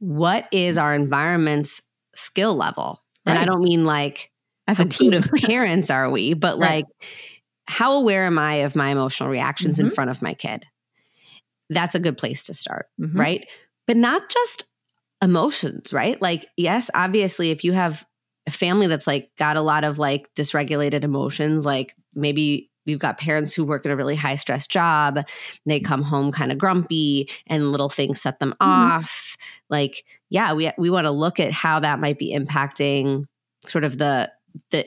what 0.00 0.46
is 0.52 0.76
our 0.76 0.94
environment's 0.94 1.80
skill 2.14 2.54
level? 2.54 3.02
And 3.24 3.38
I 3.38 3.44
don't 3.46 3.62
mean 3.64 3.84
like, 3.86 4.30
As 4.68 4.80
a 4.80 4.84
team. 4.84 5.14
of 5.14 5.30
parents 5.32 5.88
are 5.90 6.10
we, 6.10 6.34
but 6.34 6.58
Right. 6.58 6.84
like, 6.84 7.08
how 7.66 7.94
aware 7.94 8.26
am 8.26 8.38
I 8.38 8.56
of 8.56 8.76
my 8.76 8.90
emotional 8.90 9.30
reactions 9.30 9.80
in 9.80 9.86
Mhm. 9.86 9.94
front 9.94 10.10
of 10.10 10.20
my 10.22 10.34
kid? 10.34 10.66
That's 11.70 11.94
a 11.94 11.98
good 11.98 12.18
place 12.18 12.44
to 12.44 12.54
start, 12.54 12.86
Mhm. 13.00 13.18
right? 13.18 13.48
But 13.86 13.96
not 13.96 14.28
just 14.28 14.64
emotions, 15.22 15.92
right? 15.92 16.20
Like, 16.20 16.46
yes, 16.56 16.90
obviously, 16.94 17.50
if 17.50 17.64
you 17.64 17.72
have 17.72 18.04
a 18.46 18.50
family 18.50 18.86
that's 18.86 19.06
like 19.06 19.30
got 19.38 19.56
a 19.56 19.62
lot 19.62 19.84
of 19.84 19.98
like 19.98 20.32
dysregulated 20.34 21.04
emotions, 21.04 21.64
like 21.64 21.94
maybe 22.14 22.70
you've 22.84 23.00
got 23.00 23.18
parents 23.18 23.52
who 23.52 23.64
work 23.64 23.84
in 23.84 23.90
a 23.90 23.96
really 23.96 24.14
high 24.14 24.36
stress 24.36 24.66
job, 24.66 25.26
they 25.66 25.80
come 25.80 26.02
home 26.02 26.32
kind 26.32 26.52
of 26.52 26.58
grumpy 26.58 27.28
and 27.46 27.72
little 27.72 27.88
things 27.88 28.20
set 28.20 28.38
them 28.38 28.52
mm-hmm. 28.60 28.70
off. 28.70 29.36
Like, 29.68 30.04
yeah, 30.30 30.54
we 30.54 30.70
we 30.78 30.90
want 30.90 31.06
to 31.06 31.10
look 31.10 31.40
at 31.40 31.52
how 31.52 31.80
that 31.80 31.98
might 31.98 32.18
be 32.18 32.34
impacting 32.34 33.24
sort 33.64 33.84
of 33.84 33.98
the 33.98 34.32
the 34.70 34.86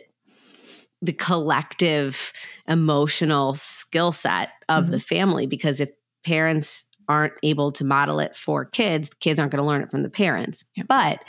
the 1.02 1.14
collective 1.14 2.34
emotional 2.68 3.54
skill 3.54 4.12
set 4.12 4.50
of 4.68 4.88
the 4.88 4.98
mm-hmm. 4.98 5.16
family 5.16 5.48
because 5.48 5.80
if 5.80 5.90
parents 6.24 6.86
aren't 7.10 7.34
able 7.44 7.72
to 7.74 7.84
model 7.84 8.20
it 8.20 8.36
for 8.36 8.64
kids 8.66 9.10
kids 9.20 9.40
aren't 9.40 9.52
going 9.52 9.62
to 9.62 9.68
learn 9.68 9.82
it 9.82 9.92
from 9.92 10.04
the 10.04 10.10
parents 10.10 10.64
Yep. 10.78 10.88
but 10.88 11.20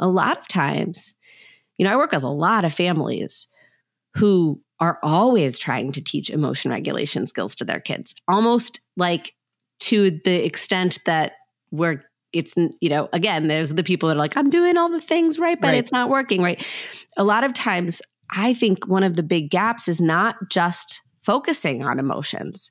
a 0.00 0.08
lot 0.08 0.36
of 0.38 0.46
times 0.48 1.14
you 1.78 1.84
know 1.86 1.92
i 1.92 1.96
work 1.96 2.12
with 2.12 2.22
a 2.24 2.28
lot 2.28 2.64
of 2.64 2.74
families 2.74 3.46
who 4.16 4.60
are 4.80 4.98
always 5.02 5.58
trying 5.58 5.92
to 5.92 6.02
teach 6.02 6.28
emotion 6.30 6.70
regulation 6.70 7.26
skills 7.26 7.54
to 7.56 7.64
their 7.64 7.80
kids 7.80 8.14
almost 8.26 8.80
like 8.96 9.34
to 9.80 10.20
the 10.24 10.44
extent 10.44 10.98
that 11.06 11.32
we're 11.70 12.00
it's 12.32 12.54
you 12.80 12.90
know 12.90 13.08
again 13.12 13.48
there's 13.48 13.72
the 13.74 13.82
people 13.84 14.08
that 14.08 14.16
are 14.16 14.18
like 14.18 14.36
i'm 14.36 14.50
doing 14.50 14.76
all 14.76 14.88
the 14.90 15.00
things 15.00 15.38
right 15.38 15.60
but 15.60 15.68
Right. 15.68 15.78
it's 15.78 15.92
not 15.92 16.10
working 16.10 16.42
right 16.42 16.62
a 17.16 17.24
lot 17.24 17.44
of 17.44 17.54
times 17.54 18.02
i 18.30 18.52
think 18.54 18.86
one 18.88 19.02
of 19.04 19.16
the 19.16 19.22
big 19.22 19.50
gaps 19.50 19.88
is 19.88 20.00
not 20.00 20.36
just 20.50 21.00
focusing 21.22 21.84
on 21.84 21.98
emotions 21.98 22.70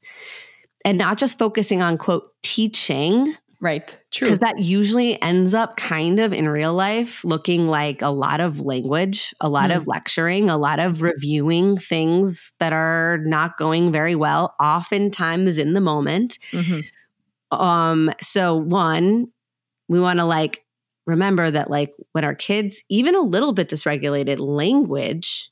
and 0.86 0.98
not 0.98 1.18
just 1.18 1.38
focusing 1.38 1.82
on 1.82 1.98
quote 1.98 2.32
teaching 2.44 3.36
Right. 3.60 3.88
True. 4.12 4.28
because 4.28 4.40
that 4.40 4.60
usually 4.60 5.20
ends 5.22 5.56
up 5.56 5.78
kind 5.78 6.20
of 6.20 6.32
in 6.32 6.48
real 6.48 6.74
life 6.74 7.26
looking 7.26 7.66
like 7.68 8.04
a 8.04 8.10
lot 8.12 8.40
of 8.40 8.60
language, 8.62 9.34
a 9.42 9.50
lot 9.50 9.72
Mm. 9.72 9.78
of 9.78 9.88
lecturing, 9.88 10.48
a 10.50 10.58
lot 10.58 10.80
of 10.80 11.02
reviewing 11.02 11.76
things 11.78 12.52
that 12.60 12.72
are 12.72 13.18
not 13.26 13.58
going 13.58 13.92
very 13.92 14.14
well, 14.14 14.54
oftentimes 14.62 15.58
in 15.58 15.74
the 15.74 15.82
moment. 15.82 16.38
Mhm. 16.52 16.84
Um, 17.50 18.12
so 18.22 18.56
one, 18.58 19.28
we 19.90 20.00
want 20.00 20.20
to 20.20 20.26
like 20.26 20.64
remember 21.08 21.50
that 21.50 21.72
like 21.72 21.96
when 22.12 22.24
our 22.26 22.36
kids 22.36 22.84
even 22.90 23.16
a 23.16 23.22
little 23.22 23.54
bit 23.54 23.70
dysregulated 23.70 24.38
language 24.40 25.50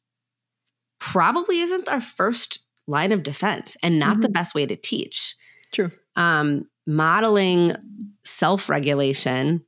probably 0.99 1.61
isn't 1.61 1.87
our 1.87 2.01
first 2.01 2.64
line 2.87 3.11
of 3.11 3.23
defense 3.23 3.77
and 3.83 3.99
not 3.99 4.21
the 4.21 4.29
best 4.29 4.53
way 4.55 4.65
to 4.65 4.75
teach 4.75 5.35
True. 5.71 5.91
um, 6.15 6.67
modeling 6.87 7.75
self 8.23 8.69
regulation, 8.69 9.65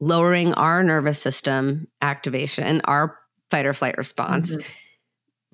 lowering 0.00 0.52
our 0.54 0.82
nervous 0.82 1.20
system 1.20 1.86
activation, 2.02 2.80
our 2.84 3.18
fight 3.50 3.66
or 3.66 3.72
flight 3.72 3.96
response, 3.98 4.54
Mhm. 4.56 4.64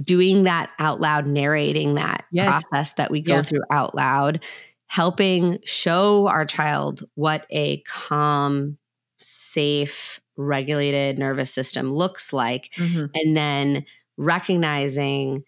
doing 0.05 0.43
that 0.43 0.71
out 0.79 1.01
loud, 1.01 1.27
narrating 1.27 1.95
that 1.95 2.25
Yes. 2.33 2.49
process 2.49 2.93
that 2.95 3.11
we 3.11 3.21
go 3.21 3.37
Yeah. 3.37 3.43
through 3.43 3.63
out 3.71 3.95
loud, 3.95 4.45
helping 4.87 5.59
show 5.65 6.27
our 6.27 6.45
child 6.45 7.03
what 7.15 7.47
a 7.51 7.81
calm, 7.83 8.77
safe, 9.19 10.21
regulated 10.37 11.17
nervous 11.19 11.55
system 11.55 11.93
looks 11.93 12.33
like 12.33 12.75
Mhm. 12.77 13.09
and 13.15 13.37
then 13.37 13.85
recognizing 14.17 15.45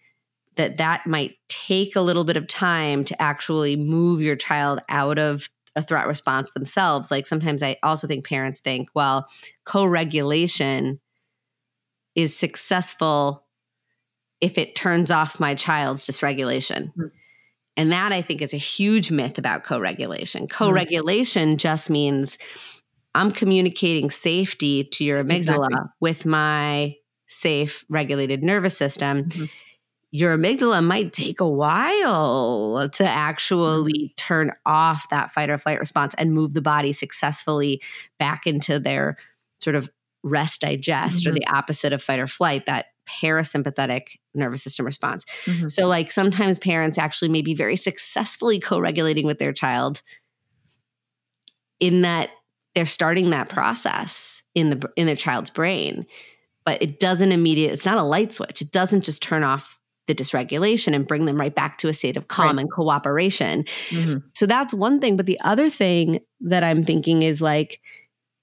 that 0.57 0.77
that 0.77 1.07
might 1.07 1.35
take 1.49 1.95
a 1.95 2.01
little 2.01 2.23
bit 2.23 2.37
of 2.37 2.47
time 2.47 3.03
to 3.05 3.19
actually 3.21 3.75
move 3.75 4.21
your 4.21 4.35
child 4.35 4.79
out 4.89 5.17
of 5.17 5.47
a 5.75 5.81
threat 5.81 6.07
response 6.07 6.49
themselves 6.51 7.11
like 7.11 7.27
sometimes 7.27 7.61
i 7.61 7.77
also 7.83 8.07
think 8.07 8.25
parents 8.25 8.59
think 8.59 8.89
well 8.95 9.27
co-regulation 9.65 10.99
is 12.15 12.35
successful 12.35 13.45
if 14.41 14.57
it 14.57 14.75
turns 14.75 15.11
off 15.11 15.39
my 15.39 15.53
child's 15.55 16.05
dysregulation 16.05 16.91
Mm. 16.97 17.11
and 17.75 17.91
that 17.91 18.11
i 18.11 18.21
think 18.21 18.41
is 18.41 18.53
a 18.53 18.57
huge 18.57 19.11
myth 19.11 19.37
about 19.37 19.63
co-regulation 19.63 20.47
co-regulation 20.47 21.57
just 21.57 21.89
means 21.91 22.37
i'm 23.13 23.31
communicating 23.31 24.09
safety 24.09 24.83
to 24.85 25.03
your 25.03 25.23
amygdala 25.23 25.67
Exactly. 25.67 25.75
with 26.01 26.25
my 26.25 26.95
safe 27.27 27.85
regulated 27.89 28.41
nervous 28.43 28.75
system 28.75 29.25
Mhm. 29.25 29.49
Your 30.11 30.37
amygdala 30.37 30.83
might 30.83 31.11
take 31.11 31.39
a 31.39 31.47
while 31.49 32.89
to 32.93 33.03
actually 33.05 34.13
turn 34.15 34.51
off 34.65 35.09
that 35.09 35.31
fight 35.31 35.49
or 35.49 35.57
flight 35.57 35.79
response 35.79 36.13
and 36.17 36.33
move 36.33 36.53
the 36.53 36.61
body 36.61 36.93
successfully 36.93 37.81
back 38.17 38.47
into 38.47 38.79
their 38.79 39.17
sort 39.61 39.75
of 39.75 39.89
rest 40.23 40.61
digest 40.61 41.25
or 41.27 41.31
Mhm. 41.31 41.35
the 41.35 41.47
opposite 41.47 41.93
of 41.93 42.01
fight 42.01 42.19
or 42.19 42.27
flight 42.27 42.65
that 42.65 42.87
parasympathetic 43.21 44.17
nervous 44.33 44.63
system 44.63 44.85
response 44.85 45.25
Mhm. 45.45 45.71
so 45.71 45.87
like 45.87 46.11
sometimes 46.11 46.59
parents 46.59 46.97
actually 46.97 47.29
may 47.29 47.41
be 47.41 47.53
very 47.53 47.75
successfully 47.75 48.59
co-regulating 48.59 49.25
with 49.25 49.39
their 49.39 49.53
child 49.53 50.01
in 51.79 52.01
that 52.01 52.29
they're 52.75 52.85
starting 52.85 53.29
that 53.29 53.49
process 53.49 54.41
in 54.55 54.69
the 54.71 54.89
in 54.95 55.05
their 55.05 55.15
child's 55.15 55.49
brain 55.49 56.05
but 56.65 56.81
it 56.81 56.99
doesn't 56.99 57.31
immediate 57.31 57.71
it's 57.71 57.85
not 57.85 57.97
a 57.97 58.03
light 58.03 58.33
switch 58.33 58.61
it 58.61 58.71
doesn't 58.71 59.03
just 59.03 59.21
turn 59.21 59.43
off 59.43 59.79
the 60.07 60.15
dysregulation 60.15 60.93
and 60.95 61.07
bring 61.07 61.25
them 61.25 61.37
right 61.39 61.53
back 61.53 61.77
to 61.77 61.87
a 61.89 61.93
state 61.93 62.17
of 62.17 62.27
calm 62.27 62.55
Right. 62.57 62.61
and 62.63 62.71
cooperation 62.71 63.63
Mhm. 63.91 64.23
so 64.33 64.45
that's 64.45 64.73
one 64.73 64.99
thing 64.99 65.17
but 65.17 65.25
the 65.25 65.39
other 65.41 65.69
thing 65.69 66.19
that 66.41 66.63
i'm 66.63 66.81
thinking 66.83 67.21
is 67.21 67.41
like 67.41 67.79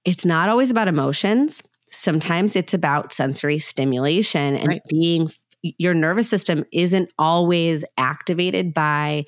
it's 0.04 0.24
not 0.24 0.48
always 0.48 0.70
about 0.70 0.88
emotions 0.88 1.62
sometimes 1.90 2.56
it's 2.56 2.74
about 2.74 3.12
sensory 3.12 3.58
stimulation 3.58 4.56
and 4.56 4.68
Right. 4.68 4.82
being 4.88 5.30
your 5.78 5.94
nervous 5.94 6.28
system 6.28 6.64
isn't 6.72 7.10
always 7.18 7.84
activated 7.96 8.74
by 8.74 9.24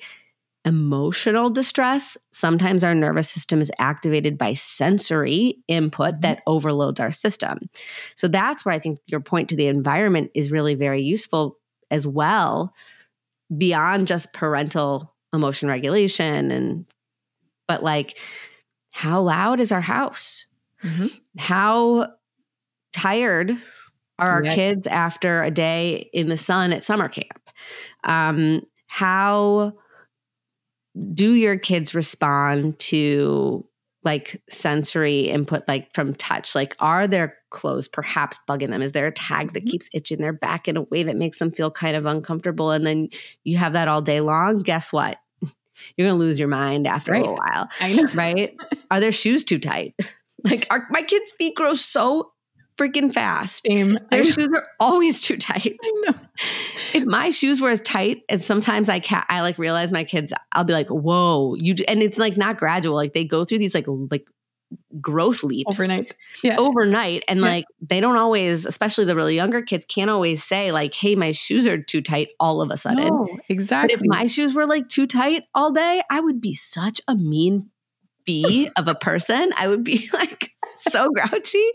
emotional 0.65 1.49
distress 1.49 2.17
sometimes 2.31 2.83
our 2.83 2.93
nervous 2.93 3.29
system 3.29 3.61
is 3.61 3.71
activated 3.79 4.37
by 4.37 4.53
sensory 4.53 5.57
input 5.69 6.15
Mhm. 6.15 6.21
that 6.21 6.41
overloads 6.45 6.99
our 6.99 7.11
system 7.11 7.57
so 8.15 8.27
that's 8.27 8.65
where 8.65 8.75
i 8.75 8.79
think 8.79 8.97
your 9.05 9.21
point 9.21 9.47
to 9.49 9.55
the 9.55 9.67
environment 9.67 10.29
is 10.35 10.51
really 10.51 10.75
very 10.75 11.01
useful 11.01 11.57
as 11.91 12.07
well 12.07 12.73
beyond 13.57 14.07
just 14.07 14.33
parental 14.33 15.13
emotion 15.33 15.69
regulation 15.69 16.51
and 16.51 16.85
but 17.67 17.83
like 17.83 18.17
how 18.91 19.21
loud 19.21 19.59
is 19.59 19.71
our 19.71 19.81
house 19.81 20.45
Mhm. 20.83 21.11
how 21.37 22.07
tired 22.93 23.51
are 24.19 24.29
our 24.29 24.43
Yes. 24.43 24.55
kids 24.55 24.87
after 24.87 25.43
a 25.43 25.51
day 25.51 26.09
in 26.13 26.29
the 26.29 26.37
sun 26.37 26.73
at 26.73 26.83
summer 26.83 27.09
camp 27.09 27.49
um, 28.03 28.61
how 28.87 29.73
do 31.13 31.33
your 31.33 31.57
kids 31.57 31.93
respond 31.93 32.77
to 32.79 33.66
like 34.07 34.41
sensory 34.49 35.19
input 35.29 35.61
like 35.67 35.93
from 35.93 36.15
touch 36.15 36.55
like 36.55 36.75
are 36.79 37.05
their 37.07 37.35
clothes 37.51 37.87
perhaps 37.87 38.39
bugging 38.49 38.69
them 38.69 38.81
is 38.81 38.93
there 38.93 39.05
a 39.07 39.11
tag 39.11 39.53
that 39.53 39.63
Mhm. 39.65 39.69
keeps 39.69 39.89
itching 39.93 40.17
their 40.19 40.33
back 40.33 40.67
in 40.67 40.77
a 40.77 40.81
way 40.83 41.03
that 41.03 41.15
makes 41.17 41.37
them 41.39 41.51
feel 41.51 41.69
kind 41.69 41.95
of 41.95 42.05
uncomfortable 42.07 42.71
and 42.71 42.85
then 42.87 43.09
you 43.43 43.57
have 43.57 43.73
that 43.73 43.87
all 43.87 44.01
day 44.01 44.21
long 44.21 44.59
guess 44.59 44.91
what 44.91 45.17
you're 45.97 46.07
going 46.07 46.17
to 46.17 46.25
lose 46.25 46.39
your 46.39 46.47
mind 46.47 46.87
after 46.87 47.13
a 47.13 47.21
while 47.21 47.69
I 47.81 47.93
know. 47.93 48.03
right? 48.15 48.55
Are 48.89 48.99
their 48.99 49.11
shoes 49.11 49.43
too 49.43 49.59
tight? 49.59 49.93
Like, 50.43 50.67
are 50.69 50.85
my 50.91 51.01
kids' 51.01 51.31
feet 51.31 51.55
grow 51.55 51.73
so 51.73 52.31
freaking 52.77 53.13
fast? 53.13 53.65
Same. 53.65 53.99
Their 54.09 54.23
shoes 54.25 54.49
are 54.53 54.65
always 54.79 55.21
too 55.21 55.37
tight. 55.37 55.77
If 56.93 57.05
my 57.05 57.29
shoes 57.31 57.59
were 57.61 57.69
as 57.69 57.81
tight 57.81 58.21
as 58.29 58.45
sometimes 58.45 58.89
I 58.89 58.99
can't, 58.99 59.25
I 59.29 59.41
like 59.41 59.57
realize 59.57 59.91
my 59.91 60.03
kids. 60.03 60.33
I'll 60.51 60.63
be 60.63 60.73
like, 60.73 60.89
"Whoa, 60.89 61.55
you!" 61.55 61.73
d-" 61.73 61.87
And 61.87 62.01
it's 62.01 62.17
like 62.17 62.37
not 62.37 62.57
gradual. 62.57 62.95
Like 62.95 63.13
they 63.13 63.25
go 63.25 63.43
through 63.43 63.59
these 63.59 63.75
like 63.75 63.85
like 63.87 64.25
growth 64.99 65.43
leaps 65.43 65.79
Overnight. 65.79 66.13
Yeah. 66.43 66.57
overnight, 66.57 67.23
and 67.29 67.39
Yeah. 67.39 67.45
like 67.45 67.65
they 67.81 67.99
don't 68.01 68.17
always, 68.17 68.65
especially 68.65 69.05
the 69.05 69.15
really 69.15 69.35
younger 69.35 69.61
kids, 69.61 69.85
can't 69.85 70.09
always 70.09 70.43
say 70.43 70.71
like, 70.71 70.93
"Hey, 70.93 71.15
my 71.15 71.31
shoes 71.31 71.65
are 71.67 71.81
too 71.81 72.01
tight." 72.01 72.31
All 72.39 72.61
of 72.61 72.69
a 72.69 72.77
sudden, 72.77 73.05
No, 73.07 73.27
but 73.31 73.41
exactly. 73.49 73.93
if 73.95 74.01
my 74.05 74.27
shoes 74.27 74.53
were 74.53 74.65
like 74.67 74.87
too 74.89 75.07
tight 75.07 75.43
all 75.55 75.71
day, 75.71 76.01
I 76.09 76.19
would 76.19 76.41
be 76.41 76.53
such 76.55 77.01
a 77.07 77.15
mean 77.15 77.69
bee 78.27 78.69
of 78.75 78.87
a 78.87 78.93
person. 78.93 79.51
I 79.57 79.67
would 79.67 79.83
be 79.83 80.07
like 80.13 80.51
so 80.77 81.09
grouchy. 81.09 81.65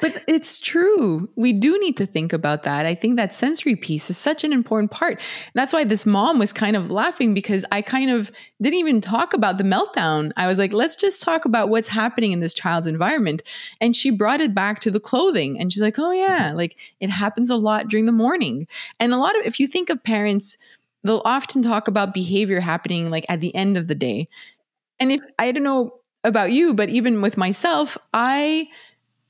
But 0.00 0.22
it's 0.28 0.58
true. 0.58 1.28
We 1.36 1.52
do 1.52 1.78
need 1.80 1.96
to 1.96 2.06
think 2.06 2.32
about 2.32 2.64
that. 2.64 2.86
I 2.86 2.94
think 2.94 3.16
that 3.16 3.34
sensory 3.34 3.76
piece 3.76 4.10
is 4.10 4.18
such 4.18 4.44
an 4.44 4.52
important 4.52 4.90
part. 4.90 5.20
That's 5.54 5.72
why 5.72 5.84
this 5.84 6.06
mom 6.06 6.38
was 6.38 6.52
kind 6.52 6.76
of 6.76 6.90
laughing 6.90 7.34
because 7.34 7.64
I 7.72 7.82
kind 7.82 8.10
of 8.10 8.30
didn't 8.60 8.78
even 8.78 9.00
talk 9.00 9.32
about 9.32 9.58
the 9.58 9.64
meltdown. 9.64 10.32
I 10.36 10.46
was 10.46 10.58
like, 10.58 10.72
let's 10.72 10.96
just 10.96 11.22
talk 11.22 11.44
about 11.44 11.68
what's 11.68 11.88
happening 11.88 12.32
in 12.32 12.40
this 12.40 12.54
child's 12.54 12.86
environment. 12.86 13.42
And 13.80 13.96
she 13.96 14.10
brought 14.10 14.40
it 14.40 14.54
back 14.54 14.80
to 14.80 14.90
the 14.90 15.00
clothing. 15.00 15.58
And 15.58 15.72
she's 15.72 15.82
like, 15.82 15.98
oh, 15.98 16.10
yeah, 16.10 16.48
mm-hmm. 16.48 16.56
like 16.56 16.76
it 17.00 17.10
happens 17.10 17.50
a 17.50 17.56
lot 17.56 17.88
during 17.88 18.06
the 18.06 18.12
morning. 18.12 18.66
And 19.00 19.12
a 19.12 19.18
lot 19.18 19.38
of, 19.38 19.46
if 19.46 19.58
you 19.60 19.66
think 19.66 19.88
of 19.90 20.02
parents, 20.02 20.58
they'll 21.04 21.22
often 21.24 21.62
talk 21.62 21.88
about 21.88 22.14
behavior 22.14 22.60
happening 22.60 23.10
like 23.10 23.26
at 23.28 23.40
the 23.40 23.54
end 23.54 23.76
of 23.76 23.88
the 23.88 23.94
day. 23.94 24.28
And 25.02 25.10
if 25.10 25.20
I 25.36 25.50
don't 25.50 25.64
know 25.64 25.98
about 26.22 26.52
you, 26.52 26.74
but 26.74 26.88
even 26.88 27.22
with 27.22 27.36
myself, 27.36 27.98
I 28.14 28.68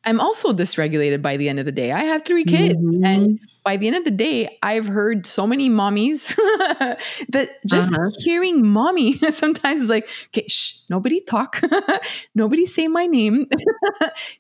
am 0.04 0.20
also 0.20 0.52
dysregulated 0.52 1.22
by 1.22 1.38
the 1.38 1.48
end 1.48 1.60
of 1.60 1.64
the 1.64 1.72
day. 1.72 1.92
I 1.92 2.04
have 2.04 2.26
three 2.26 2.44
kids. 2.44 2.96
Mm-hmm. 2.96 3.04
And 3.06 3.40
by 3.64 3.78
the 3.78 3.86
end 3.86 3.96
of 3.96 4.04
the 4.04 4.10
day, 4.10 4.58
I've 4.62 4.86
heard 4.86 5.24
so 5.24 5.46
many 5.46 5.70
mommies 5.70 6.36
that 7.30 7.50
just 7.66 7.90
uh-huh. 7.90 8.10
hearing 8.18 8.66
mommy 8.66 9.16
sometimes 9.30 9.80
is 9.80 9.88
like, 9.88 10.06
okay, 10.28 10.46
shh, 10.46 10.80
nobody 10.90 11.22
talk. 11.22 11.62
nobody 12.34 12.66
say 12.66 12.86
my 12.86 13.06
name. 13.06 13.46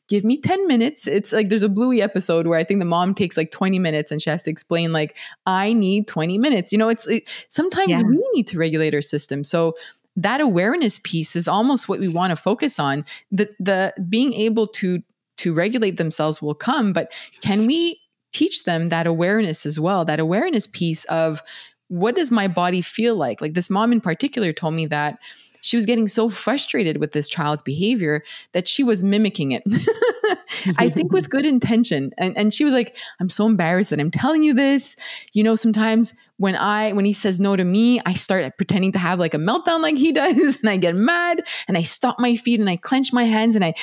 Give 0.08 0.24
me 0.24 0.38
10 0.38 0.66
minutes. 0.66 1.06
It's 1.06 1.32
like 1.32 1.48
there's 1.48 1.62
a 1.62 1.70
Bluey 1.70 2.02
episode 2.02 2.46
where 2.46 2.58
I 2.58 2.64
think 2.64 2.80
the 2.80 2.84
mom 2.84 3.14
takes 3.14 3.38
like 3.38 3.50
20 3.52 3.78
minutes 3.78 4.12
and 4.12 4.20
she 4.20 4.28
has 4.28 4.42
to 4.42 4.50
explain, 4.50 4.92
like, 4.92 5.16
I 5.46 5.72
need 5.72 6.08
20 6.08 6.36
minutes. 6.36 6.72
You 6.72 6.78
know, 6.78 6.90
it's 6.90 7.06
it, 7.06 7.30
sometimes 7.48 7.92
yeah. 7.92 8.02
we 8.02 8.22
need 8.34 8.48
to 8.48 8.58
regulate 8.58 8.94
our 8.94 9.00
system. 9.00 9.44
So 9.44 9.76
that 10.16 10.40
awareness 10.40 10.98
piece 11.02 11.36
is 11.36 11.48
almost 11.48 11.88
what 11.88 12.00
we 12.00 12.08
want 12.08 12.30
to 12.30 12.36
focus 12.36 12.78
on. 12.78 13.04
The 13.30 13.48
the 13.58 13.94
being 14.08 14.32
able 14.34 14.66
to 14.68 15.02
to 15.38 15.54
regulate 15.54 15.96
themselves 15.96 16.42
will 16.42 16.54
come, 16.54 16.92
but 16.92 17.12
can 17.40 17.66
we 17.66 18.00
teach 18.32 18.64
them 18.64 18.88
that 18.88 19.06
awareness 19.06 19.66
as 19.66 19.78
well? 19.78 20.04
That 20.04 20.20
awareness 20.20 20.66
piece 20.66 21.04
of 21.04 21.42
what 21.88 22.14
does 22.14 22.30
my 22.30 22.48
body 22.48 22.80
feel 22.80 23.16
like? 23.16 23.40
Like 23.40 23.54
this 23.54 23.68
mom 23.68 23.92
in 23.92 24.00
particular 24.00 24.52
told 24.52 24.74
me 24.74 24.86
that 24.86 25.18
she 25.62 25.76
was 25.76 25.86
getting 25.86 26.08
so 26.08 26.28
frustrated 26.28 26.98
with 26.98 27.12
this 27.12 27.28
child's 27.28 27.62
behavior 27.62 28.24
that 28.52 28.66
she 28.66 28.82
was 28.82 29.04
mimicking 29.04 29.52
it. 29.52 29.62
I 30.76 30.88
think 30.88 31.12
with 31.12 31.30
good 31.30 31.46
intention. 31.46 32.12
And, 32.18 32.36
and 32.36 32.52
she 32.52 32.64
was 32.64 32.74
like, 32.74 32.96
I'm 33.20 33.30
so 33.30 33.46
embarrassed 33.46 33.90
that 33.90 34.00
I'm 34.00 34.10
telling 34.10 34.42
you 34.42 34.54
this. 34.54 34.96
You 35.32 35.44
know, 35.44 35.54
sometimes 35.54 36.14
when 36.42 36.56
I 36.56 36.92
when 36.92 37.04
he 37.04 37.12
says 37.12 37.38
no 37.38 37.54
to 37.54 37.62
me, 37.62 38.00
I 38.04 38.14
start 38.14 38.56
pretending 38.56 38.90
to 38.92 38.98
have 38.98 39.20
like 39.20 39.32
a 39.32 39.38
meltdown 39.38 39.80
like 39.80 39.96
he 39.96 40.10
does, 40.22 40.56
and 40.56 40.68
I 40.68 40.76
get 40.76 40.96
mad 40.96 41.44
and 41.68 41.78
I 41.78 41.82
stop 41.82 42.18
my 42.18 42.34
feet 42.34 42.58
and 42.58 42.68
I 42.68 42.74
clench 42.74 43.12
my 43.12 43.22
hands 43.22 43.54
and 43.54 43.64
I, 43.64 43.74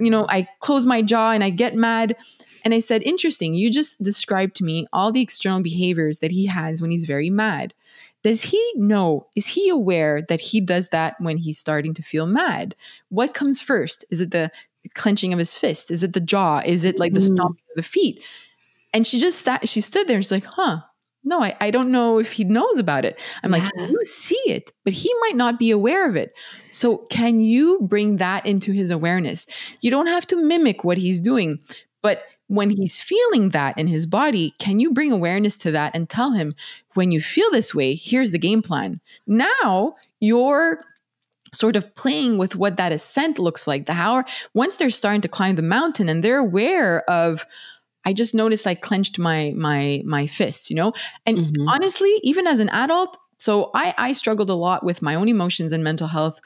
you 0.00 0.10
know, 0.10 0.26
I 0.28 0.48
close 0.58 0.84
my 0.84 1.02
jaw 1.02 1.30
and 1.30 1.44
I 1.44 1.50
get 1.50 1.76
mad. 1.76 2.16
And 2.64 2.74
I 2.74 2.80
said, 2.80 3.04
interesting, 3.04 3.54
you 3.54 3.70
just 3.70 4.02
described 4.02 4.56
to 4.56 4.64
me 4.64 4.88
all 4.92 5.12
the 5.12 5.22
external 5.22 5.62
behaviors 5.62 6.18
that 6.18 6.32
he 6.32 6.46
has 6.46 6.82
when 6.82 6.90
he's 6.90 7.04
very 7.04 7.30
mad. 7.30 7.74
Does 8.24 8.42
he 8.42 8.72
know? 8.74 9.28
Is 9.36 9.46
he 9.46 9.68
aware 9.68 10.20
that 10.20 10.40
he 10.40 10.60
does 10.60 10.88
that 10.88 11.14
when 11.20 11.36
he's 11.36 11.60
starting 11.60 11.94
to 11.94 12.02
feel 12.02 12.26
mad? 12.26 12.74
What 13.10 13.34
comes 13.34 13.62
first? 13.62 14.04
Is 14.10 14.20
it 14.20 14.32
the 14.32 14.50
clenching 14.94 15.32
of 15.32 15.38
his 15.38 15.56
fist? 15.56 15.92
Is 15.92 16.02
it 16.02 16.12
the 16.12 16.20
jaw? 16.20 16.60
Is 16.66 16.84
it 16.84 16.98
like 16.98 17.12
the 17.12 17.20
mm. 17.20 17.30
stomping 17.30 17.64
of 17.70 17.76
the 17.76 17.84
feet? 17.84 18.20
And 18.92 19.06
she 19.06 19.20
just 19.20 19.42
sat, 19.42 19.68
she 19.68 19.80
stood 19.80 20.08
there 20.08 20.16
and 20.16 20.24
she's 20.24 20.32
like, 20.32 20.44
huh, 20.44 20.80
no, 21.22 21.42
I, 21.42 21.54
I 21.60 21.70
don't 21.70 21.90
know 21.90 22.18
if 22.18 22.32
he 22.32 22.44
knows 22.44 22.78
about 22.78 23.04
it. 23.04 23.18
I'm 23.42 23.52
yeah. 23.52 23.68
like, 23.76 23.90
you 23.90 24.04
see 24.04 24.40
it, 24.46 24.72
but 24.84 24.92
he 24.92 25.12
might 25.20 25.36
not 25.36 25.58
be 25.58 25.70
aware 25.70 26.08
of 26.08 26.16
it. 26.16 26.32
So, 26.70 26.98
can 27.10 27.40
you 27.40 27.78
bring 27.82 28.16
that 28.16 28.46
into 28.46 28.72
his 28.72 28.90
awareness? 28.90 29.46
You 29.80 29.90
don't 29.90 30.06
have 30.06 30.26
to 30.28 30.36
mimic 30.36 30.82
what 30.82 30.98
he's 30.98 31.20
doing, 31.20 31.58
but 32.02 32.24
when 32.46 32.70
he's 32.70 33.00
feeling 33.00 33.50
that 33.50 33.78
in 33.78 33.86
his 33.86 34.06
body, 34.06 34.54
can 34.58 34.80
you 34.80 34.92
bring 34.92 35.12
awareness 35.12 35.56
to 35.58 35.70
that 35.70 35.94
and 35.94 36.08
tell 36.08 36.32
him, 36.32 36.54
when 36.94 37.12
you 37.12 37.20
feel 37.20 37.48
this 37.52 37.74
way, 37.74 37.94
here's 37.94 38.32
the 38.32 38.38
game 38.38 38.60
plan? 38.60 39.00
Now 39.26 39.94
you're 40.18 40.80
sort 41.52 41.76
of 41.76 41.94
playing 41.94 42.38
with 42.38 42.56
what 42.56 42.76
that 42.76 42.92
ascent 42.92 43.38
looks 43.38 43.66
like. 43.66 43.86
The 43.86 43.92
how 43.92 44.24
once 44.54 44.76
they're 44.76 44.90
starting 44.90 45.20
to 45.20 45.28
climb 45.28 45.54
the 45.54 45.62
mountain 45.62 46.08
and 46.08 46.24
they're 46.24 46.38
aware 46.38 47.08
of, 47.08 47.46
I 48.04 48.12
just 48.12 48.34
noticed 48.34 48.66
I 48.66 48.74
clenched 48.74 49.18
my 49.18 49.52
my 49.56 50.02
my 50.04 50.26
fist, 50.26 50.70
you 50.70 50.76
know? 50.76 50.92
And 51.26 51.38
mm-hmm. 51.38 51.68
honestly, 51.68 52.12
even 52.22 52.46
as 52.46 52.60
an 52.60 52.68
adult, 52.70 53.16
so 53.38 53.70
I 53.74 53.94
I 53.98 54.12
struggled 54.12 54.50
a 54.50 54.54
lot 54.54 54.84
with 54.84 55.02
my 55.02 55.14
own 55.14 55.28
emotions 55.28 55.72
and 55.72 55.84
mental 55.84 56.08
health 56.08 56.40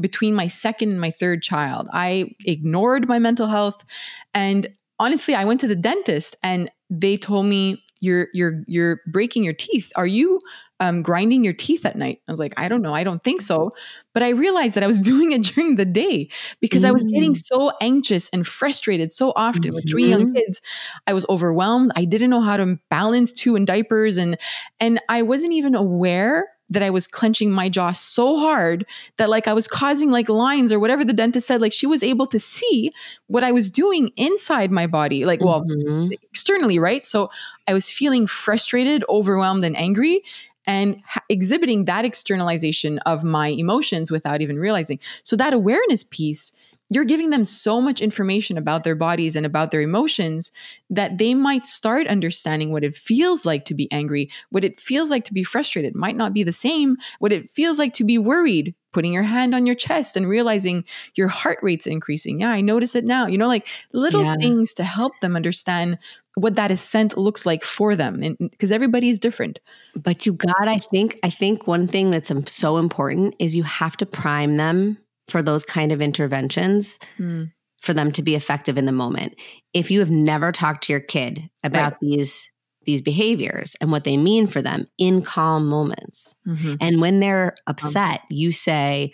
between 0.00 0.34
my 0.34 0.46
second 0.46 0.90
and 0.90 1.00
my 1.00 1.10
third 1.10 1.42
child. 1.42 1.88
I 1.92 2.34
ignored 2.44 3.08
my 3.08 3.18
mental 3.18 3.48
health 3.48 3.84
and 4.32 4.68
honestly, 4.98 5.34
I 5.34 5.44
went 5.44 5.60
to 5.60 5.68
the 5.68 5.76
dentist 5.76 6.36
and 6.42 6.70
they 6.90 7.16
told 7.16 7.46
me 7.46 7.82
you're 8.00 8.28
you're 8.32 8.62
you're 8.66 9.00
breaking 9.06 9.44
your 9.44 9.54
teeth. 9.54 9.92
Are 9.96 10.06
you 10.06 10.40
um, 10.80 11.02
grinding 11.02 11.44
your 11.44 11.52
teeth 11.52 11.84
at 11.84 11.96
night? 11.96 12.20
I 12.28 12.32
was 12.32 12.40
like, 12.40 12.54
I 12.56 12.68
don't 12.68 12.82
know, 12.82 12.94
I 12.94 13.04
don't 13.04 13.22
think 13.22 13.40
so. 13.40 13.72
But 14.14 14.22
I 14.22 14.30
realized 14.30 14.74
that 14.74 14.82
I 14.82 14.86
was 14.86 15.00
doing 15.12 15.32
it 15.32 15.42
during 15.42 15.76
the 15.76 15.84
day 15.84 16.28
because 16.60 16.82
mm 16.82 16.88
I 16.88 16.92
was 16.92 17.02
getting 17.02 17.32
mm. 17.32 17.36
so 17.36 17.72
anxious 17.82 18.28
and 18.30 18.46
frustrated 18.46 19.12
so 19.12 19.32
often 19.36 19.62
mm-hmm. 19.62 19.74
with 19.74 19.90
three 19.90 20.08
young 20.08 20.26
mm-hmm. 20.26 20.34
kids. 20.34 20.62
I 21.06 21.12
was 21.12 21.26
overwhelmed. 21.28 21.92
I 21.96 22.04
didn't 22.04 22.30
know 22.30 22.40
how 22.40 22.56
to 22.56 22.78
balance 22.88 23.32
two 23.32 23.56
in 23.56 23.64
diapers, 23.64 24.16
and 24.16 24.38
and 24.80 25.00
I 25.08 25.22
wasn't 25.22 25.52
even 25.52 25.74
aware 25.74 26.46
that 26.70 26.82
I 26.82 26.90
was 26.90 27.06
clenching 27.06 27.50
my 27.50 27.68
jaw 27.68 27.92
so 27.92 28.38
hard 28.38 28.86
that 29.16 29.30
like 29.30 29.48
I 29.48 29.54
was 29.54 29.68
causing 29.68 30.10
like 30.10 30.28
lines 30.28 30.72
or 30.72 30.78
whatever 30.78 31.04
the 31.04 31.12
dentist 31.12 31.46
said. 31.46 31.60
Like 31.60 31.72
she 31.72 31.86
was 31.86 32.02
able 32.02 32.26
to 32.26 32.38
see 32.38 32.90
what 33.26 33.42
I 33.42 33.52
was 33.52 33.70
doing 33.70 34.10
inside 34.16 34.70
my 34.70 34.86
body, 34.86 35.24
like, 35.24 35.42
well, 35.42 35.64
mm-hmm. 35.64 36.12
externally, 36.22 36.78
right? 36.78 37.06
So 37.06 37.30
I 37.66 37.74
was 37.74 37.90
feeling 37.90 38.26
frustrated, 38.26 39.04
overwhelmed, 39.08 39.64
and 39.64 39.76
angry 39.76 40.22
and 40.68 41.02
ha- 41.06 41.24
exhibiting 41.30 41.86
that 41.86 42.04
externalization 42.04 42.98
of 43.00 43.24
my 43.24 43.48
emotions 43.48 44.10
without 44.10 44.42
even 44.42 44.58
realizing. 44.58 45.00
So 45.24 45.34
that 45.36 45.54
awareness 45.54 46.04
piece 46.04 46.52
you're 46.90 47.04
giving 47.04 47.30
them 47.30 47.44
so 47.44 47.80
much 47.80 48.00
information 48.00 48.56
about 48.56 48.84
their 48.84 48.94
bodies 48.94 49.36
and 49.36 49.44
about 49.44 49.70
their 49.70 49.82
emotions 49.82 50.50
that 50.90 51.18
they 51.18 51.34
might 51.34 51.66
start 51.66 52.06
understanding 52.06 52.72
what 52.72 52.84
it 52.84 52.96
feels 52.96 53.44
like 53.44 53.64
to 53.66 53.74
be 53.74 53.90
angry, 53.92 54.30
what 54.50 54.64
it 54.64 54.80
feels 54.80 55.10
like 55.10 55.24
to 55.24 55.34
be 55.34 55.44
frustrated 55.44 55.94
might 55.94 56.16
not 56.16 56.32
be 56.32 56.42
the 56.42 56.52
same, 56.52 56.96
what 57.18 57.32
it 57.32 57.50
feels 57.52 57.78
like 57.78 57.92
to 57.94 58.04
be 58.04 58.16
worried, 58.16 58.74
putting 58.92 59.12
your 59.12 59.22
hand 59.22 59.54
on 59.54 59.66
your 59.66 59.74
chest 59.74 60.16
and 60.16 60.28
realizing 60.28 60.84
your 61.14 61.28
heart 61.28 61.58
rate's 61.62 61.86
increasing. 61.86 62.40
Yeah, 62.40 62.50
I 62.50 62.62
notice 62.62 62.94
it 62.94 63.04
now. 63.04 63.26
You 63.26 63.36
know, 63.36 63.48
like 63.48 63.68
little 63.92 64.24
yeah. 64.24 64.36
things 64.36 64.72
to 64.74 64.84
help 64.84 65.12
them 65.20 65.36
understand 65.36 65.98
what 66.36 66.54
that 66.54 66.70
ascent 66.70 67.18
looks 67.18 67.44
like 67.44 67.64
for 67.64 67.96
them 67.96 68.36
because 68.38 68.70
everybody 68.70 69.08
is 69.08 69.18
different 69.18 69.58
but 69.96 70.24
you 70.24 70.32
got 70.32 70.68
i 70.68 70.78
think 70.78 71.18
i 71.24 71.30
think 71.30 71.66
one 71.66 71.88
thing 71.88 72.12
that's 72.12 72.30
so 72.46 72.76
important 72.76 73.34
is 73.40 73.56
you 73.56 73.64
have 73.64 73.96
to 73.96 74.06
prime 74.06 74.56
them 74.56 74.96
for 75.28 75.42
those 75.42 75.64
kind 75.64 75.92
of 75.92 76.00
interventions 76.00 76.98
mm. 77.18 77.50
for 77.80 77.92
them 77.92 78.12
to 78.12 78.22
be 78.22 78.34
effective 78.34 78.78
in 78.78 78.86
the 78.86 78.92
moment. 78.92 79.36
If 79.74 79.90
you 79.90 80.00
have 80.00 80.10
never 80.10 80.52
talked 80.52 80.84
to 80.84 80.92
your 80.92 81.00
kid 81.00 81.48
about 81.62 81.92
right. 81.92 82.00
these 82.00 82.50
these 82.88 83.02
behaviors 83.02 83.76
and 83.82 83.92
what 83.92 84.04
they 84.04 84.16
mean 84.16 84.46
for 84.46 84.62
them 84.62 84.86
in 84.96 85.20
calm 85.20 85.68
moments. 85.68 86.34
Mm-hmm. 86.46 86.76
And 86.80 87.02
when 87.02 87.20
they're 87.20 87.54
upset, 87.66 88.22
you 88.30 88.50
say, 88.50 89.12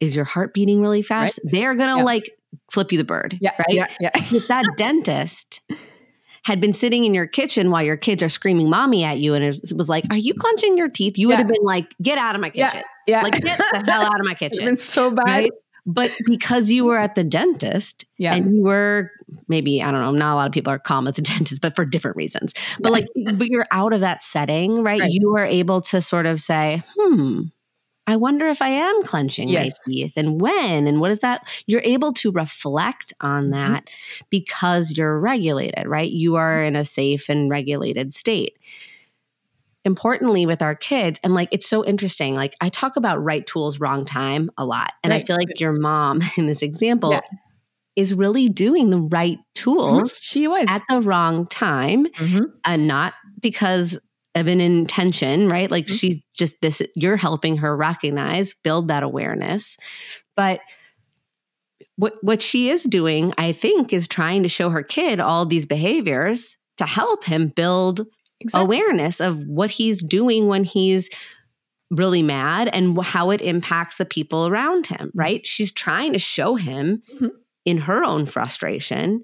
Is 0.00 0.14
your 0.14 0.26
heart 0.26 0.52
beating 0.52 0.82
really 0.82 1.00
fast? 1.00 1.40
Right. 1.42 1.52
They're 1.52 1.74
gonna 1.76 1.96
yeah. 1.96 2.04
like 2.04 2.30
flip 2.70 2.92
you 2.92 2.98
the 2.98 3.04
bird. 3.04 3.38
Yeah. 3.40 3.52
Right. 3.58 3.70
Yeah. 3.70 3.86
yeah. 4.00 4.10
if 4.14 4.48
that 4.48 4.66
dentist 4.76 5.62
had 6.44 6.60
been 6.60 6.74
sitting 6.74 7.04
in 7.04 7.14
your 7.14 7.26
kitchen 7.26 7.70
while 7.70 7.82
your 7.82 7.96
kids 7.96 8.22
are 8.22 8.28
screaming 8.28 8.68
mommy 8.68 9.02
at 9.02 9.18
you 9.18 9.32
and 9.32 9.42
it 9.42 9.72
was 9.74 9.88
like, 9.88 10.04
Are 10.10 10.16
you 10.16 10.34
clenching 10.34 10.76
your 10.76 10.90
teeth? 10.90 11.16
You 11.16 11.30
yeah. 11.30 11.36
would 11.36 11.38
have 11.38 11.48
been 11.48 11.64
like, 11.64 11.94
Get 12.02 12.18
out 12.18 12.34
of 12.34 12.42
my 12.42 12.50
kitchen. 12.50 12.82
Yeah. 13.06 13.22
Like, 13.22 13.40
get 13.40 13.58
the 13.58 13.82
hell 13.86 14.02
out 14.02 14.20
of 14.20 14.26
my 14.26 14.34
kitchen. 14.38 14.68
It's 14.68 14.84
so 14.84 15.10
bad. 15.10 15.26
Right? 15.26 15.52
But 15.88 16.10
because 16.26 16.70
you 16.70 16.84
were 16.84 16.98
at 16.98 17.14
the 17.14 17.22
dentist 17.22 18.06
yeah. 18.18 18.34
and 18.34 18.56
you 18.56 18.62
were 18.64 19.12
maybe, 19.46 19.80
I 19.80 19.92
don't 19.92 20.00
know, 20.00 20.10
not 20.10 20.34
a 20.34 20.34
lot 20.34 20.46
of 20.48 20.52
people 20.52 20.72
are 20.72 20.80
calm 20.80 21.06
at 21.06 21.14
the 21.14 21.22
dentist, 21.22 21.62
but 21.62 21.76
for 21.76 21.84
different 21.84 22.16
reasons. 22.16 22.52
But 22.80 22.90
like, 22.90 23.06
but 23.34 23.46
you're 23.46 23.66
out 23.70 23.92
of 23.92 24.00
that 24.00 24.22
setting, 24.22 24.82
right? 24.82 25.00
right? 25.00 25.10
You 25.10 25.30
were 25.30 25.44
able 25.44 25.80
to 25.82 26.02
sort 26.02 26.26
of 26.26 26.40
say, 26.40 26.82
hmm, 26.96 27.42
I 28.08 28.16
wonder 28.16 28.46
if 28.46 28.62
I 28.62 28.68
am 28.68 29.02
clenching 29.04 29.48
yes. 29.48 29.66
my 29.86 29.92
teeth 29.92 30.12
and 30.16 30.40
when 30.40 30.86
and 30.86 31.00
what 31.00 31.10
is 31.10 31.20
that? 31.20 31.46
You're 31.66 31.82
able 31.82 32.12
to 32.14 32.32
reflect 32.32 33.12
on 33.20 33.44
mm-hmm. 33.44 33.52
that 33.52 33.86
mm-hmm. 33.86 34.24
because 34.30 34.92
you're 34.96 35.18
regulated, 35.18 35.86
right? 35.86 36.10
You 36.10 36.36
are 36.36 36.64
in 36.64 36.74
a 36.74 36.84
safe 36.84 37.28
and 37.28 37.50
regulated 37.50 38.12
state 38.12 38.58
importantly 39.86 40.44
with 40.44 40.60
our 40.60 40.74
kids 40.74 41.18
and 41.22 41.32
like 41.32 41.48
it's 41.52 41.68
so 41.68 41.84
interesting 41.84 42.34
like 42.34 42.54
i 42.60 42.68
talk 42.68 42.96
about 42.96 43.22
right 43.22 43.46
tools 43.46 43.80
wrong 43.80 44.04
time 44.04 44.50
a 44.58 44.64
lot 44.64 44.92
and 45.02 45.12
right. 45.12 45.22
i 45.22 45.24
feel 45.24 45.36
like 45.36 45.60
your 45.60 45.72
mom 45.72 46.20
in 46.36 46.46
this 46.46 46.60
example 46.60 47.12
yeah. 47.12 47.20
is 47.94 48.12
really 48.12 48.48
doing 48.48 48.90
the 48.90 49.00
right 49.00 49.38
mm-hmm. 49.38 49.62
tools 49.62 50.12
mm-hmm. 50.12 50.20
she 50.20 50.48
was 50.48 50.66
at 50.68 50.82
the 50.88 51.00
wrong 51.00 51.46
time 51.46 52.04
mm-hmm. 52.04 52.44
and 52.64 52.86
not 52.86 53.14
because 53.40 53.98
of 54.34 54.48
an 54.48 54.60
intention 54.60 55.48
right 55.48 55.70
like 55.70 55.86
mm-hmm. 55.86 55.94
she's 55.94 56.16
just 56.34 56.60
this 56.60 56.82
you're 56.94 57.16
helping 57.16 57.56
her 57.56 57.74
recognize 57.74 58.54
build 58.62 58.88
that 58.88 59.02
awareness 59.02 59.76
but 60.36 60.60
what 61.96 62.14
what 62.22 62.42
she 62.42 62.68
is 62.68 62.84
doing, 62.84 63.32
I 63.38 63.52
think, 63.52 63.92
is 63.92 64.06
trying 64.06 64.42
to 64.42 64.48
show 64.48 64.70
her 64.70 64.82
kid 64.82 65.18
all 65.18 65.46
these 65.46 65.66
behaviors 65.66 66.58
to 66.76 66.84
help 66.84 67.24
him 67.24 67.48
build 67.48 68.06
exactly. 68.40 68.64
awareness 68.64 69.20
of 69.20 69.46
what 69.46 69.70
he's 69.70 70.02
doing 70.02 70.46
when 70.46 70.64
he's 70.64 71.10
really 71.90 72.22
mad 72.22 72.68
and 72.72 73.00
how 73.04 73.30
it 73.30 73.40
impacts 73.40 73.96
the 73.96 74.04
people 74.04 74.46
around 74.46 74.86
him, 74.86 75.08
mm-hmm. 75.08 75.18
right? 75.18 75.46
She's 75.46 75.72
trying 75.72 76.12
to 76.12 76.18
show 76.18 76.56
him 76.56 77.02
mm-hmm. 77.14 77.28
in 77.64 77.78
her 77.78 78.04
own 78.04 78.26
frustration 78.26 79.22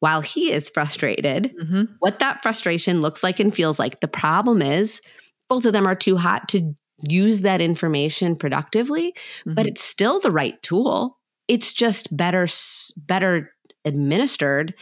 while 0.00 0.20
he 0.20 0.52
is 0.52 0.70
frustrated 0.70 1.52
mm-hmm. 1.60 1.92
what 1.98 2.20
that 2.20 2.42
frustration 2.42 3.02
looks 3.02 3.22
like 3.22 3.40
and 3.40 3.54
feels 3.54 3.78
like. 3.78 4.00
The 4.00 4.08
problem 4.08 4.62
is 4.62 5.00
both 5.48 5.66
of 5.66 5.72
them 5.72 5.86
are 5.86 5.96
too 5.96 6.16
hot 6.16 6.48
to 6.50 6.74
use 7.08 7.40
that 7.40 7.60
information 7.60 8.36
productively, 8.36 9.14
but 9.44 9.56
mm-hmm. 9.56 9.68
it's 9.68 9.82
still 9.82 10.20
the 10.20 10.32
right 10.32 10.60
tool. 10.62 11.18
It's 11.46 11.72
just 11.72 12.14
better 12.16 12.46
better 12.96 13.52
administered 13.84 14.74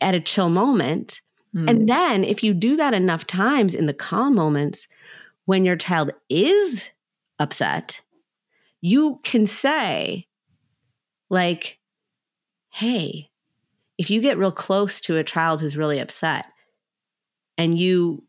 at 0.00 0.14
a 0.14 0.20
chill 0.20 0.50
moment. 0.50 1.20
Mm. 1.54 1.68
And 1.68 1.88
then 1.88 2.24
if 2.24 2.42
you 2.42 2.54
do 2.54 2.76
that 2.76 2.94
enough 2.94 3.26
times 3.26 3.74
in 3.74 3.86
the 3.86 3.94
calm 3.94 4.34
moments, 4.34 4.86
when 5.46 5.64
your 5.64 5.76
child 5.76 6.12
is 6.28 6.90
upset, 7.38 8.02
you 8.80 9.20
can 9.24 9.46
say, 9.46 10.26
like, 11.28 11.78
hey, 12.70 13.30
if 13.98 14.10
you 14.10 14.20
get 14.20 14.38
real 14.38 14.52
close 14.52 15.00
to 15.02 15.16
a 15.16 15.24
child 15.24 15.60
who's 15.60 15.76
really 15.76 15.98
upset 15.98 16.46
and 17.58 17.78
you 17.78 18.24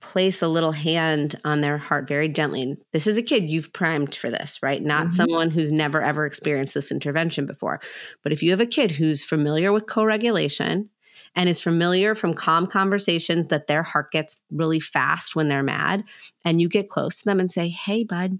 place 0.00 0.40
a 0.42 0.48
little 0.48 0.72
hand 0.72 1.38
on 1.44 1.60
their 1.60 1.78
heart 1.78 2.08
very 2.08 2.28
gently, 2.28 2.62
and 2.62 2.76
this 2.92 3.06
is 3.06 3.16
a 3.16 3.22
kid 3.22 3.48
you've 3.48 3.72
primed 3.72 4.14
for 4.14 4.30
this, 4.30 4.58
right? 4.62 4.82
Not 4.82 5.06
mm-hmm. 5.06 5.16
someone 5.16 5.50
who's 5.50 5.72
never 5.72 6.02
ever 6.02 6.26
experienced 6.26 6.74
this 6.74 6.90
intervention 6.90 7.46
before. 7.46 7.80
But 8.22 8.32
if 8.32 8.42
you 8.42 8.50
have 8.50 8.60
a 8.60 8.66
kid 8.66 8.90
who's 8.90 9.22
familiar 9.22 9.72
with 9.72 9.86
co 9.86 10.04
regulation, 10.04 10.90
and 11.34 11.48
is 11.48 11.60
familiar 11.60 12.14
from 12.14 12.34
calm 12.34 12.66
conversations 12.66 13.48
that 13.48 13.66
their 13.66 13.82
heart 13.82 14.10
gets 14.10 14.36
really 14.50 14.80
fast 14.80 15.36
when 15.36 15.48
they're 15.48 15.62
mad, 15.62 16.04
and 16.44 16.60
you 16.60 16.68
get 16.68 16.88
close 16.88 17.18
to 17.18 17.24
them 17.24 17.40
and 17.40 17.50
say, 17.50 17.68
Hey, 17.68 18.04
bud, 18.04 18.38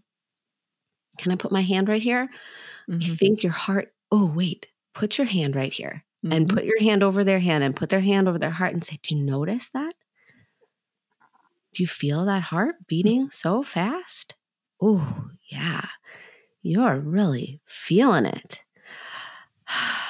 can 1.19 1.33
I 1.33 1.37
put 1.37 1.53
my 1.53 1.63
hand 1.63 1.89
right 1.89 2.03
here? 2.03 2.29
Mm-hmm. 2.91 3.11
I 3.11 3.15
think 3.15 3.43
your 3.43 3.53
heart, 3.53 3.93
oh, 4.11 4.27
wait, 4.27 4.67
put 4.95 5.19
your 5.19 5.27
hand 5.27 5.57
right 5.57 5.73
here 5.73 6.05
mm-hmm. 6.25 6.33
and 6.33 6.49
put 6.49 6.65
your 6.65 6.81
hand 6.81 7.03
over 7.03 7.25
their 7.25 7.41
hand 7.41 7.65
and 7.65 7.77
put 7.77 7.89
their 7.89 8.01
hand 8.01 8.29
over 8.29 8.39
their 8.39 8.51
heart 8.51 8.75
and 8.75 8.85
say, 8.85 8.99
Do 9.03 9.15
you 9.15 9.23
notice 9.23 9.69
that? 9.71 9.95
Do 11.75 11.83
you 11.83 11.87
feel 11.87 12.25
that 12.25 12.43
heart 12.43 12.77
beating 12.87 13.31
so 13.31 13.63
fast? 13.63 14.35
Oh, 14.81 15.31
yeah, 15.49 15.85
you're 16.63 16.99
really 16.99 17.61
feeling 17.65 18.27
it. 18.27 18.63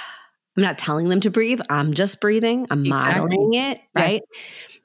I'm 0.57 0.63
not 0.63 0.79
telling 0.79 1.09
them 1.09 1.21
to 1.21 1.31
breathe. 1.31 1.61
I'm 1.69 1.93
just 1.93 2.21
breathing. 2.21 2.67
I'm 2.71 2.85
exactly. 2.85 3.21
modeling 3.21 3.55
it, 3.55 3.81
right? 3.95 4.23
Yes. 4.33 4.79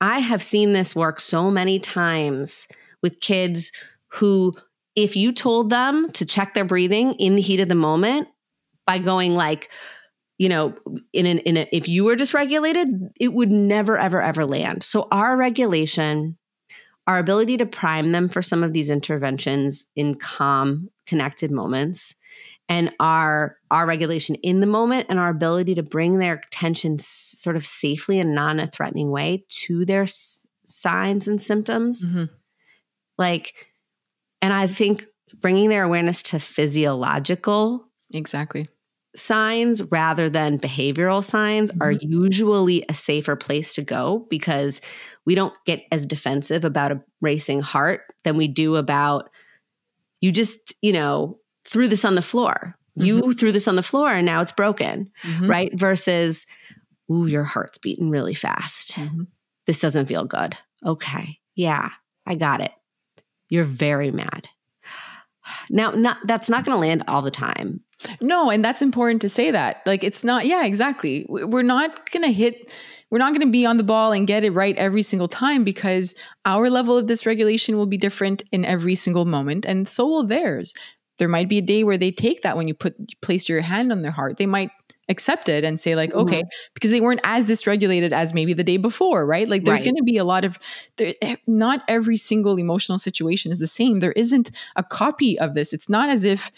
I 0.00 0.18
have 0.18 0.42
seen 0.42 0.72
this 0.72 0.94
work 0.94 1.20
so 1.20 1.50
many 1.50 1.78
times 1.78 2.66
with 3.02 3.20
kids 3.20 3.70
who, 4.08 4.54
if 4.96 5.16
you 5.16 5.32
told 5.32 5.70
them 5.70 6.10
to 6.12 6.24
check 6.24 6.54
their 6.54 6.64
breathing 6.64 7.14
in 7.14 7.36
the 7.36 7.42
heat 7.42 7.60
of 7.60 7.68
the 7.68 7.74
moment 7.74 8.28
by 8.86 8.98
going 8.98 9.34
like, 9.34 9.70
you 10.36 10.48
know, 10.48 10.74
in 11.12 11.26
an 11.26 11.38
in 11.40 11.56
a, 11.56 11.68
if 11.70 11.88
you 11.88 12.04
were 12.04 12.16
dysregulated, 12.16 13.10
it 13.20 13.32
would 13.32 13.52
never 13.52 13.96
ever 13.96 14.20
ever 14.20 14.44
land. 14.44 14.82
So 14.82 15.06
our 15.12 15.36
regulation, 15.36 16.36
our 17.06 17.18
ability 17.18 17.58
to 17.58 17.66
prime 17.66 18.10
them 18.10 18.28
for 18.28 18.42
some 18.42 18.64
of 18.64 18.72
these 18.72 18.90
interventions 18.90 19.86
in 19.94 20.16
calm, 20.16 20.90
connected 21.06 21.52
moments 21.52 22.14
and 22.68 22.92
our 23.00 23.56
our 23.70 23.86
regulation 23.86 24.34
in 24.36 24.60
the 24.60 24.66
moment 24.66 25.06
and 25.08 25.18
our 25.18 25.28
ability 25.28 25.74
to 25.74 25.82
bring 25.82 26.18
their 26.18 26.40
attention 26.46 26.98
sort 26.98 27.56
of 27.56 27.64
safely 27.64 28.18
and 28.18 28.34
non 28.34 28.60
a 28.60 28.66
threatening 28.66 29.10
way 29.10 29.44
to 29.48 29.84
their 29.84 30.02
s- 30.02 30.46
signs 30.66 31.28
and 31.28 31.40
symptoms 31.40 32.12
mm-hmm. 32.12 32.32
like 33.18 33.54
and 34.40 34.52
i 34.52 34.66
think 34.66 35.04
bringing 35.40 35.68
their 35.68 35.84
awareness 35.84 36.22
to 36.22 36.38
physiological 36.38 37.86
exactly 38.14 38.66
signs 39.16 39.82
rather 39.92 40.28
than 40.28 40.58
behavioral 40.58 41.22
signs 41.22 41.70
mm-hmm. 41.70 41.82
are 41.82 41.92
usually 41.92 42.84
a 42.88 42.94
safer 42.94 43.36
place 43.36 43.74
to 43.74 43.82
go 43.82 44.26
because 44.30 44.80
we 45.24 45.34
don't 45.34 45.54
get 45.66 45.84
as 45.92 46.04
defensive 46.04 46.64
about 46.64 46.92
a 46.92 47.00
racing 47.20 47.60
heart 47.60 48.02
than 48.24 48.36
we 48.36 48.48
do 48.48 48.76
about 48.76 49.30
you 50.20 50.32
just 50.32 50.74
you 50.80 50.92
know 50.92 51.38
threw 51.64 51.88
this 51.88 52.04
on 52.04 52.14
the 52.14 52.22
floor. 52.22 52.76
Mm-hmm. 52.98 53.06
You 53.06 53.32
threw 53.34 53.52
this 53.52 53.68
on 53.68 53.76
the 53.76 53.82
floor 53.82 54.10
and 54.10 54.24
now 54.24 54.40
it's 54.40 54.52
broken, 54.52 55.10
mm-hmm. 55.22 55.50
right? 55.50 55.72
Versus, 55.74 56.46
ooh, 57.10 57.26
your 57.26 57.44
heart's 57.44 57.78
beating 57.78 58.10
really 58.10 58.34
fast. 58.34 58.92
Mm-hmm. 58.92 59.24
This 59.66 59.80
doesn't 59.80 60.06
feel 60.06 60.24
good. 60.24 60.56
Okay. 60.84 61.38
Yeah, 61.54 61.90
I 62.26 62.34
got 62.34 62.60
it. 62.60 62.72
You're 63.48 63.64
very 63.64 64.10
mad. 64.10 64.48
Now, 65.70 65.90
not 65.90 66.18
that's 66.24 66.48
not 66.48 66.64
going 66.64 66.76
to 66.76 66.80
land 66.80 67.04
all 67.08 67.22
the 67.22 67.30
time. 67.30 67.80
No, 68.20 68.50
and 68.50 68.64
that's 68.64 68.82
important 68.82 69.22
to 69.22 69.28
say 69.28 69.50
that. 69.50 69.82
Like 69.86 70.04
it's 70.04 70.24
not 70.24 70.46
yeah, 70.46 70.64
exactly. 70.64 71.26
We're 71.28 71.62
not 71.62 72.10
going 72.10 72.24
to 72.24 72.32
hit 72.32 72.70
we're 73.10 73.18
not 73.18 73.30
going 73.30 73.46
to 73.46 73.52
be 73.52 73.64
on 73.64 73.76
the 73.76 73.84
ball 73.84 74.10
and 74.10 74.26
get 74.26 74.42
it 74.42 74.50
right 74.50 74.76
every 74.76 75.02
single 75.02 75.28
time 75.28 75.62
because 75.62 76.16
our 76.44 76.68
level 76.68 76.98
of 76.98 77.06
dysregulation 77.06 77.74
will 77.74 77.86
be 77.86 77.96
different 77.96 78.42
in 78.50 78.64
every 78.64 78.96
single 78.96 79.24
moment 79.24 79.64
and 79.64 79.88
so 79.88 80.04
will 80.04 80.26
theirs 80.26 80.74
there 81.18 81.28
might 81.28 81.48
be 81.48 81.58
a 81.58 81.62
day 81.62 81.84
where 81.84 81.98
they 81.98 82.10
take 82.10 82.42
that 82.42 82.56
when 82.56 82.68
you 82.68 82.74
put 82.74 82.94
place 83.20 83.48
your 83.48 83.60
hand 83.60 83.92
on 83.92 84.02
their 84.02 84.10
heart 84.10 84.36
they 84.36 84.46
might 84.46 84.70
accept 85.08 85.48
it 85.48 85.64
and 85.64 85.78
say 85.78 85.94
like 85.94 86.10
mm-hmm. 86.10 86.20
okay 86.20 86.42
because 86.72 86.90
they 86.90 87.00
weren't 87.00 87.20
as 87.24 87.46
dysregulated 87.46 88.12
as 88.12 88.32
maybe 88.32 88.52
the 88.52 88.64
day 88.64 88.76
before 88.76 89.26
right 89.26 89.48
like 89.48 89.64
there's 89.64 89.80
right. 89.80 89.84
going 89.84 89.96
to 89.96 90.02
be 90.02 90.16
a 90.16 90.24
lot 90.24 90.44
of 90.44 90.58
there, 90.96 91.14
eh, 91.20 91.36
not 91.46 91.82
every 91.88 92.16
single 92.16 92.58
emotional 92.58 92.98
situation 92.98 93.52
is 93.52 93.58
the 93.58 93.66
same 93.66 94.00
there 94.00 94.12
isn't 94.12 94.50
a 94.76 94.82
copy 94.82 95.38
of 95.38 95.54
this 95.54 95.72
it's 95.72 95.88
not 95.88 96.08
as 96.08 96.24
if 96.24 96.50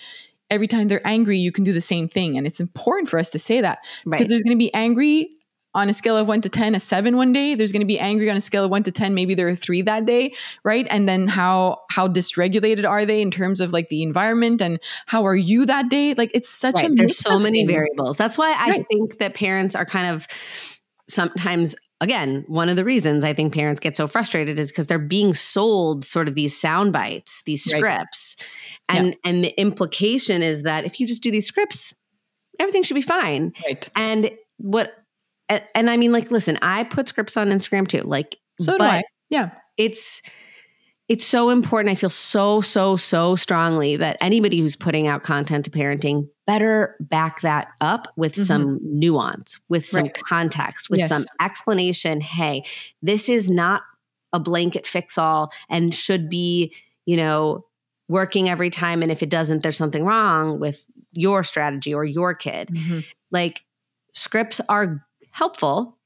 every 0.48 0.68
time 0.68 0.86
they're 0.86 1.06
angry 1.06 1.36
you 1.36 1.50
can 1.50 1.64
do 1.64 1.72
the 1.72 1.80
same 1.80 2.08
thing 2.08 2.38
and 2.38 2.46
it's 2.46 2.60
important 2.60 3.08
for 3.08 3.18
us 3.18 3.30
to 3.30 3.38
say 3.38 3.60
that 3.60 3.80
right. 4.04 4.12
because 4.12 4.28
there's 4.28 4.44
going 4.44 4.56
to 4.56 4.64
be 4.64 4.72
angry 4.74 5.35
on 5.76 5.90
a 5.90 5.92
scale 5.92 6.16
of 6.16 6.26
one 6.26 6.40
to 6.40 6.48
10, 6.48 6.74
a 6.74 6.80
seven 6.80 7.18
one 7.18 7.34
day. 7.34 7.54
There's 7.54 7.70
going 7.70 7.80
to 7.80 7.86
be 7.86 7.98
angry 7.98 8.30
on 8.30 8.36
a 8.36 8.40
scale 8.40 8.64
of 8.64 8.70
one 8.70 8.82
to 8.84 8.90
10. 8.90 9.14
Maybe 9.14 9.34
there 9.34 9.46
are 9.46 9.50
a 9.50 9.56
three 9.56 9.82
that 9.82 10.06
day, 10.06 10.32
right? 10.64 10.86
And 10.90 11.06
then 11.06 11.28
how, 11.28 11.82
how 11.90 12.08
dysregulated 12.08 12.88
are 12.88 13.04
they 13.04 13.20
in 13.20 13.30
terms 13.30 13.60
of 13.60 13.74
like 13.74 13.90
the 13.90 14.02
environment 14.02 14.62
and 14.62 14.80
how 15.04 15.26
are 15.26 15.36
you 15.36 15.66
that 15.66 15.90
day? 15.90 16.14
Like 16.14 16.30
it's 16.34 16.48
such 16.48 16.76
right. 16.76 16.90
a, 16.90 16.94
there's 16.94 17.18
so 17.18 17.38
many 17.38 17.60
things. 17.60 17.72
variables. 17.72 18.16
That's 18.16 18.38
why 18.38 18.52
I 18.52 18.70
right. 18.70 18.86
think 18.90 19.18
that 19.18 19.34
parents 19.34 19.76
are 19.76 19.84
kind 19.84 20.14
of 20.14 20.26
sometimes 21.08 21.76
again, 22.00 22.44
one 22.48 22.68
of 22.68 22.76
the 22.76 22.84
reasons 22.84 23.22
I 23.22 23.34
think 23.34 23.54
parents 23.54 23.80
get 23.80 23.96
so 23.96 24.06
frustrated 24.06 24.58
is 24.58 24.70
because 24.70 24.86
they're 24.86 24.98
being 24.98 25.34
sold 25.34 26.04
sort 26.04 26.26
of 26.26 26.34
these 26.34 26.58
sound 26.58 26.92
bites, 26.92 27.42
these 27.46 27.64
scripts. 27.64 28.36
Right. 28.88 28.98
And 28.98 29.08
yeah. 29.08 29.14
and 29.24 29.44
the 29.44 29.60
implication 29.60 30.42
is 30.42 30.62
that 30.62 30.84
if 30.84 31.00
you 31.00 31.06
just 31.06 31.22
do 31.22 31.30
these 31.30 31.46
scripts, 31.46 31.94
everything 32.58 32.82
should 32.82 32.94
be 32.94 33.02
fine. 33.02 33.52
Right. 33.66 33.88
And 33.94 34.30
what 34.58 34.94
and, 35.48 35.62
and, 35.74 35.90
I 35.90 35.96
mean, 35.96 36.12
like, 36.12 36.30
listen, 36.30 36.58
I 36.62 36.84
put 36.84 37.08
scripts 37.08 37.36
on 37.36 37.48
Instagram 37.48 37.86
too. 37.86 38.02
Like, 38.02 38.36
so 38.60 38.76
do 38.76 38.84
I. 38.84 39.02
Yeah. 39.30 39.50
It's 39.76 40.22
it's 41.08 41.24
so 41.24 41.50
important. 41.50 41.92
I 41.92 41.94
feel 41.94 42.10
so, 42.10 42.60
so, 42.60 42.96
so 42.96 43.36
strongly 43.36 43.96
that 43.96 44.16
anybody 44.20 44.58
who's 44.58 44.74
putting 44.74 45.06
out 45.06 45.22
content 45.22 45.64
to 45.66 45.70
parenting 45.70 46.28
better 46.46 46.96
back 46.98 47.42
that 47.42 47.68
up 47.80 48.12
with 48.16 48.32
mm-hmm. 48.32 48.42
some 48.42 48.80
nuance, 48.82 49.60
with 49.68 49.86
some 49.86 50.04
right. 50.04 50.22
context, 50.24 50.90
with 50.90 50.98
yes. 50.98 51.08
some 51.08 51.24
explanation. 51.40 52.20
Hey, 52.20 52.64
this 53.02 53.28
is 53.28 53.48
not 53.48 53.82
a 54.32 54.40
blanket 54.40 54.84
fix 54.86 55.16
all 55.16 55.52
and 55.68 55.94
should 55.94 56.28
be, 56.28 56.74
you 57.04 57.16
know, 57.16 57.64
working 58.08 58.48
every 58.48 58.70
time. 58.70 59.02
And 59.02 59.12
if 59.12 59.22
it 59.22 59.30
doesn't, 59.30 59.62
there's 59.62 59.76
something 59.76 60.04
wrong 60.04 60.58
with 60.58 60.84
your 61.12 61.44
strategy 61.44 61.94
or 61.94 62.04
your 62.04 62.34
kid. 62.34 62.68
Mm-hmm. 62.68 63.00
Like 63.30 63.62
scripts 64.12 64.60
are 64.68 65.05
helpful, 65.36 65.98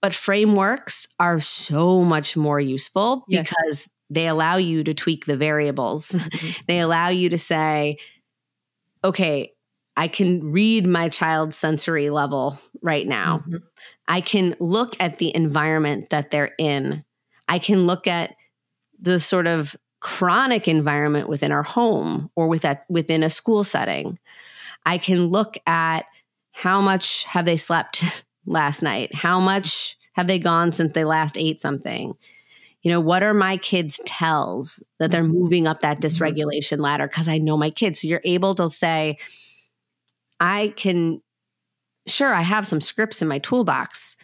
but 0.00 0.14
frameworks 0.14 1.06
are 1.20 1.38
so 1.38 2.00
much 2.00 2.34
more 2.34 2.58
useful 2.58 3.24
yes. 3.28 3.50
because 3.50 3.86
they 4.08 4.26
allow 4.26 4.56
you 4.56 4.82
to 4.82 4.94
tweak 4.94 5.26
the 5.26 5.36
variables. 5.36 6.12
Mm-hmm. 6.12 6.50
they 6.66 6.80
allow 6.80 7.08
you 7.08 7.28
to 7.28 7.36
say, 7.36 7.98
okay, 9.04 9.52
I 9.98 10.08
can 10.08 10.50
read 10.50 10.86
my 10.86 11.10
child's 11.10 11.58
sensory 11.58 12.08
level 12.08 12.58
right 12.80 13.06
now. 13.06 13.38
Mm-hmm. 13.38 13.56
I 14.08 14.22
can 14.22 14.56
look 14.60 14.96
at 14.98 15.18
the 15.18 15.34
environment 15.36 16.08
that 16.08 16.30
they're 16.30 16.54
in. 16.58 17.04
I 17.48 17.58
can 17.58 17.86
look 17.86 18.06
at 18.06 18.34
the 18.98 19.20
sort 19.20 19.46
of 19.46 19.76
chronic 20.00 20.68
environment 20.68 21.28
within 21.28 21.52
our 21.52 21.62
home 21.62 22.30
or 22.34 22.48
with 22.48 22.62
that, 22.62 22.86
within 22.88 23.22
a 23.22 23.28
school 23.28 23.62
setting. 23.62 24.18
I 24.86 24.96
can 24.96 25.26
look 25.26 25.58
at 25.66 26.06
how 26.52 26.80
much 26.80 27.24
have 27.24 27.44
they 27.44 27.58
slept 27.58 28.04
last 28.46 28.82
night? 28.82 29.14
How 29.14 29.40
much 29.40 29.96
have 30.12 30.26
they 30.26 30.38
gone 30.38 30.72
since 30.72 30.92
they 30.92 31.04
last 31.04 31.36
ate 31.36 31.60
something? 31.60 32.14
You 32.82 32.90
know, 32.90 33.00
what 33.00 33.22
are 33.22 33.34
my 33.34 33.56
kids' 33.56 33.98
tells 34.04 34.82
that 34.98 35.10
they're 35.10 35.22
mm-hmm. 35.22 35.32
moving 35.32 35.66
up 35.66 35.80
that 35.80 36.00
mm-hmm. 36.00 36.06
dysregulation 36.06 36.78
ladder? 36.78 37.08
Because 37.08 37.28
I 37.28 37.38
know 37.38 37.56
my 37.56 37.70
kids. 37.70 38.00
So 38.00 38.08
you're 38.08 38.20
able 38.24 38.54
to 38.56 38.70
say, 38.70 39.18
I 40.38 40.68
can, 40.76 41.22
sure, 42.06 42.32
I 42.32 42.42
have 42.42 42.66
some 42.66 42.80
scripts 42.80 43.22
in 43.22 43.28
my 43.28 43.38
toolbox, 43.38 44.16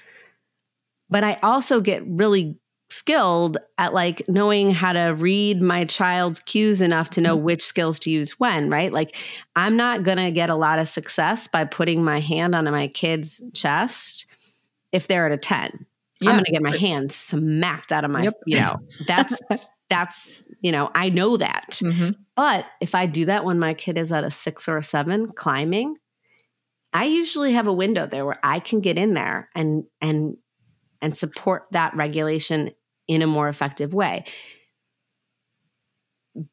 but 1.09 1.25
I 1.25 1.39
also 1.43 1.81
get 1.81 2.03
really 2.07 2.59
skilled 2.91 3.57
at 3.79 3.95
like 3.95 4.23
knowing 4.29 4.71
how 4.71 4.93
to 4.93 5.15
read 5.15 5.63
my 5.63 5.85
child's 5.85 6.41
cues 6.41 6.81
enough 6.81 7.11
to 7.11 7.21
know 7.21 7.37
which 7.37 7.63
skills 7.63 7.99
to 8.01 8.11
use 8.11 8.39
when, 8.41 8.69
right? 8.69 8.93
Like 8.93 9.17
I'm 9.57 9.77
not 9.77 10.03
going 10.03 10.19
to 10.19 10.31
get 10.31 10.51
a 10.51 10.57
lot 10.57 10.79
of 10.79 10.89
success 10.89 11.47
by 11.47 11.65
putting 11.65 12.03
my 12.05 12.21
hand 12.21 12.55
on 12.55 12.65
my 12.65 12.89
kid's 12.89 13.41
chest 13.55 14.27
if 14.93 15.07
they're 15.07 15.27
at 15.27 15.33
a 15.33 15.39
10. 15.39 15.87
Yeah. 16.21 16.31
I'm 16.31 16.37
going 16.37 16.45
to 16.45 16.53
get 16.53 16.63
my 16.63 16.77
hand 16.77 17.13
smacked 17.13 17.93
out 17.93 18.05
of 18.05 18.11
my, 18.11 18.25
yep. 18.25 18.35
you 18.45 18.61
know, 18.61 18.75
that's, 19.07 19.39
that's, 19.89 20.47
you 20.61 20.73
know, 20.73 20.91
I 20.95 21.09
know 21.09 21.37
that. 21.37 21.79
Mm-hmm. 21.83 22.11
But 22.35 22.67
if 22.81 22.95
I 22.95 23.07
do 23.07 23.25
that 23.27 23.45
when 23.45 23.59
my 23.59 23.73
kid 23.75 23.99
is 23.99 24.13
at 24.13 24.25
a 24.25 24.31
six 24.31 24.69
or 24.69 24.77
a 24.77 24.83
seven 24.83 25.31
climbing, 25.31 25.97
I 26.93 27.05
usually 27.05 27.53
have 27.53 27.69
a 27.69 27.73
window 27.73 28.07
there 28.07 28.27
where 28.27 28.41
I 28.43 28.59
can 28.59 28.81
get 28.81 28.99
in 28.99 29.15
there 29.15 29.49
and, 29.55 29.85
and, 30.01 30.37
and 31.01 31.17
support 31.17 31.67
that 31.71 31.95
regulation 31.95 32.73
in 33.11 33.23
a 33.23 33.27
more 33.27 33.49
effective 33.49 33.93
way. 33.93 34.25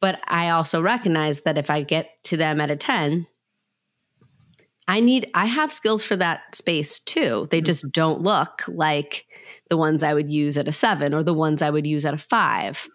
But 0.02 0.20
I 0.28 0.50
also 0.50 0.82
recognize 0.82 1.42
that 1.42 1.60
if 1.60 1.70
I 1.70 1.84
get 1.84 2.10
to 2.26 2.38
them 2.38 2.60
at 2.60 2.72
a 2.72 2.76
10, 2.76 3.28
I 4.88 5.00
need, 5.00 5.30
I 5.36 5.46
have 5.46 5.72
skills 5.72 6.02
for 6.02 6.16
that 6.16 6.56
space 6.56 7.00
too. 7.00 7.48
They 7.52 7.60
mm-hmm. 7.60 7.66
just 7.66 7.92
don't 7.92 8.22
look 8.22 8.64
like 8.68 9.28
the 9.70 9.78
ones 9.78 10.02
I 10.02 10.16
would 10.16 10.32
use 10.32 10.58
at 10.58 10.68
a 10.68 10.72
seven 10.72 11.14
or 11.14 11.22
the 11.22 11.34
ones 11.34 11.62
I 11.62 11.70
would 11.70 11.86
use 11.86 12.06
at 12.06 12.16
a 12.16 12.18
five. 12.18 12.88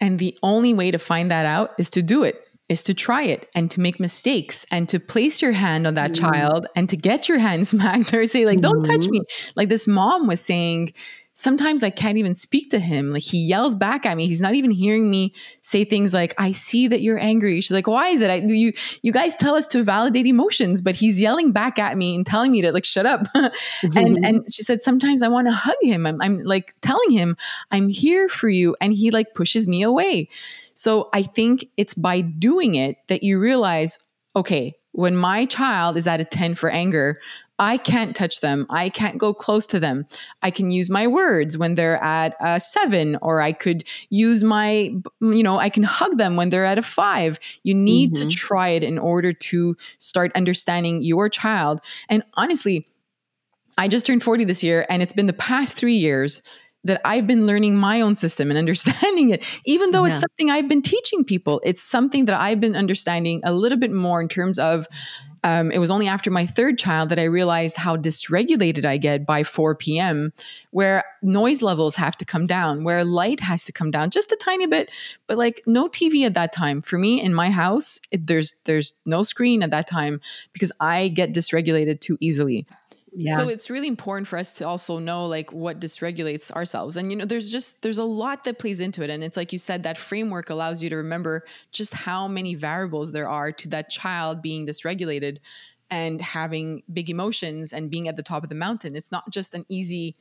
And 0.00 0.18
the 0.18 0.36
only 0.42 0.72
way 0.72 0.90
to 0.90 0.98
find 0.98 1.30
that 1.30 1.44
out 1.44 1.72
is 1.78 1.90
to 1.90 2.00
do 2.00 2.22
it, 2.22 2.48
is 2.70 2.82
to 2.84 2.94
try 2.94 3.24
it 3.24 3.46
and 3.54 3.70
to 3.72 3.80
make 3.80 4.00
mistakes 4.00 4.64
and 4.70 4.88
to 4.88 4.98
place 4.98 5.42
your 5.42 5.52
hand 5.52 5.86
on 5.86 5.94
that 5.94 6.12
mm-hmm. 6.12 6.30
child 6.30 6.66
and 6.74 6.88
to 6.88 6.96
get 6.96 7.28
your 7.28 7.38
hand 7.38 7.68
smacked 7.68 8.14
or 8.14 8.24
say, 8.24 8.46
like, 8.46 8.62
don't 8.62 8.84
touch 8.84 9.02
mm-hmm. 9.02 9.18
me. 9.18 9.22
Like 9.54 9.68
this 9.68 9.86
mom 9.86 10.26
was 10.26 10.40
saying, 10.40 10.94
sometimes 11.34 11.82
I 11.82 11.90
can't 11.90 12.18
even 12.18 12.34
speak 12.34 12.70
to 12.70 12.78
him. 12.78 13.12
Like 13.12 13.22
he 13.22 13.38
yells 13.38 13.74
back 13.74 14.04
at 14.04 14.16
me. 14.16 14.26
He's 14.26 14.40
not 14.40 14.54
even 14.54 14.70
hearing 14.70 15.10
me 15.10 15.34
say 15.62 15.84
things 15.84 16.12
like, 16.12 16.34
I 16.38 16.52
see 16.52 16.88
that 16.88 17.00
you're 17.00 17.18
angry. 17.18 17.60
She's 17.60 17.72
like, 17.72 17.86
why 17.86 18.08
is 18.08 18.20
it? 18.20 18.30
I, 18.30 18.36
you, 18.36 18.72
you 19.02 19.12
guys 19.12 19.34
tell 19.36 19.54
us 19.54 19.66
to 19.68 19.82
validate 19.82 20.26
emotions, 20.26 20.82
but 20.82 20.94
he's 20.94 21.20
yelling 21.20 21.52
back 21.52 21.78
at 21.78 21.96
me 21.96 22.14
and 22.14 22.26
telling 22.26 22.52
me 22.52 22.60
to 22.62 22.72
like, 22.72 22.84
shut 22.84 23.06
up. 23.06 23.22
mm-hmm. 23.34 23.96
And, 23.96 24.24
and 24.24 24.52
she 24.52 24.62
said, 24.62 24.82
sometimes 24.82 25.22
I 25.22 25.28
want 25.28 25.46
to 25.46 25.52
hug 25.52 25.76
him. 25.80 26.06
I'm, 26.06 26.20
I'm 26.20 26.38
like 26.38 26.74
telling 26.82 27.10
him 27.10 27.36
I'm 27.70 27.88
here 27.88 28.28
for 28.28 28.48
you. 28.48 28.76
And 28.80 28.92
he 28.92 29.10
like 29.10 29.34
pushes 29.34 29.66
me 29.66 29.82
away. 29.82 30.28
So 30.74 31.08
I 31.12 31.22
think 31.22 31.66
it's 31.76 31.94
by 31.94 32.20
doing 32.20 32.74
it 32.74 32.96
that 33.08 33.22
you 33.22 33.38
realize, 33.38 33.98
okay, 34.36 34.74
when 34.92 35.16
my 35.16 35.46
child 35.46 35.96
is 35.96 36.06
at 36.06 36.20
a 36.20 36.24
10 36.24 36.54
for 36.54 36.68
anger, 36.68 37.20
I 37.62 37.76
can't 37.76 38.16
touch 38.16 38.40
them. 38.40 38.66
I 38.70 38.88
can't 38.88 39.18
go 39.18 39.32
close 39.32 39.66
to 39.66 39.78
them. 39.78 40.08
I 40.42 40.50
can 40.50 40.72
use 40.72 40.90
my 40.90 41.06
words 41.06 41.56
when 41.56 41.76
they're 41.76 42.02
at 42.02 42.34
a 42.40 42.58
seven, 42.58 43.16
or 43.22 43.40
I 43.40 43.52
could 43.52 43.84
use 44.10 44.42
my, 44.42 44.92
you 45.20 45.42
know, 45.44 45.60
I 45.60 45.68
can 45.68 45.84
hug 45.84 46.18
them 46.18 46.34
when 46.34 46.48
they're 46.48 46.64
at 46.64 46.78
a 46.78 46.82
five. 46.82 47.38
You 47.62 47.74
need 47.74 48.14
mm-hmm. 48.14 48.28
to 48.28 48.34
try 48.34 48.70
it 48.70 48.82
in 48.82 48.98
order 48.98 49.32
to 49.32 49.76
start 49.98 50.32
understanding 50.34 51.02
your 51.02 51.28
child. 51.28 51.80
And 52.08 52.24
honestly, 52.34 52.88
I 53.78 53.86
just 53.86 54.06
turned 54.06 54.24
40 54.24 54.42
this 54.42 54.64
year, 54.64 54.84
and 54.90 55.00
it's 55.00 55.12
been 55.14 55.28
the 55.28 55.32
past 55.32 55.76
three 55.76 55.94
years 55.94 56.42
that 56.82 57.00
I've 57.04 57.28
been 57.28 57.46
learning 57.46 57.76
my 57.76 58.00
own 58.00 58.16
system 58.16 58.50
and 58.50 58.58
understanding 58.64 59.30
it, 59.30 59.46
even 59.66 59.92
though 59.92 60.04
yeah. 60.04 60.10
it's 60.10 60.20
something 60.20 60.50
I've 60.50 60.68
been 60.68 60.82
teaching 60.82 61.24
people. 61.24 61.60
It's 61.62 61.80
something 61.80 62.24
that 62.24 62.40
I've 62.40 62.60
been 62.60 62.74
understanding 62.74 63.40
a 63.44 63.52
little 63.52 63.78
bit 63.78 63.92
more 63.92 64.20
in 64.20 64.26
terms 64.26 64.58
of 64.58 64.88
um, 65.44 65.72
it 65.72 65.78
was 65.78 65.90
only 65.90 66.06
after 66.06 66.30
my 66.30 66.46
third 66.46 66.78
child 66.78 67.08
that 67.08 67.18
I 67.18 67.24
realized 67.24 67.76
how 67.76 67.96
dysregulated 67.96 68.84
I 68.84 68.96
get 68.96 69.26
by 69.26 69.42
4 69.42 69.74
p.m., 69.74 70.32
where 70.70 71.04
noise 71.20 71.62
levels 71.62 71.96
have 71.96 72.16
to 72.18 72.24
come 72.24 72.46
down, 72.46 72.84
where 72.84 73.04
light 73.04 73.40
has 73.40 73.64
to 73.64 73.72
come 73.72 73.90
down 73.90 74.10
just 74.10 74.30
a 74.30 74.36
tiny 74.36 74.66
bit, 74.66 74.90
but 75.26 75.38
like 75.38 75.62
no 75.66 75.88
TV 75.88 76.24
at 76.24 76.34
that 76.34 76.52
time. 76.52 76.80
For 76.80 76.96
me 76.98 77.20
in 77.20 77.34
my 77.34 77.50
house, 77.50 77.98
it, 78.10 78.26
there's 78.26 78.54
there's 78.64 78.94
no 79.04 79.22
screen 79.22 79.62
at 79.62 79.70
that 79.70 79.88
time 79.88 80.20
because 80.52 80.72
I 80.80 81.08
get 81.08 81.32
dysregulated 81.32 82.00
too 82.00 82.16
easily. 82.20 82.66
Yeah. 83.14 83.36
So 83.36 83.48
it's 83.48 83.68
really 83.68 83.88
important 83.88 84.26
for 84.26 84.38
us 84.38 84.54
to 84.54 84.66
also 84.66 84.98
know 84.98 85.26
like 85.26 85.52
what 85.52 85.80
dysregulates 85.80 86.50
ourselves. 86.50 86.96
And 86.96 87.10
you 87.10 87.16
know, 87.16 87.26
there's 87.26 87.50
just 87.50 87.82
there's 87.82 87.98
a 87.98 88.04
lot 88.04 88.44
that 88.44 88.58
plays 88.58 88.80
into 88.80 89.02
it. 89.02 89.10
And 89.10 89.22
it's 89.22 89.36
like 89.36 89.52
you 89.52 89.58
said, 89.58 89.82
that 89.82 89.98
framework 89.98 90.48
allows 90.48 90.82
you 90.82 90.88
to 90.90 90.96
remember 90.96 91.44
just 91.72 91.92
how 91.92 92.26
many 92.26 92.54
variables 92.54 93.12
there 93.12 93.28
are 93.28 93.52
to 93.52 93.68
that 93.68 93.90
child 93.90 94.40
being 94.40 94.66
dysregulated 94.66 95.38
and 95.90 96.22
having 96.22 96.82
big 96.90 97.10
emotions 97.10 97.74
and 97.74 97.90
being 97.90 98.08
at 98.08 98.16
the 98.16 98.22
top 98.22 98.42
of 98.42 98.48
the 98.48 98.54
mountain. 98.54 98.96
It's 98.96 99.12
not 99.12 99.30
just 99.30 99.54
an 99.54 99.66
easy 99.68 100.14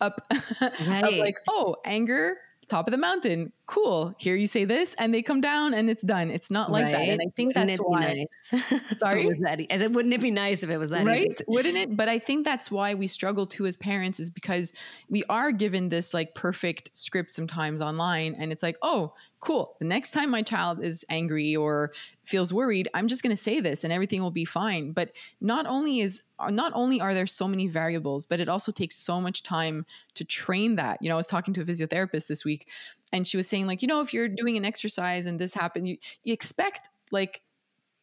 up, 0.00 0.26
right. 0.86 1.04
up 1.04 1.12
like, 1.16 1.40
oh, 1.48 1.76
anger, 1.84 2.36
top 2.68 2.86
of 2.86 2.92
the 2.92 2.98
mountain. 2.98 3.52
Cool. 3.66 4.14
Here 4.18 4.36
you 4.36 4.46
say 4.46 4.64
this, 4.64 4.94
and 4.98 5.14
they 5.14 5.22
come 5.22 5.40
down, 5.40 5.74
and 5.74 5.88
it's 5.88 6.02
done. 6.02 6.30
It's 6.30 6.50
not 6.50 6.70
like 6.70 6.84
right. 6.84 6.92
that. 6.92 7.08
And 7.08 7.20
I 7.20 7.26
think 7.34 7.56
wouldn't 7.56 7.70
that's 7.70 7.78
why. 7.78 8.26
Nice? 8.52 8.98
Sorry, 8.98 9.26
it 9.26 9.40
that, 9.40 9.60
as 9.70 9.80
it 9.80 9.92
wouldn't 9.92 10.14
it 10.14 10.20
be 10.20 10.30
nice 10.30 10.62
if 10.62 10.70
it 10.70 10.76
was 10.76 10.90
that 10.90 11.06
right? 11.06 11.30
Easy? 11.30 11.44
Wouldn't 11.48 11.76
it? 11.76 11.96
But 11.96 12.08
I 12.08 12.18
think 12.18 12.44
that's 12.44 12.70
why 12.70 12.94
we 12.94 13.06
struggle 13.06 13.46
too 13.46 13.66
as 13.66 13.76
parents, 13.76 14.20
is 14.20 14.30
because 14.30 14.72
we 15.08 15.24
are 15.28 15.52
given 15.52 15.88
this 15.88 16.12
like 16.12 16.34
perfect 16.34 16.90
script 16.94 17.30
sometimes 17.30 17.80
online, 17.80 18.34
and 18.38 18.52
it's 18.52 18.62
like, 18.62 18.76
oh, 18.82 19.14
cool. 19.40 19.76
The 19.78 19.86
next 19.86 20.10
time 20.10 20.30
my 20.30 20.42
child 20.42 20.82
is 20.82 21.04
angry 21.08 21.54
or 21.54 21.92
feels 22.24 22.52
worried, 22.52 22.88
I'm 22.94 23.08
just 23.08 23.22
going 23.22 23.34
to 23.34 23.42
say 23.42 23.60
this 23.60 23.84
and 23.84 23.92
everything 23.92 24.22
will 24.22 24.30
be 24.30 24.44
fine. 24.44 24.92
But 24.92 25.12
not 25.40 25.66
only 25.66 26.00
is 26.00 26.22
not 26.50 26.72
only 26.74 27.00
are 27.00 27.14
there 27.14 27.26
so 27.26 27.46
many 27.46 27.66
variables, 27.66 28.26
but 28.26 28.40
it 28.40 28.48
also 28.48 28.72
takes 28.72 28.96
so 28.96 29.20
much 29.20 29.42
time 29.42 29.86
to 30.14 30.24
train 30.24 30.76
that. 30.76 31.02
You 31.02 31.08
know, 31.08 31.14
I 31.14 31.18
was 31.18 31.26
talking 31.26 31.54
to 31.54 31.62
a 31.62 31.64
physiotherapist 31.64 32.26
this 32.26 32.44
week 32.44 32.68
and 33.12 33.26
she 33.26 33.36
was 33.36 33.46
saying 33.46 33.66
like, 33.66 33.82
you 33.82 33.88
know, 33.88 34.00
if 34.00 34.12
you're 34.12 34.28
doing 34.28 34.56
an 34.56 34.64
exercise 34.64 35.26
and 35.26 35.38
this 35.38 35.54
happened, 35.54 35.88
you 35.88 35.98
you 36.22 36.32
expect 36.32 36.88
like 37.10 37.42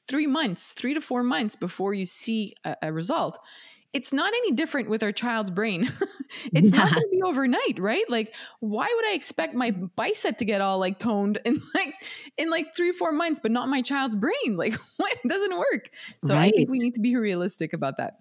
3 0.08 0.28
months, 0.28 0.74
3 0.74 0.94
to 0.94 1.02
4 1.02 1.24
months 1.24 1.56
before 1.56 1.94
you 1.94 2.06
see 2.06 2.56
a, 2.64 2.76
a 2.84 2.94
result 2.94 3.40
it's 3.94 4.14
not 4.14 4.34
any 4.34 4.54
different 4.54 4.90
with 4.90 5.04
our 5.04 5.12
child's 5.12 5.50
brain. 5.50 5.92
it's 6.54 6.72
yeah. 6.72 6.78
not 6.78 6.92
going 6.92 7.04
to 7.04 7.10
be 7.12 7.22
overnight, 7.22 7.78
right? 7.78 8.10
Like, 8.10 8.34
why 8.60 8.92
would 8.94 9.06
I 9.06 9.14
expect 9.14 9.54
my 9.54 9.72
bicep 9.72 10.38
to 10.38 10.46
get 10.46 10.62
all 10.62 10.80
like 10.80 10.98
toned 10.98 11.40
in 11.46 11.62
like 11.76 11.94
in 12.38 12.50
like 12.50 12.76
three 12.76 12.92
four 12.92 13.12
months, 13.12 13.40
but 13.40 13.52
not 13.52 13.70
my 13.70 13.82
child's 13.82 14.16
brain? 14.16 14.56
Like, 14.56 14.74
what 14.98 15.12
it 15.12 15.28
doesn't 15.28 15.58
work. 15.58 15.90
So 16.24 16.34
right. 16.34 16.54
I 16.54 16.58
think 16.58 16.70
we 16.70 16.80
need 16.80 16.96
to 16.96 17.02
be 17.02 17.16
realistic 17.16 17.74
about 17.74 17.98
that. 17.98 18.16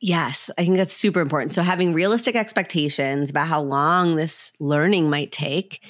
Yes, 0.00 0.48
I 0.56 0.62
think 0.64 0.76
that's 0.76 0.92
super 0.92 1.20
important. 1.20 1.52
So 1.52 1.62
having 1.62 1.92
realistic 1.92 2.36
expectations 2.36 3.30
about 3.30 3.48
how 3.48 3.60
long 3.60 4.14
this 4.14 4.52
learning 4.60 5.10
might 5.10 5.32
take, 5.32 5.82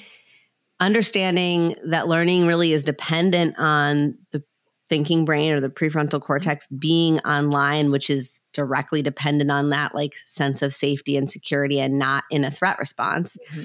understanding 0.79 1.75
that 1.85 2.07
learning 2.07 2.47
really 2.47 2.73
is 2.73 2.83
dependent 2.83 3.53
on 3.59 4.17
the 4.31 4.43
thinking 4.89 5.23
brain 5.23 5.53
or 5.53 5.61
the 5.61 5.69
prefrontal 5.69 6.15
mm-hmm. 6.15 6.25
cortex 6.25 6.67
being 6.67 7.19
online, 7.19 7.91
which 7.91 8.09
is 8.09 8.41
directly 8.53 9.01
dependent 9.01 9.51
on 9.51 9.69
that 9.69 9.95
like 9.95 10.15
sense 10.25 10.61
of 10.61 10.73
safety 10.73 11.15
and 11.15 11.29
security 11.29 11.79
and 11.79 11.99
not 11.99 12.23
in 12.29 12.43
a 12.43 12.51
threat 12.51 12.77
response. 12.79 13.37
Mm-hmm. 13.51 13.63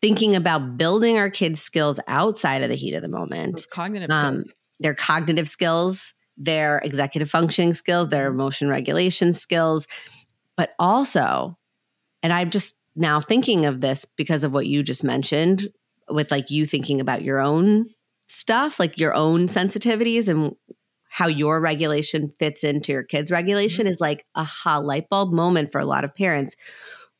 Thinking 0.00 0.34
about 0.34 0.78
building 0.78 1.18
our 1.18 1.30
kids' 1.30 1.60
skills 1.60 2.00
outside 2.08 2.62
of 2.62 2.68
the 2.68 2.74
heat 2.74 2.94
of 2.94 3.02
the 3.02 3.08
moment. 3.08 3.56
Those 3.56 3.66
cognitive 3.66 4.10
um, 4.10 4.36
skills. 4.42 4.54
Their 4.80 4.94
cognitive 4.94 5.48
skills, 5.48 6.14
their 6.36 6.78
executive 6.78 7.30
functioning 7.30 7.74
skills, 7.74 8.08
their 8.08 8.28
mm-hmm. 8.28 8.40
emotion 8.40 8.68
regulation 8.68 9.32
skills, 9.32 9.86
but 10.56 10.72
also, 10.78 11.56
and 12.22 12.32
I'm 12.32 12.50
just 12.50 12.74
now 12.96 13.20
thinking 13.20 13.66
of 13.66 13.80
this 13.80 14.04
because 14.16 14.44
of 14.44 14.52
what 14.52 14.66
you 14.66 14.82
just 14.82 15.04
mentioned 15.04 15.68
with 16.08 16.30
like 16.30 16.50
you 16.50 16.66
thinking 16.66 17.00
about 17.00 17.22
your 17.22 17.40
own 17.40 17.86
stuff, 18.32 18.80
like 18.80 18.98
your 18.98 19.14
own 19.14 19.46
sensitivities 19.46 20.28
and 20.28 20.56
how 21.08 21.26
your 21.26 21.60
regulation 21.60 22.30
fits 22.30 22.64
into 22.64 22.90
your 22.90 23.04
kids' 23.04 23.30
regulation 23.30 23.84
mm-hmm. 23.84 23.92
is 23.92 24.00
like 24.00 24.24
a 24.34 24.44
ha 24.44 24.78
light 24.78 25.08
bulb 25.10 25.32
moment 25.32 25.70
for 25.70 25.80
a 25.80 25.84
lot 25.84 26.04
of 26.04 26.14
parents. 26.14 26.56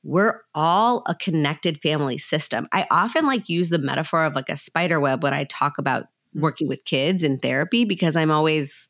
We're 0.02 0.40
all 0.54 1.02
a 1.06 1.14
connected 1.14 1.80
family 1.80 2.18
system. 2.18 2.66
I 2.72 2.86
often 2.90 3.26
like 3.26 3.48
use 3.48 3.68
the 3.68 3.78
metaphor 3.78 4.24
of 4.24 4.34
like 4.34 4.48
a 4.48 4.56
spider 4.56 4.98
web 4.98 5.22
when 5.22 5.34
I 5.34 5.44
talk 5.44 5.78
about 5.78 6.04
mm-hmm. 6.04 6.40
working 6.40 6.68
with 6.68 6.84
kids 6.84 7.22
in 7.22 7.38
therapy 7.38 7.84
because 7.84 8.16
I'm 8.16 8.30
always 8.30 8.88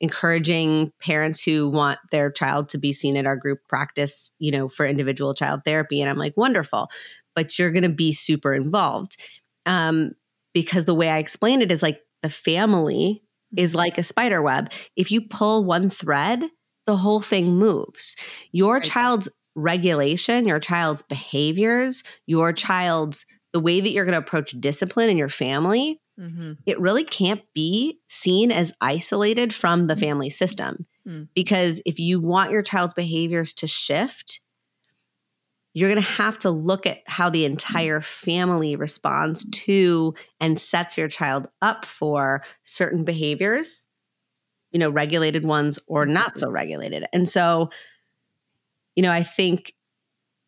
encouraging 0.00 0.92
parents 1.02 1.42
who 1.42 1.68
want 1.68 1.98
their 2.10 2.30
child 2.30 2.70
to 2.70 2.78
be 2.78 2.92
seen 2.92 3.16
at 3.16 3.26
our 3.26 3.36
group 3.36 3.58
practice, 3.68 4.32
you 4.38 4.50
know, 4.50 4.68
for 4.68 4.86
individual 4.86 5.34
child 5.34 5.60
therapy. 5.64 6.00
And 6.00 6.08
I'm 6.08 6.16
like, 6.16 6.36
wonderful, 6.36 6.88
but 7.34 7.58
you're 7.58 7.72
going 7.72 7.82
to 7.82 7.90
be 7.90 8.12
super 8.12 8.54
involved. 8.54 9.20
Um, 9.66 10.12
because 10.52 10.84
the 10.84 10.94
way 10.94 11.08
I 11.08 11.18
explain 11.18 11.62
it 11.62 11.72
is 11.72 11.82
like 11.82 12.00
the 12.22 12.30
family 12.30 13.22
is 13.56 13.70
mm-hmm. 13.70 13.78
like 13.78 13.98
a 13.98 14.02
spider 14.02 14.42
web. 14.42 14.70
If 14.96 15.10
you 15.10 15.22
pull 15.22 15.64
one 15.64 15.90
thread, 15.90 16.42
the 16.86 16.96
whole 16.96 17.20
thing 17.20 17.56
moves. 17.56 18.16
Your 18.52 18.74
right. 18.74 18.84
child's 18.84 19.28
regulation, 19.54 20.46
your 20.46 20.60
child's 20.60 21.02
behaviors, 21.02 22.02
your 22.26 22.52
child's 22.52 23.26
the 23.52 23.60
way 23.60 23.80
that 23.80 23.90
you're 23.90 24.04
going 24.04 24.12
to 24.12 24.18
approach 24.18 24.52
discipline 24.60 25.10
in 25.10 25.16
your 25.16 25.28
family, 25.28 26.00
mm-hmm. 26.18 26.52
it 26.66 26.78
really 26.80 27.04
can't 27.04 27.42
be 27.54 27.98
seen 28.08 28.52
as 28.52 28.72
isolated 28.80 29.52
from 29.52 29.86
the 29.88 29.94
mm. 29.94 30.00
family 30.00 30.30
system. 30.30 30.86
Mm. 31.06 31.28
Because 31.34 31.82
if 31.84 31.98
you 31.98 32.20
want 32.20 32.52
your 32.52 32.62
child's 32.62 32.94
behaviors 32.94 33.52
to 33.54 33.66
shift, 33.66 34.40
you're 35.72 35.88
going 35.88 36.02
to 36.02 36.08
have 36.08 36.38
to 36.38 36.50
look 36.50 36.86
at 36.86 36.98
how 37.06 37.30
the 37.30 37.44
entire 37.44 38.00
family 38.00 38.74
responds 38.76 39.48
to 39.50 40.14
and 40.40 40.58
sets 40.60 40.98
your 40.98 41.08
child 41.08 41.48
up 41.62 41.84
for 41.84 42.42
certain 42.64 43.04
behaviors, 43.04 43.86
you 44.72 44.80
know, 44.80 44.90
regulated 44.90 45.44
ones 45.44 45.78
or 45.86 46.06
not 46.06 46.38
so 46.38 46.50
regulated. 46.50 47.04
And 47.12 47.28
so, 47.28 47.70
you 48.96 49.02
know, 49.02 49.12
I 49.12 49.22
think, 49.22 49.74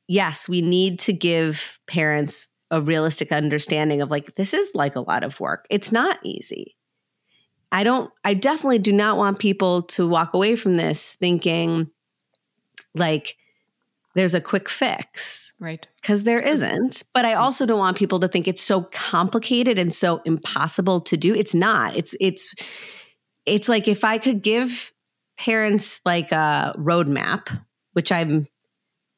yes, 0.08 0.48
we 0.48 0.60
need 0.60 0.98
to 1.00 1.12
give 1.12 1.78
parents 1.86 2.48
a 2.72 2.80
realistic 2.80 3.30
understanding 3.30 4.02
of 4.02 4.10
like, 4.10 4.34
this 4.34 4.52
is 4.52 4.70
like 4.74 4.96
a 4.96 5.00
lot 5.00 5.22
of 5.22 5.38
work. 5.38 5.66
It's 5.70 5.92
not 5.92 6.18
easy. 6.24 6.74
I 7.70 7.84
don't, 7.84 8.10
I 8.24 8.34
definitely 8.34 8.80
do 8.80 8.92
not 8.92 9.16
want 9.16 9.38
people 9.38 9.82
to 9.82 10.08
walk 10.08 10.34
away 10.34 10.56
from 10.56 10.74
this 10.74 11.14
thinking 11.14 11.90
like 12.94 13.36
there's 14.14 14.34
a 14.34 14.40
quick 14.40 14.68
fix. 14.68 15.52
Right. 15.58 15.86
Because 16.00 16.24
there 16.24 16.40
isn't. 16.40 17.02
But 17.14 17.24
I 17.24 17.34
also 17.34 17.66
don't 17.66 17.78
want 17.78 17.96
people 17.96 18.18
to 18.20 18.28
think 18.28 18.48
it's 18.48 18.62
so 18.62 18.82
complicated 18.92 19.78
and 19.78 19.94
so 19.94 20.20
impossible 20.24 21.00
to 21.02 21.16
do. 21.16 21.34
It's 21.34 21.54
not. 21.54 21.96
It's, 21.96 22.14
it's, 22.20 22.54
it's 23.46 23.68
like 23.68 23.86
if 23.86 24.04
I 24.04 24.18
could 24.18 24.42
give 24.42 24.92
parents 25.38 26.00
like 26.04 26.32
a 26.32 26.74
roadmap, 26.78 27.48
which 27.92 28.10
I'm 28.10 28.48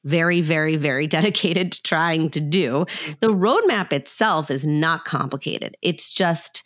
very, 0.04 0.40
very, 0.40 0.76
very 0.76 1.06
dedicated 1.08 1.72
to 1.72 1.82
trying 1.82 2.30
to 2.30 2.40
do. 2.40 2.86
The 3.20 3.28
roadmap 3.28 3.92
itself 3.92 4.50
is 4.50 4.66
not 4.66 5.04
complicated. 5.04 5.76
It's 5.82 6.12
just, 6.12 6.62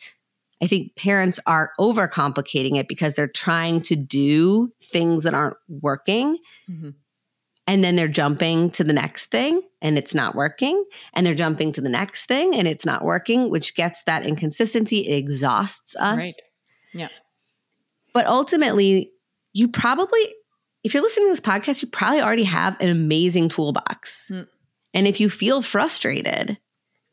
I 0.62 0.66
think 0.66 0.96
parents 0.96 1.38
are 1.46 1.70
overcomplicating 1.78 2.76
it 2.76 2.88
because 2.88 3.14
they're 3.14 3.28
trying 3.28 3.80
to 3.82 3.96
do 3.96 4.72
things 4.82 5.22
that 5.22 5.34
aren't 5.34 5.56
working. 5.68 6.38
Mm-hmm. 6.68 6.90
And 7.68 7.84
then 7.84 7.96
they're 7.96 8.08
jumping 8.08 8.70
to 8.72 8.82
the 8.82 8.94
next 8.94 9.26
thing 9.26 9.60
and 9.82 9.98
it's 9.98 10.14
not 10.14 10.34
working. 10.34 10.82
And 11.12 11.26
they're 11.26 11.34
jumping 11.34 11.70
to 11.72 11.82
the 11.82 11.90
next 11.90 12.24
thing 12.24 12.54
and 12.54 12.66
it's 12.66 12.86
not 12.86 13.04
working, 13.04 13.50
which 13.50 13.74
gets 13.74 14.02
that 14.04 14.24
inconsistency. 14.24 15.06
It 15.06 15.16
exhausts 15.16 15.94
us. 15.96 16.22
Right. 16.22 16.34
Yeah. 16.94 17.08
But 18.14 18.26
ultimately, 18.26 19.12
you 19.52 19.68
probably 19.68 20.34
if 20.82 20.94
you're 20.94 21.02
listening 21.02 21.26
to 21.26 21.32
this 21.32 21.40
podcast, 21.40 21.82
you 21.82 21.88
probably 21.88 22.22
already 22.22 22.44
have 22.44 22.80
an 22.80 22.88
amazing 22.88 23.50
toolbox. 23.50 24.30
Mm. 24.32 24.48
And 24.94 25.06
if 25.06 25.20
you 25.20 25.28
feel 25.28 25.60
frustrated 25.60 26.58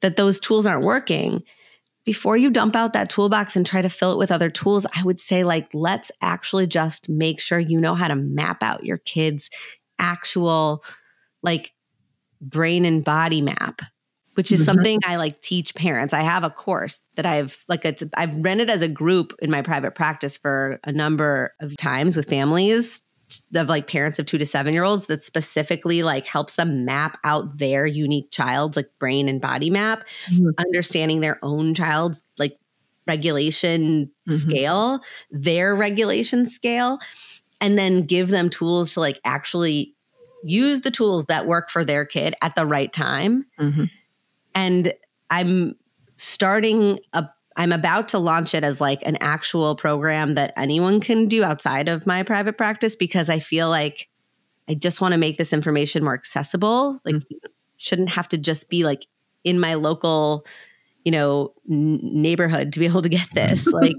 that 0.01 0.15
those 0.15 0.39
tools 0.39 0.65
aren't 0.65 0.85
working, 0.85 1.43
before 2.05 2.37
you 2.37 2.51
dump 2.51 2.75
out 2.75 2.93
that 2.93 3.09
toolbox 3.09 3.55
and 3.55 3.65
try 3.65 3.81
to 3.81 3.89
fill 3.89 4.13
it 4.13 4.17
with 4.17 4.31
other 4.31 4.49
tools, 4.49 4.85
I 4.95 5.03
would 5.03 5.19
say, 5.19 5.43
like, 5.43 5.67
let's 5.73 6.11
actually 6.21 6.67
just 6.67 7.09
make 7.09 7.41
sure 7.41 7.59
you 7.59 7.81
know 7.81 7.95
how 7.95 8.07
to 8.07 8.15
map 8.15 8.61
out 8.61 8.85
your 8.85 8.99
kids' 8.99 9.49
actual, 9.99 10.83
like, 11.41 11.73
brain 12.41 12.85
and 12.85 13.03
body 13.03 13.41
map 13.41 13.81
which 14.35 14.51
is 14.51 14.59
mm-hmm. 14.59 14.65
something 14.65 14.99
I 15.05 15.15
like 15.15 15.41
teach 15.41 15.73
parents. 15.75 16.13
I 16.13 16.21
have 16.21 16.43
a 16.43 16.49
course 16.49 17.01
that 17.15 17.25
I've 17.25 17.63
like 17.67 17.83
it's 17.85 18.03
I've 18.15 18.37
rented 18.37 18.69
as 18.69 18.81
a 18.81 18.87
group 18.87 19.33
in 19.39 19.49
my 19.49 19.61
private 19.61 19.95
practice 19.95 20.37
for 20.37 20.79
a 20.83 20.91
number 20.91 21.53
of 21.61 21.75
times 21.77 22.15
with 22.15 22.29
families 22.29 23.01
of 23.55 23.69
like 23.69 23.87
parents 23.87 24.19
of 24.19 24.25
two 24.25 24.37
to 24.37 24.45
seven 24.45 24.73
year 24.73 24.83
olds 24.83 25.07
that 25.07 25.23
specifically 25.23 26.03
like 26.03 26.27
helps 26.27 26.55
them 26.55 26.85
map 26.85 27.17
out 27.23 27.57
their 27.57 27.85
unique 27.85 28.29
child's 28.29 28.75
like 28.75 28.89
brain 28.99 29.27
and 29.27 29.41
body 29.41 29.69
map, 29.69 30.05
mm-hmm. 30.31 30.49
understanding 30.59 31.21
their 31.21 31.39
own 31.41 31.73
child's 31.73 32.21
like 32.37 32.57
regulation 33.07 34.11
mm-hmm. 34.29 34.33
scale, 34.33 34.99
their 35.31 35.75
regulation 35.75 36.45
scale, 36.45 36.99
and 37.61 37.77
then 37.77 38.03
give 38.05 38.29
them 38.29 38.49
tools 38.49 38.93
to 38.93 38.99
like 38.99 39.19
actually 39.25 39.95
use 40.43 40.81
the 40.81 40.91
tools 40.91 41.25
that 41.25 41.47
work 41.47 41.69
for 41.69 41.83
their 41.83 42.05
kid 42.05 42.35
at 42.41 42.55
the 42.55 42.65
right 42.65 42.91
time. 42.91 43.45
Mm-hmm. 43.59 43.85
And 44.53 44.93
I'm 45.29 45.75
starting 46.15 46.99
a 47.13 47.27
I'm 47.57 47.71
about 47.71 48.09
to 48.09 48.19
launch 48.19 48.53
it 48.53 48.63
as 48.63 48.81
like 48.81 49.05
an 49.05 49.17
actual 49.21 49.75
program 49.75 50.35
that 50.35 50.53
anyone 50.57 50.99
can 50.99 51.27
do 51.27 51.43
outside 51.43 51.87
of 51.87 52.05
my 52.05 52.21
private 52.23 52.57
practice 52.57 52.95
because 52.95 53.29
I 53.29 53.39
feel 53.39 53.69
like 53.69 54.09
I 54.67 54.73
just 54.73 54.99
want 54.99 55.13
to 55.13 55.17
make 55.17 55.37
this 55.37 55.53
information 55.53 56.03
more 56.03 56.13
accessible. 56.13 56.99
Like, 57.05 57.15
mm-hmm. 57.15 57.47
shouldn't 57.77 58.09
have 58.09 58.27
to 58.29 58.37
just 58.37 58.69
be 58.69 58.83
like 58.83 59.05
in 59.43 59.59
my 59.59 59.75
local, 59.75 60.45
you 61.05 61.11
know, 61.11 61.53
n- 61.69 61.99
neighborhood 62.01 62.73
to 62.73 62.79
be 62.79 62.87
able 62.87 63.03
to 63.03 63.09
get 63.09 63.27
this. 63.33 63.67
like, 63.73 63.95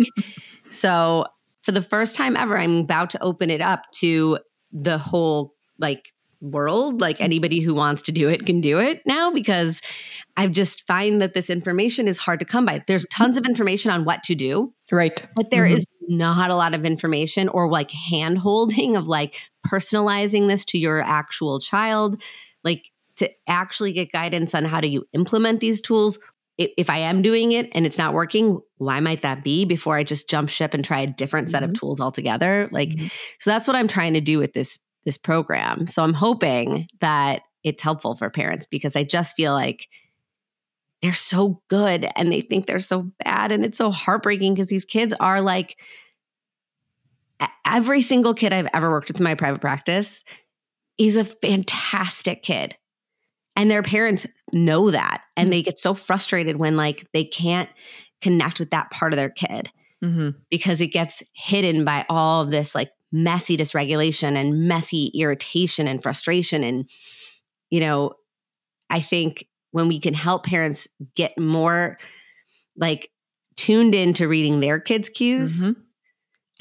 so 0.69 1.25
for 1.67 1.73
the 1.73 1.83
first 1.83 2.15
time 2.15 2.37
ever, 2.37 2.57
I'm 2.57 2.77
about 2.77 3.11
to 3.11 3.23
open 3.23 3.51
it 3.51 3.61
up 3.61 3.91
to 3.95 4.39
the 4.71 4.99
whole 4.99 5.53
like 5.81 6.13
world. 6.41 7.01
Like 7.01 7.21
anybody 7.21 7.59
who 7.59 7.75
wants 7.75 8.03
to 8.03 8.13
do 8.13 8.29
it 8.29 8.47
can 8.47 8.61
do 8.61 8.79
it 8.79 9.03
now 9.05 9.33
because 9.33 9.81
I've 10.37 10.53
just 10.53 10.87
find 10.87 11.21
that 11.21 11.35
this 11.35 11.51
information 11.51 12.07
is 12.07 12.19
hard 12.19 12.39
to 12.39 12.45
come 12.45 12.67
by. 12.67 12.85
There's 12.87 13.05
tons 13.07 13.37
of 13.37 13.47
information 13.47 13.91
on 13.91 14.05
what 14.05 14.23
to 14.25 14.37
do. 14.37 14.73
Right. 14.93 15.21
But 15.35 15.51
there 15.51 15.65
mm-hmm. 15.65 15.79
is 15.79 15.87
not 16.07 16.51
a 16.51 16.57
lot 16.57 16.73
of 16.73 16.85
information 16.85 17.49
or 17.49 17.69
like 17.69 17.91
hand 17.91 18.39
holding 18.39 18.95
of 18.95 19.09
like 19.09 19.35
personalizing 19.67 20.47
this 20.47 20.65
to 20.67 20.79
your 20.79 21.03
actual 21.03 21.59
child. 21.59 22.23
Like 22.63 22.93
to 23.17 23.29
actually 23.49 23.93
get 23.93 24.13
guidance 24.13 24.55
on 24.55 24.65
how 24.65 24.81
do 24.81 24.87
you 24.87 25.05
implement 25.15 25.59
these 25.59 25.81
tools. 25.81 26.17
If 26.59 26.89
I 26.89 26.99
am 26.99 27.21
doing 27.21 27.53
it 27.53 27.69
and 27.73 27.85
it's 27.85 27.99
not 27.99 28.15
working, 28.15 28.61
why 28.79 29.01
might 29.01 29.23
that 29.23 29.45
be 29.45 29.67
before 29.67 29.97
I 29.97 30.05
just 30.05 30.31
jump 30.31 30.49
ship 30.49 30.73
and 30.73 30.85
try 30.85 31.01
a 31.01 31.07
different 31.07 31.49
mm-hmm. 31.49 31.53
set 31.53 31.63
of 31.63 31.71
mm-hmm. 31.71 31.81
tools 31.81 32.01
altogether? 32.01 32.69
Like, 32.73 32.91
mm-hmm. 32.91 33.09
so 33.39 33.51
that's 33.51 33.69
what 33.69 33.77
I'm 33.77 33.89
trying 33.89 34.15
to 34.15 34.21
do 34.21 34.39
with 34.39 34.53
this 34.53 34.79
this 35.05 35.17
program. 35.17 35.87
So 35.87 36.03
I'm 36.03 36.15
hoping 36.15 36.89
that 37.01 37.43
it's 37.63 37.83
helpful 37.83 38.15
for 38.15 38.29
parents 38.29 38.67
because 38.67 38.97
I 38.97 39.05
just 39.05 39.37
feel 39.37 39.53
like 39.53 39.89
they're 41.01 41.13
so 41.13 41.63
good 41.69 42.09
and 42.17 42.33
they 42.33 42.41
think 42.41 42.67
they're 42.67 42.81
so 42.81 43.11
bad. 43.25 43.53
And 43.53 43.65
it's 43.65 43.79
so 43.79 43.91
heartbreaking 43.91 44.55
because 44.55 44.69
these 44.69 44.85
kids 44.85 45.15
are 45.21 45.41
like 45.41 45.77
every 47.67 48.03
single 48.03 48.35
kid 48.35 48.53
I've 48.53 48.69
ever 48.73 48.91
worked 48.91 49.09
with 49.09 49.19
in 49.19 49.25
my 49.25 49.35
private 49.35 49.61
practice 49.61 50.25
is 50.99 51.17
a 51.17 51.25
fantastic 51.25 52.43
kid. 52.43 52.77
And 53.57 53.71
their 53.71 53.83
parents 53.83 54.27
know 54.53 54.91
that. 54.91 55.23
And 55.37 55.53
they 55.53 55.63
get 55.63 55.81
so 55.81 55.95
frustrated 55.95 56.61
when 56.61 56.77
like 56.77 57.09
they 57.13 57.25
can't 57.25 57.71
connect 58.21 58.61
with 58.61 58.71
that 58.71 58.91
part 58.91 59.13
of 59.13 59.17
their 59.17 59.31
kid 59.31 59.71
mm-hmm. 60.05 60.31
because 60.51 60.81
it 60.81 60.89
gets 60.89 61.23
hidden 61.35 61.85
by 61.85 62.05
all 62.09 62.43
of 62.43 62.51
this 62.51 62.75
like 62.75 62.91
messy 63.13 63.57
dysregulation 63.57 64.37
and 64.37 64.69
messy 64.69 65.11
irritation 65.15 65.89
and 65.89 66.03
frustration. 66.03 66.63
And, 66.63 66.89
you 67.71 67.81
know, 67.81 68.13
I 68.91 69.01
think 69.01 69.47
when 69.71 69.89
we 69.89 70.01
can 70.01 70.15
help 70.15 70.45
parents 70.45 70.87
get 71.15 71.39
more 71.39 71.99
like 72.77 73.11
tuned 73.57 73.95
into 73.95 74.29
reading 74.29 74.61
their 74.61 74.79
kids' 74.81 75.09
cues 75.09 75.63
mm-hmm. 75.63 75.81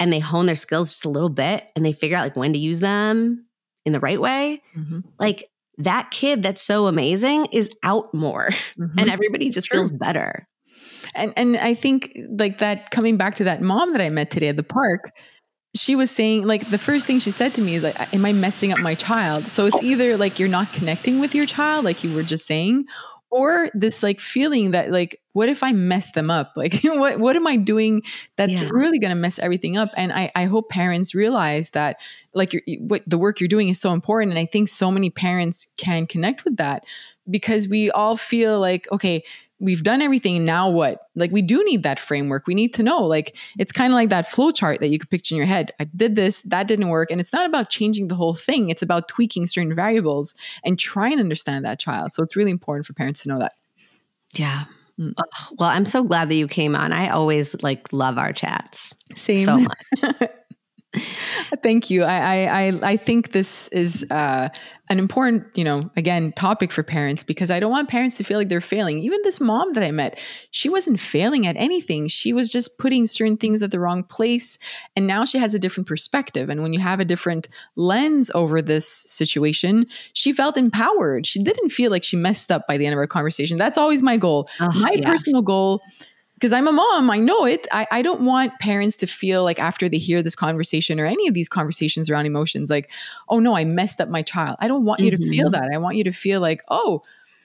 and 0.00 0.12
they 0.12 0.18
hone 0.18 0.46
their 0.46 0.56
skills 0.56 0.90
just 0.90 1.04
a 1.04 1.10
little 1.10 1.28
bit 1.28 1.64
and 1.76 1.84
they 1.84 1.92
figure 1.92 2.16
out 2.16 2.24
like 2.24 2.36
when 2.36 2.52
to 2.54 2.58
use 2.58 2.80
them 2.80 3.46
in 3.84 3.92
the 3.92 4.00
right 4.00 4.20
way, 4.20 4.62
mm-hmm. 4.76 5.00
like 5.18 5.48
that 5.78 6.10
kid 6.10 6.42
that's 6.42 6.62
so 6.62 6.86
amazing 6.86 7.46
is 7.52 7.70
out 7.82 8.12
more 8.14 8.48
mm-hmm. 8.48 8.98
and 8.98 9.10
everybody 9.10 9.50
just 9.50 9.70
feels 9.70 9.90
better. 9.90 10.48
And 11.14 11.32
and 11.36 11.56
I 11.56 11.74
think 11.74 12.16
like 12.38 12.58
that 12.58 12.90
coming 12.90 13.16
back 13.16 13.36
to 13.36 13.44
that 13.44 13.60
mom 13.62 13.92
that 13.92 14.00
I 14.00 14.08
met 14.08 14.30
today 14.30 14.48
at 14.48 14.56
the 14.56 14.62
park, 14.62 15.12
she 15.76 15.94
was 15.94 16.10
saying 16.10 16.46
like 16.46 16.68
the 16.70 16.78
first 16.78 17.06
thing 17.06 17.18
she 17.18 17.30
said 17.30 17.54
to 17.54 17.60
me 17.60 17.74
is 17.74 17.82
like 17.82 18.14
am 18.14 18.24
i 18.24 18.32
messing 18.32 18.72
up 18.72 18.80
my 18.80 18.94
child 18.94 19.44
so 19.44 19.66
it's 19.66 19.82
either 19.82 20.16
like 20.16 20.38
you're 20.38 20.48
not 20.48 20.72
connecting 20.72 21.20
with 21.20 21.34
your 21.34 21.46
child 21.46 21.84
like 21.84 22.02
you 22.02 22.14
were 22.14 22.22
just 22.22 22.46
saying 22.46 22.86
or 23.30 23.68
this 23.74 24.02
like 24.02 24.20
feeling 24.20 24.70
that 24.70 24.90
like 24.90 25.20
what 25.32 25.48
if 25.48 25.62
i 25.62 25.72
mess 25.72 26.12
them 26.12 26.30
up 26.30 26.52
like 26.56 26.80
what 26.84 27.18
what 27.18 27.36
am 27.36 27.46
i 27.46 27.56
doing 27.56 28.02
that's 28.36 28.62
yeah. 28.62 28.68
really 28.70 28.98
going 28.98 29.10
to 29.10 29.20
mess 29.20 29.38
everything 29.38 29.76
up 29.76 29.90
and 29.96 30.12
i 30.12 30.30
i 30.34 30.44
hope 30.44 30.68
parents 30.68 31.14
realize 31.14 31.70
that 31.70 31.98
like 32.34 32.52
what 32.80 33.02
the 33.06 33.18
work 33.18 33.40
you're 33.40 33.48
doing 33.48 33.68
is 33.68 33.80
so 33.80 33.92
important 33.92 34.30
and 34.30 34.38
i 34.38 34.46
think 34.46 34.68
so 34.68 34.90
many 34.90 35.10
parents 35.10 35.72
can 35.76 36.06
connect 36.06 36.44
with 36.44 36.56
that 36.56 36.84
because 37.28 37.68
we 37.68 37.90
all 37.90 38.16
feel 38.16 38.60
like 38.60 38.86
okay 38.92 39.22
we've 39.58 39.82
done 39.82 40.02
everything. 40.02 40.44
Now 40.44 40.68
what? 40.68 41.00
Like 41.14 41.30
we 41.30 41.42
do 41.42 41.64
need 41.64 41.82
that 41.82 41.98
framework. 41.98 42.46
We 42.46 42.54
need 42.54 42.74
to 42.74 42.82
know 42.82 43.04
like 43.04 43.36
it's 43.58 43.72
kind 43.72 43.92
of 43.92 43.94
like 43.94 44.10
that 44.10 44.30
flow 44.30 44.50
chart 44.50 44.80
that 44.80 44.88
you 44.88 44.98
could 44.98 45.10
picture 45.10 45.34
in 45.34 45.38
your 45.38 45.46
head. 45.46 45.72
I 45.80 45.84
did 45.84 46.16
this 46.16 46.42
that 46.42 46.68
didn't 46.68 46.88
work. 46.88 47.10
And 47.10 47.20
it's 47.20 47.32
not 47.32 47.46
about 47.46 47.70
changing 47.70 48.08
the 48.08 48.14
whole 48.14 48.34
thing. 48.34 48.68
It's 48.70 48.82
about 48.82 49.08
tweaking 49.08 49.46
certain 49.46 49.74
variables 49.74 50.34
and 50.64 50.78
trying 50.78 51.16
to 51.16 51.22
understand 51.22 51.64
that 51.64 51.78
child. 51.78 52.12
So 52.12 52.22
it's 52.22 52.36
really 52.36 52.50
important 52.50 52.86
for 52.86 52.92
parents 52.92 53.22
to 53.22 53.28
know 53.28 53.38
that. 53.38 53.54
Yeah. 54.34 54.64
Mm. 54.98 55.12
well 55.58 55.68
i'm 55.68 55.84
so 55.84 56.02
glad 56.02 56.30
that 56.30 56.36
you 56.36 56.48
came 56.48 56.74
on. 56.74 56.90
I 56.90 57.10
always 57.10 57.54
like 57.62 57.92
love 57.92 58.16
our 58.16 58.32
chats 58.32 58.94
same. 59.14 59.44
so 59.44 59.58
much 59.58 60.30
Thank 61.62 61.90
you. 61.90 62.04
I, 62.04 62.68
I 62.68 62.80
I 62.82 62.96
think 62.96 63.32
this 63.32 63.68
is 63.68 64.04
uh, 64.10 64.48
an 64.88 64.98
important, 64.98 65.44
you 65.56 65.64
know, 65.64 65.90
again, 65.96 66.32
topic 66.32 66.70
for 66.72 66.82
parents 66.82 67.24
because 67.24 67.50
I 67.50 67.60
don't 67.60 67.70
want 67.70 67.88
parents 67.88 68.16
to 68.18 68.24
feel 68.24 68.38
like 68.38 68.48
they're 68.48 68.60
failing. 68.60 69.00
Even 69.00 69.18
this 69.22 69.40
mom 69.40 69.72
that 69.74 69.82
I 69.82 69.90
met, 69.90 70.18
she 70.50 70.68
wasn't 70.68 71.00
failing 71.00 71.46
at 71.46 71.56
anything. 71.56 72.08
She 72.08 72.32
was 72.32 72.48
just 72.48 72.78
putting 72.78 73.06
certain 73.06 73.36
things 73.36 73.62
at 73.62 73.70
the 73.70 73.80
wrong 73.80 74.02
place, 74.02 74.58
and 74.94 75.06
now 75.06 75.24
she 75.24 75.38
has 75.38 75.54
a 75.54 75.58
different 75.58 75.86
perspective. 75.86 76.48
And 76.48 76.62
when 76.62 76.72
you 76.72 76.80
have 76.80 77.00
a 77.00 77.04
different 77.04 77.48
lens 77.74 78.30
over 78.34 78.62
this 78.62 78.86
situation, 78.88 79.86
she 80.12 80.32
felt 80.32 80.56
empowered. 80.56 81.26
She 81.26 81.42
didn't 81.42 81.70
feel 81.70 81.90
like 81.90 82.04
she 82.04 82.16
messed 82.16 82.50
up 82.50 82.66
by 82.66 82.76
the 82.76 82.86
end 82.86 82.92
of 82.92 82.98
our 82.98 83.06
conversation. 83.06 83.56
That's 83.56 83.78
always 83.78 84.02
my 84.02 84.16
goal. 84.16 84.48
Oh, 84.60 84.70
my 84.74 84.92
yes. 84.92 85.04
personal 85.04 85.42
goal 85.42 85.80
because 86.36 86.52
I'm 86.52 86.68
a 86.68 86.72
mom, 86.72 87.10
I 87.10 87.16
know 87.16 87.46
it. 87.46 87.66
I, 87.72 87.86
I 87.90 88.02
don't 88.02 88.20
want 88.22 88.58
parents 88.58 88.96
to 88.96 89.06
feel 89.06 89.42
like 89.42 89.58
after 89.58 89.88
they 89.88 89.96
hear 89.96 90.22
this 90.22 90.34
conversation 90.34 91.00
or 91.00 91.06
any 91.06 91.28
of 91.28 91.34
these 91.34 91.48
conversations 91.48 92.10
around 92.10 92.26
emotions, 92.26 92.68
like, 92.68 92.90
oh 93.30 93.38
no, 93.38 93.56
I 93.56 93.64
messed 93.64 94.02
up 94.02 94.10
my 94.10 94.20
child. 94.20 94.56
I 94.60 94.68
don't 94.68 94.84
want 94.84 95.00
you 95.00 95.10
mm-hmm. 95.10 95.22
to 95.22 95.30
feel 95.30 95.50
mm-hmm. 95.50 95.62
that. 95.62 95.72
I 95.72 95.78
want 95.78 95.96
you 95.96 96.04
to 96.04 96.12
feel 96.12 96.40
like, 96.40 96.62
oh, 96.68 97.02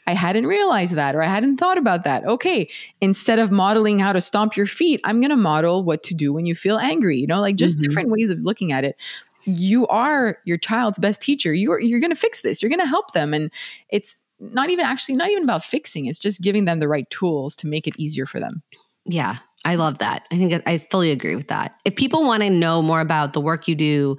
I 0.07 0.13
hadn't 0.13 0.45
realized 0.45 0.95
that 0.95 1.15
or 1.15 1.21
I 1.21 1.27
hadn't 1.27 1.57
thought 1.57 1.77
about 1.77 2.03
that. 2.03 2.25
Okay, 2.25 2.69
instead 2.99 3.39
of 3.39 3.49
modeling 3.49 3.99
how 3.99 4.11
to 4.11 4.19
stomp 4.19 4.57
your 4.57 4.65
feet, 4.65 4.99
I'm 5.05 5.21
going 5.21 5.29
to 5.29 5.37
model 5.37 5.83
what 5.83 6.03
to 6.03 6.13
do 6.13 6.33
when 6.33 6.45
you 6.45 6.53
feel 6.53 6.77
angry, 6.77 7.17
you 7.17 7.27
know, 7.27 7.39
like 7.39 7.55
just 7.55 7.77
mm-hmm. 7.77 7.87
different 7.87 8.09
ways 8.09 8.29
of 8.29 8.39
looking 8.39 8.73
at 8.73 8.83
it. 8.83 8.97
You 9.45 9.87
are 9.87 10.37
your 10.43 10.57
child's 10.57 10.99
best 10.99 11.21
teacher. 11.21 11.53
You're 11.53 11.79
you're 11.79 12.01
going 12.01 12.11
to 12.11 12.15
fix 12.15 12.41
this. 12.41 12.61
You're 12.61 12.69
going 12.69 12.79
to 12.79 12.85
help 12.85 13.13
them 13.13 13.33
and 13.33 13.51
it's 13.89 14.19
not 14.41 14.69
even 14.69 14.85
actually 14.85 15.15
not 15.15 15.29
even 15.29 15.43
about 15.43 15.63
fixing. 15.63 16.07
It's 16.07 16.19
just 16.19 16.41
giving 16.41 16.65
them 16.65 16.79
the 16.79 16.87
right 16.87 17.09
tools 17.09 17.55
to 17.57 17.67
make 17.67 17.87
it 17.87 17.93
easier 17.97 18.25
for 18.25 18.39
them. 18.39 18.63
Yeah, 19.05 19.37
I 19.63 19.75
love 19.75 19.99
that. 19.99 20.25
I 20.31 20.37
think 20.37 20.63
I 20.65 20.79
fully 20.79 21.11
agree 21.11 21.35
with 21.35 21.47
that. 21.47 21.75
If 21.85 21.95
people 21.95 22.23
want 22.23 22.43
to 22.43 22.49
know 22.49 22.81
more 22.81 23.01
about 23.01 23.33
the 23.33 23.41
work 23.41 23.67
you 23.67 23.75
do 23.75 24.17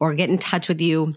or 0.00 0.14
get 0.14 0.30
in 0.30 0.38
touch 0.38 0.68
with 0.68 0.80
you, 0.80 1.14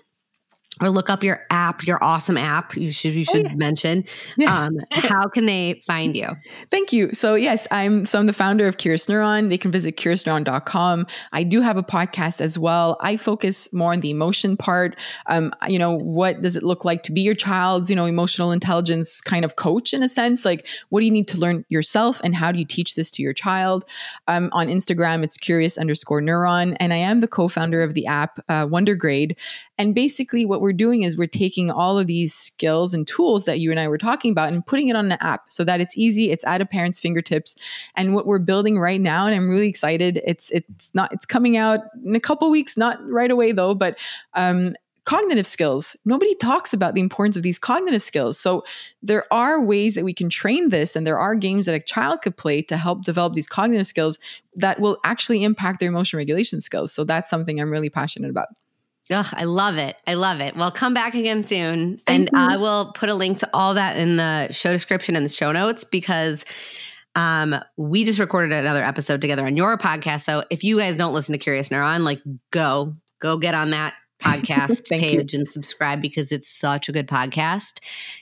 or 0.82 0.90
look 0.90 1.10
up 1.10 1.24
your 1.24 1.46
app, 1.50 1.86
your 1.86 2.04
awesome 2.04 2.38
app. 2.38 2.76
You 2.76 2.92
should 2.92 3.14
you 3.14 3.26
should 3.26 3.46
oh, 3.46 3.50
yeah. 3.50 3.56
mention. 3.56 4.06
Yeah. 4.38 4.66
Um, 4.66 4.78
how 4.92 5.28
can 5.28 5.46
they 5.46 5.82
find 5.86 6.16
you? 6.16 6.30
Thank 6.72 6.94
you. 6.94 7.14
So 7.14 7.36
yes, 7.36 7.68
I'm 7.72 8.06
so 8.06 8.20
I'm 8.20 8.28
the 8.28 8.34
founder 8.34 8.68
of 8.68 8.78
Curious 8.78 9.08
Neuron. 9.08 9.50
They 9.50 9.58
can 9.58 9.72
visit 9.72 9.98
curiousneuron.com. 9.98 11.08
I 11.34 11.44
do 11.44 11.62
have 11.62 11.78
a 11.78 11.84
podcast 11.84 12.42
as 12.42 12.58
well. 12.58 12.98
I 13.02 13.18
focus 13.18 13.72
more 13.74 13.94
on 13.94 14.02
the 14.02 14.10
emotion 14.10 14.58
part. 14.58 14.96
Um, 15.28 15.54
you 15.68 15.80
know, 15.80 15.96
what 15.96 16.42
does 16.42 16.56
it 16.56 16.64
look 16.64 16.86
like 16.86 17.04
to 17.04 17.12
be 17.12 17.22
your 17.22 17.36
child's, 17.36 17.90
you 17.90 17.96
know, 17.96 18.06
emotional 18.06 18.52
intelligence 18.52 19.22
kind 19.22 19.46
of 19.46 19.56
coach 19.56 19.94
in 19.94 20.04
a 20.04 20.10
sense? 20.10 20.46
Like, 20.46 20.68
what 20.90 21.00
do 21.02 21.06
you 21.06 21.12
need 21.12 21.28
to 21.30 21.38
learn 21.38 21.66
yourself, 21.70 22.22
and 22.24 22.36
how 22.36 22.52
do 22.52 22.60
you 22.60 22.66
teach 22.66 22.96
this 22.96 23.12
to 23.12 23.22
your 23.22 23.34
child? 23.34 23.86
Um, 24.28 24.50
on 24.54 24.68
Instagram, 24.68 25.24
it's 25.24 25.38
curious 25.38 25.78
underscore 25.78 26.22
neuron, 26.22 26.76
and 26.80 26.94
I 26.94 26.98
am 26.98 27.20
the 27.20 27.28
co-founder 27.28 27.82
of 27.82 27.94
the 27.94 28.06
app 28.08 28.40
uh, 28.50 28.66
Wondergrade. 28.68 29.36
And 29.78 29.94
basically, 29.94 30.46
what 30.46 30.62
we're 30.62 30.74
doing 30.74 31.04
is 31.04 31.18
we're 31.18 31.28
taking 31.28 31.70
all 31.70 32.00
of 32.00 32.08
these 32.08 32.34
skills 32.34 32.94
and 32.94 33.08
tools 33.08 33.46
that 33.46 33.60
you 33.60 33.72
and 33.72 33.80
I 33.80 33.88
were 33.88 33.98
talking 33.98 34.32
about 34.32 34.52
and 34.52 34.66
putting 34.66 34.90
it 34.90 34.96
on 34.96 35.10
the 35.10 35.22
app 35.24 35.52
so 35.52 35.64
that 35.64 35.80
it's 35.82 35.98
easy, 35.98 36.32
it's 36.32 36.46
at 36.46 36.62
a 36.62 36.66
parent's 36.66 37.00
fingertips. 37.00 37.56
And 37.96 38.16
what 38.16 38.26
we're 38.26 38.40
building 38.40 38.80
right 38.80 39.02
now, 39.02 39.28
and 39.28 39.36
I'm 39.36 39.50
really 39.50 39.68
excited, 39.68 40.22
it's 40.26 40.50
it's 40.52 40.92
not 40.94 41.14
it's 41.14 41.26
coming 41.26 41.58
out 41.58 41.82
in 42.04 42.16
a 42.16 42.20
couple 42.20 42.50
weeks, 42.50 42.78
not 42.78 43.00
right 43.08 43.30
away 43.30 43.52
though, 43.52 43.76
but 43.76 44.00
um, 44.34 44.74
cognitive 45.08 45.48
skills. 45.48 45.96
Nobody 46.04 46.36
talks 46.36 46.74
about 46.74 46.94
the 46.94 47.00
importance 47.00 47.38
of 47.38 47.44
these 47.44 47.58
cognitive 47.58 48.02
skills. 48.02 48.38
So 48.38 48.66
there 49.02 49.24
are 49.32 49.62
ways 49.62 49.96
that 49.96 50.04
we 50.04 50.14
can 50.14 50.30
train 50.30 50.68
this, 50.68 50.98
and 50.98 51.08
there 51.08 51.18
are 51.18 51.34
games 51.34 51.66
that 51.66 51.76
a 51.76 51.80
child 51.80 52.22
could 52.22 52.36
play 52.36 52.62
to 52.64 52.76
help 52.76 53.06
develop 53.06 53.34
these 53.34 53.48
cognitive 53.48 53.88
skills 53.88 54.20
that 54.56 54.82
will 54.82 54.98
actually 55.06 55.46
impact 55.46 55.80
their 55.80 55.88
emotion 55.88 56.18
regulation 56.18 56.60
skills. 56.60 56.92
So 56.92 57.06
that's 57.06 57.30
something 57.30 57.62
I'm 57.62 57.72
really 57.72 57.90
passionate 57.90 58.30
about. 58.30 58.50
Ugh, 59.12 59.26
I 59.34 59.46
love 59.46 59.78
it. 59.78 59.96
I 60.06 60.16
love 60.16 60.42
it. 60.42 60.56
Well, 60.56 60.72
come 60.72 60.94
back 60.94 61.16
again 61.16 61.42
soon. 61.42 62.02
Thank 62.06 62.08
and 62.08 62.30
you. 62.32 62.32
I 62.34 62.58
will 62.58 62.92
put 62.94 63.10
a 63.10 63.14
link 63.14 63.38
to 63.40 63.50
all 63.54 63.76
that 63.76 63.98
in 63.98 64.18
the 64.18 64.52
show 64.52 64.72
description 64.74 65.16
and 65.16 65.24
the 65.24 65.30
show 65.30 65.52
notes 65.52 65.84
because 65.86 66.44
um, 67.16 67.56
we 67.78 68.04
just 68.04 68.20
recorded 68.20 68.52
another 68.52 68.84
episode 68.84 69.22
together 69.22 69.46
on 69.46 69.56
your 69.56 69.78
podcast. 69.78 70.22
So 70.22 70.44
if 70.50 70.64
you 70.64 70.78
guys 70.78 70.98
don't 70.98 71.14
listen 71.14 71.34
to 71.34 71.40
Curious 71.40 71.70
Neuron, 71.70 72.02
like 72.02 72.22
go, 72.52 72.96
go 73.20 73.38
get 73.38 73.56
on 73.56 73.72
that 73.72 73.94
podcast 74.22 74.90
page 74.90 75.34
you. 75.34 75.40
and 75.40 75.48
subscribe 75.48 76.02
because 76.02 76.32
it's 76.32 76.50
such 76.50 76.90
a 76.90 76.92
good 76.92 77.08
podcast. 77.08 77.80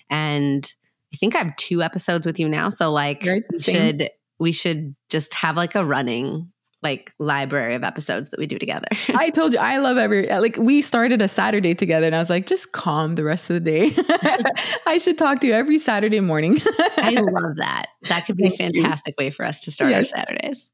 And 0.09 0.71
I 1.13 1.17
think 1.17 1.35
I 1.35 1.39
have 1.39 1.55
two 1.55 1.81
episodes 1.81 2.25
with 2.25 2.39
you 2.39 2.47
now. 2.47 2.69
So 2.69 2.91
like 2.91 3.23
we 3.23 3.59
should 3.59 4.09
we 4.37 4.51
should 4.51 4.95
just 5.09 5.33
have 5.33 5.55
like 5.55 5.75
a 5.75 5.85
running 5.85 6.51
like 6.85 7.11
library 7.17 7.73
of 7.73 7.83
episodes 7.83 8.29
that 8.29 8.39
we 8.39 8.45
do 8.45 8.59
together. 8.59 8.87
I 9.15 9.31
told 9.31 9.53
you 9.53 9.59
I 9.59 9.77
love 9.77 9.97
every 9.97 10.29
uh, 10.29 10.39
like 10.39 10.55
we 10.57 10.83
started 10.83 11.19
a 11.19 11.27
Saturday 11.27 11.73
together 11.73 12.05
and 12.05 12.15
I 12.15 12.19
was 12.19 12.29
like 12.29 12.45
just 12.45 12.73
calm 12.73 13.15
the 13.15 13.23
rest 13.23 13.49
of 13.49 13.55
the 13.55 13.59
day. 13.59 13.91
I 14.85 14.99
should 14.99 15.17
talk 15.17 15.41
to 15.41 15.47
you 15.47 15.53
every 15.53 15.79
Saturday 15.79 16.19
morning. 16.19 16.59
I 16.97 17.15
love 17.19 17.55
that. 17.57 17.87
That 18.03 18.27
could 18.27 18.37
be 18.37 18.49
Thank 18.49 18.75
a 18.75 18.81
fantastic 18.81 19.15
you. 19.17 19.25
way 19.25 19.29
for 19.31 19.43
us 19.43 19.61
to 19.61 19.71
start 19.71 19.89
yes. 19.89 20.13
our 20.13 20.19
Saturdays. 20.19 20.69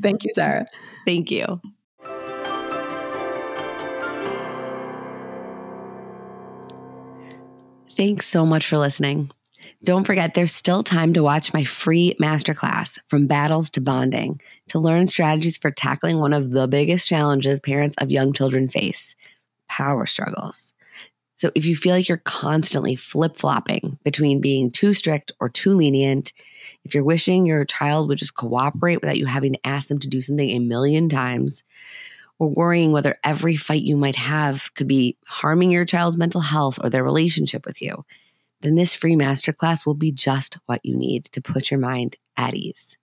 Thank 0.00 0.24
you, 0.24 0.30
Sarah. 0.32 0.66
Thank 1.04 1.30
you. 1.30 1.60
Thanks 7.90 8.26
so 8.26 8.46
much 8.46 8.66
for 8.66 8.78
listening. 8.78 9.30
Don't 9.86 10.04
forget, 10.04 10.34
there's 10.34 10.50
still 10.50 10.82
time 10.82 11.12
to 11.12 11.22
watch 11.22 11.54
my 11.54 11.62
free 11.62 12.16
masterclass, 12.20 12.98
From 13.06 13.28
Battles 13.28 13.70
to 13.70 13.80
Bonding, 13.80 14.40
to 14.70 14.80
learn 14.80 15.06
strategies 15.06 15.56
for 15.56 15.70
tackling 15.70 16.18
one 16.18 16.32
of 16.32 16.50
the 16.50 16.66
biggest 16.66 17.08
challenges 17.08 17.60
parents 17.60 17.94
of 18.00 18.10
young 18.10 18.32
children 18.32 18.66
face 18.66 19.14
power 19.68 20.04
struggles. 20.04 20.72
So, 21.36 21.52
if 21.54 21.64
you 21.64 21.76
feel 21.76 21.94
like 21.94 22.08
you're 22.08 22.18
constantly 22.18 22.96
flip 22.96 23.36
flopping 23.36 23.96
between 24.02 24.40
being 24.40 24.72
too 24.72 24.92
strict 24.92 25.30
or 25.38 25.48
too 25.48 25.70
lenient, 25.70 26.32
if 26.84 26.92
you're 26.92 27.04
wishing 27.04 27.46
your 27.46 27.64
child 27.64 28.08
would 28.08 28.18
just 28.18 28.34
cooperate 28.34 29.00
without 29.00 29.18
you 29.18 29.26
having 29.26 29.52
to 29.52 29.66
ask 29.66 29.86
them 29.86 30.00
to 30.00 30.08
do 30.08 30.20
something 30.20 30.48
a 30.48 30.58
million 30.58 31.08
times, 31.08 31.62
or 32.40 32.48
worrying 32.48 32.90
whether 32.90 33.20
every 33.22 33.54
fight 33.54 33.82
you 33.82 33.96
might 33.96 34.16
have 34.16 34.74
could 34.74 34.88
be 34.88 35.16
harming 35.26 35.70
your 35.70 35.84
child's 35.84 36.16
mental 36.16 36.40
health 36.40 36.80
or 36.82 36.90
their 36.90 37.04
relationship 37.04 37.64
with 37.64 37.80
you, 37.80 38.04
then 38.66 38.74
this 38.74 38.96
free 38.96 39.14
masterclass 39.14 39.86
will 39.86 39.94
be 39.94 40.10
just 40.10 40.58
what 40.66 40.84
you 40.84 40.96
need 40.96 41.26
to 41.26 41.40
put 41.40 41.70
your 41.70 41.78
mind 41.78 42.16
at 42.36 42.54
ease. 42.54 42.96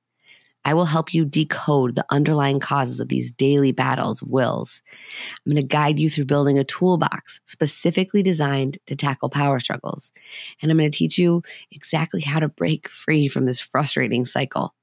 I 0.66 0.74
will 0.74 0.86
help 0.86 1.14
you 1.14 1.26
decode 1.26 1.96
the 1.96 2.06
underlying 2.10 2.60
causes 2.60 3.00
of 3.00 3.08
these 3.08 3.32
daily 3.32 3.72
battles 3.72 4.22
of 4.22 4.30
wills. 4.30 4.82
I'm 5.46 5.52
going 5.54 5.62
to 5.62 5.68
guide 5.68 6.00
you 6.00 6.10
through 6.10 6.26
building 6.26 6.60
a 6.60 6.64
toolbox 6.66 7.40
specifically 7.46 8.24
designed 8.24 8.78
to 8.88 8.96
tackle 8.96 9.30
power 9.30 9.60
struggles. 9.60 10.12
And 10.62 10.70
I'm 10.70 10.78
going 10.78 10.90
to 10.90 10.98
teach 10.98 11.18
you 11.18 11.44
exactly 11.72 12.22
how 12.22 12.40
to 12.40 12.50
break 12.50 12.90
free 12.90 13.28
from 13.28 13.46
this 13.46 13.60
frustrating 13.60 14.26
cycle. 14.26 14.74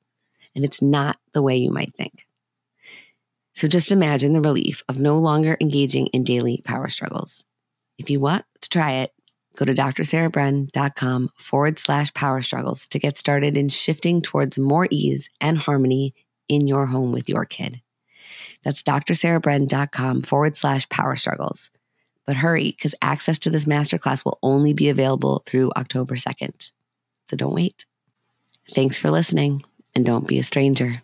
And 0.55 0.64
it's 0.64 0.83
not 0.83 1.18
the 1.33 1.43
way 1.43 1.57
you 1.57 1.70
might 1.70 1.95
think. 1.95 2.26
So 3.55 3.68
just 3.68 3.93
imagine 3.93 4.33
the 4.33 4.41
relief 4.41 4.83
of 4.89 4.99
no 4.99 5.18
longer 5.18 5.57
engaging 5.61 6.07
in 6.09 6.24
daily 6.24 6.62
power 6.64 6.89
struggles. 6.89 7.45
If 7.99 8.09
you 8.09 8.20
want 8.20 8.45
to 8.62 8.68
try 8.70 8.93
it, 8.93 9.12
Go 9.61 9.67
to 9.67 9.75
drsarahbren.com 9.75 11.29
forward 11.37 11.79
slash 11.79 12.15
power 12.15 12.41
struggles 12.41 12.87
to 12.87 12.99
get 12.99 13.19
started 13.19 13.59
in 13.59 13.69
shifting 13.69 14.23
towards 14.23 14.59
more 14.59 14.89
ease 14.91 15.29
and 15.39 15.59
harmony 15.59 16.15
in 16.49 16.67
your 16.67 16.87
home 16.87 17.13
with 17.13 17.29
your 17.29 17.45
kid. 17.45 17.83
That's 18.65 18.83
drsarahbren.com 18.83 20.23
forward 20.23 20.57
slash 20.57 20.89
power 20.89 21.15
struggles. 21.15 21.71
But 22.27 22.37
hurry, 22.37 22.71
because 22.71 22.95
access 23.03 23.39
to 23.41 23.51
this 23.51 23.67
masterclass 23.67 24.25
will 24.25 24.39
only 24.43 24.73
be 24.73 24.89
available 24.89 25.43
through 25.45 25.73
October 25.77 26.15
2nd. 26.15 26.73
So 27.29 27.37
don't 27.37 27.55
wait. 27.55 27.85
Thanks 28.71 28.99
for 28.99 29.11
listening, 29.11 29.63
and 29.95 30.07
don't 30.07 30.27
be 30.27 30.39
a 30.39 30.43
stranger. 30.43 31.03